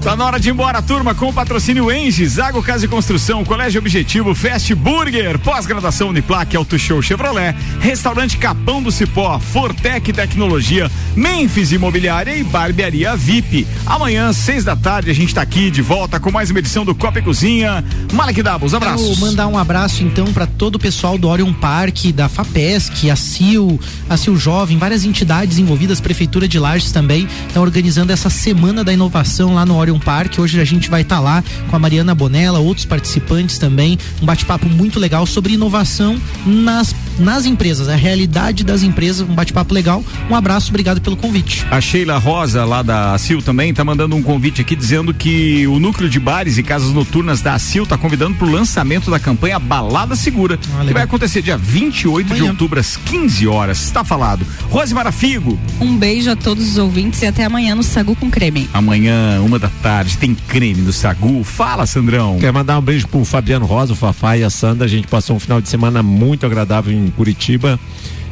Tá 0.01 0.15
na 0.15 0.25
hora 0.25 0.39
de 0.39 0.49
ir 0.49 0.51
embora, 0.51 0.81
turma, 0.81 1.13
com 1.13 1.27
o 1.29 1.33
patrocínio 1.33 1.91
Engie, 1.91 2.25
Zago 2.27 2.61
Casa 2.63 2.85
e 2.85 2.87
Construção, 2.87 3.43
Colégio 3.45 3.79
Objetivo, 3.79 4.33
Fast 4.33 4.73
Burger, 4.73 5.37
pós-graduação 5.39 6.09
Uniplac, 6.09 6.55
Auto 6.55 6.77
Show 6.79 7.01
Chevrolet, 7.01 7.55
Restaurante 7.79 8.37
Capão 8.37 8.81
do 8.81 8.91
Cipó, 8.91 9.39
Fortec 9.39 10.11
Tecnologia, 10.11 10.89
Memphis 11.15 11.71
Imobiliária 11.71 12.35
e 12.35 12.43
Barbearia 12.43 13.15
VIP. 13.15 13.67
Amanhã, 13.85 14.33
seis 14.33 14.63
da 14.63 14.75
tarde, 14.75 15.11
a 15.11 15.13
gente 15.15 15.33
tá 15.35 15.41
aqui 15.41 15.69
de 15.69 15.81
volta 15.81 16.19
com 16.19 16.31
mais 16.31 16.49
uma 16.49 16.59
edição 16.59 16.83
do 16.83 16.95
Copa 16.95 17.19
e 17.19 17.21
Cozinha. 17.21 17.83
Malek 18.11 18.41
Dabos, 18.41 18.73
abraços. 18.73 19.07
Quero 19.07 19.19
mandar 19.19 19.47
um 19.47 19.52
abraço 19.57 20.03
então 20.03 20.31
para 20.33 20.45
todo 20.45 20.75
o 20.75 20.79
pessoal 20.79 21.17
do 21.17 21.27
Orion 21.27 21.53
Park, 21.53 22.05
da 22.13 22.27
FAPESC, 22.27 23.09
a 23.09 23.15
CIL, 23.15 23.79
a 24.09 24.17
CIL 24.17 24.35
Jovem, 24.35 24.77
várias 24.77 25.05
entidades 25.05 25.57
envolvidas, 25.57 26.01
Prefeitura 26.01 26.47
de 26.47 26.57
Lages 26.57 26.91
também, 26.91 27.27
estão 27.47 27.61
organizando 27.61 28.11
essa 28.11 28.29
Semana 28.29 28.83
da 28.83 28.91
Inovação 28.91 29.53
lá 29.53 29.65
no 29.65 29.77
Orion 29.77 29.99
Park. 29.99 30.39
Hoje 30.39 30.59
a 30.59 30.65
gente 30.65 30.89
vai 30.89 31.01
estar 31.01 31.19
lá 31.19 31.43
com 31.69 31.75
a 31.75 31.79
Mariana 31.79 32.15
Bonella, 32.15 32.59
outros 32.59 32.85
participantes 32.85 33.57
também, 33.57 33.97
um 34.21 34.25
bate-papo 34.25 34.67
muito 34.67 34.99
legal 34.99 35.25
sobre 35.25 35.53
inovação 35.53 36.19
nas, 36.45 36.95
nas 37.19 37.45
empresas, 37.45 37.87
a 37.87 37.95
realidade 37.95 38.63
das 38.63 38.83
empresas, 38.83 39.27
um 39.27 39.35
bate-papo 39.35 39.73
legal. 39.73 40.03
Um 40.29 40.35
abraço, 40.35 40.69
obrigado 40.69 40.99
pelo 40.99 41.15
convite. 41.15 41.65
A 41.69 41.79
Sheila 41.79 42.17
Rosa, 42.17 42.65
lá 42.65 42.81
da 42.81 43.13
ACIL 43.13 43.41
também, 43.41 43.73
tá 43.73 43.83
mandando 43.83 44.15
um 44.15 44.23
convite 44.23 44.61
aqui 44.61 44.75
dizendo 44.75 45.13
que 45.13 45.67
o 45.67 45.79
núcleo 45.79 46.09
de 46.09 46.19
bares 46.19 46.57
e 46.57 46.63
casas 46.63 46.91
noturnas 46.91 47.41
da 47.41 47.53
ACIL 47.53 47.85
tá 47.85 47.97
convidando 47.97 48.35
pro 48.35 48.49
lançamento 48.49 49.11
da 49.11 49.19
campanha 49.19 49.42
Balada 49.59 50.15
Segura, 50.15 50.57
que 50.57 50.67
legal. 50.69 50.93
vai 50.93 51.03
acontecer 51.03 51.41
dia 51.41 51.57
28 51.57 52.27
de 52.27 52.33
Amanhã. 52.33 52.51
outubro, 52.51 52.79
às 52.79 52.95
15 52.97 53.47
horas. 53.47 53.91
Tá 53.91 54.03
falado. 54.03 54.45
Rose 54.69 54.93
Marafigo, 54.93 55.57
Um 55.81 55.97
beijo 55.97 56.31
a 56.31 56.35
todos 56.35 56.67
os 56.67 56.77
ouvintes 56.77 57.21
e 57.21 57.25
até 57.25 57.43
amanhã 57.45 57.75
no 57.75 57.83
Sagu 57.83 58.15
com 58.15 58.29
Creme. 58.31 58.69
amanhã, 58.73 59.41
uma 59.41 59.59
da 59.59 59.69
tarde, 59.81 60.17
tem 60.17 60.33
creme 60.33 60.81
do 60.81 60.93
Sagu. 60.93 61.43
Fala, 61.43 61.85
Sandrão. 61.85 62.37
Quer 62.39 62.51
mandar 62.53 62.77
um 62.79 62.81
beijo 62.81 63.07
pro 63.07 63.23
Fabiano 63.25 63.65
Rosa, 63.65 63.93
o 63.93 63.95
Fafá 63.95 64.37
e 64.37 64.43
a 64.43 64.49
Sandra. 64.49 64.85
A 64.85 64.89
gente 64.89 65.07
passou 65.07 65.35
um 65.35 65.39
final 65.39 65.59
de 65.61 65.69
semana 65.69 66.01
muito 66.01 66.45
agradável 66.45 66.93
em 66.93 67.09
Curitiba. 67.11 67.79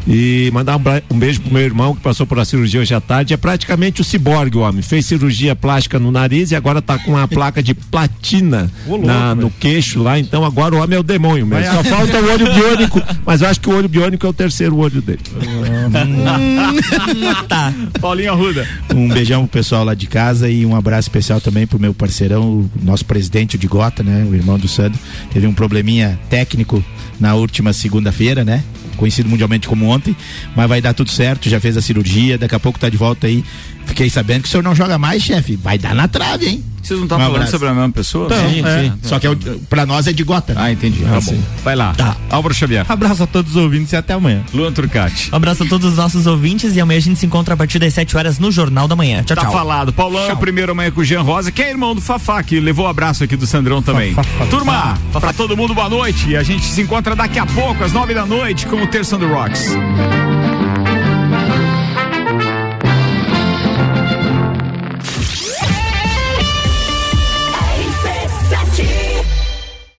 E 0.07 0.49
mandar 0.51 0.77
um, 0.77 0.81
um 1.15 1.19
beijo 1.19 1.41
pro 1.41 1.53
meu 1.53 1.61
irmão 1.61 1.93
que 1.95 2.01
passou 2.01 2.25
por 2.25 2.39
a 2.39 2.45
cirurgia 2.45 2.81
hoje 2.81 2.93
à 2.93 2.99
tarde. 2.99 3.33
É 3.33 3.37
praticamente 3.37 4.01
o 4.01 4.03
ciborgue, 4.03 4.57
o 4.57 4.61
homem. 4.61 4.81
Fez 4.81 5.05
cirurgia 5.05 5.55
plástica 5.55 5.99
no 5.99 6.11
nariz 6.11 6.49
e 6.51 6.55
agora 6.55 6.81
tá 6.81 6.97
com 6.97 7.11
uma 7.11 7.27
placa 7.27 7.61
de 7.61 7.73
platina 7.75 8.69
na- 9.05 9.35
no 9.35 9.49
queixo 9.51 10.01
lá. 10.01 10.17
Então 10.19 10.43
agora 10.43 10.75
o 10.75 10.79
homem 10.81 10.97
é 10.97 10.99
o 10.99 11.03
demônio 11.03 11.45
mesmo. 11.45 11.71
Só 11.75 11.83
falta 11.83 12.19
o 12.19 12.31
olho 12.31 12.51
biônico. 12.51 13.01
Mas 13.25 13.41
eu 13.41 13.47
acho 13.47 13.59
que 13.61 13.69
o 13.69 13.75
olho 13.75 13.87
biônico 13.87 14.25
é 14.25 14.29
o 14.29 14.33
terceiro 14.33 14.75
olho 14.77 15.01
dele. 15.01 15.19
tá. 17.47 17.73
Paulinho 17.99 18.31
Arruda. 18.31 18.67
Um 18.93 19.07
beijão 19.07 19.41
pro 19.45 19.59
pessoal 19.59 19.83
lá 19.83 19.93
de 19.93 20.07
casa 20.07 20.49
e 20.49 20.65
um 20.65 20.75
abraço 20.75 21.07
especial 21.07 21.39
também 21.39 21.67
pro 21.67 21.79
meu 21.79 21.93
parceirão, 21.93 22.41
o 22.43 22.69
nosso 22.83 23.05
presidente 23.05 23.55
o 23.55 23.59
de 23.59 23.67
Gota, 23.67 24.03
né? 24.03 24.25
O 24.29 24.33
irmão 24.35 24.57
do 24.57 24.67
Sandro. 24.67 24.99
Teve 25.31 25.47
um 25.47 25.53
probleminha 25.53 26.19
técnico 26.29 26.83
na 27.19 27.35
última 27.35 27.71
segunda-feira, 27.73 28.43
né? 28.43 28.63
Conhecido 29.01 29.27
mundialmente 29.27 29.67
como 29.67 29.87
ontem, 29.87 30.15
mas 30.55 30.69
vai 30.69 30.79
dar 30.79 30.93
tudo 30.93 31.09
certo, 31.09 31.49
já 31.49 31.59
fez 31.59 31.75
a 31.75 31.81
cirurgia, 31.81 32.37
daqui 32.37 32.53
a 32.53 32.59
pouco 32.59 32.77
tá 32.77 32.87
de 32.87 32.97
volta 32.97 33.25
aí. 33.25 33.43
Fiquei 33.87 34.11
sabendo 34.11 34.43
que 34.43 34.47
o 34.47 34.51
senhor 34.51 34.61
não 34.61 34.75
joga 34.75 34.95
mais, 34.99 35.23
chefe. 35.23 35.55
Vai 35.55 35.79
dar 35.79 35.95
na 35.95 36.07
trave, 36.07 36.45
hein? 36.47 36.63
Vocês 36.91 36.99
não 36.99 37.05
estão 37.05 37.17
Um 37.17 37.21
falando 37.21 37.35
abraço. 37.37 37.51
sobre 37.51 37.67
a 37.69 37.73
mesma 37.73 37.91
pessoa? 37.91 38.27
Sim, 38.29 38.65
É. 38.65 38.81
sim. 38.83 38.93
Só 39.03 39.17
que 39.19 39.25
é 39.27 39.29
o- 39.29 39.35
pra 39.69 39.85
nós 39.85 40.07
é 40.07 40.13
de 40.13 40.23
Gota. 40.23 40.53
né? 40.53 40.61
Ah, 40.63 40.71
entendi. 40.71 41.01
Tá 41.03 41.21
bom. 41.21 41.37
Vai 41.63 41.75
lá. 41.75 41.93
Tá. 41.93 42.17
Álvaro 42.29 42.53
Xavier. 42.53 42.85
Abraço 42.89 43.23
a 43.23 43.27
todos 43.27 43.51
os 43.55 43.57
ouvintes 43.57 43.93
e 43.93 43.95
até 43.95 44.13
amanhã. 44.13 44.41
Luan 44.53 44.71
Turcati. 44.73 45.29
Um 45.31 45.35
abraço 45.37 45.63
a 45.63 45.65
todos 45.67 45.91
os 45.91 45.97
nossos 45.97 46.27
ouvintes 46.27 46.75
e 46.75 46.81
amanhã 46.81 46.97
a 46.97 47.01
gente 47.01 47.17
se 47.19 47.25
encontra 47.25 47.53
a 47.53 47.57
partir 47.57 47.79
das 47.79 47.93
7 47.93 48.17
horas 48.17 48.39
no 48.39 48.51
Jornal 48.51 48.87
da 48.87 48.95
Manhã. 48.95 49.23
Tchau, 49.23 49.35
Tá 49.37 49.43
tchau. 49.43 49.51
falado. 49.53 49.93
Paulão 49.93 50.29
é 50.29 50.33
o 50.33 50.37
primeiro 50.37 50.73
amanhã 50.73 50.91
com 50.91 50.99
o 51.01 51.05
Jean 51.05 51.21
Rosa, 51.21 51.51
que 51.51 51.61
é 51.61 51.69
irmão 51.69 51.95
do 51.95 52.01
Fafá, 52.01 52.43
que 52.43 52.59
levou 52.59 52.85
o 52.85 52.89
abraço 52.89 53.23
aqui 53.23 53.35
do 53.37 53.47
Sandrão 53.47 53.81
também. 53.81 54.13
Turma, 54.49 54.97
pra 55.13 55.31
todo 55.33 55.55
mundo, 55.55 55.73
boa 55.73 55.89
noite. 55.89 56.29
E 56.29 56.35
a 56.35 56.43
gente 56.43 56.65
se 56.65 56.81
encontra 56.81 57.15
daqui 57.15 57.39
a 57.39 57.45
pouco, 57.45 57.83
às 57.83 57.93
nove 57.93 58.13
da 58.13 58.25
noite, 58.25 58.65
com 58.65 58.75
o 58.81 58.87
Terça 58.87 59.17
do 59.17 59.27
Rocks. 59.27 59.69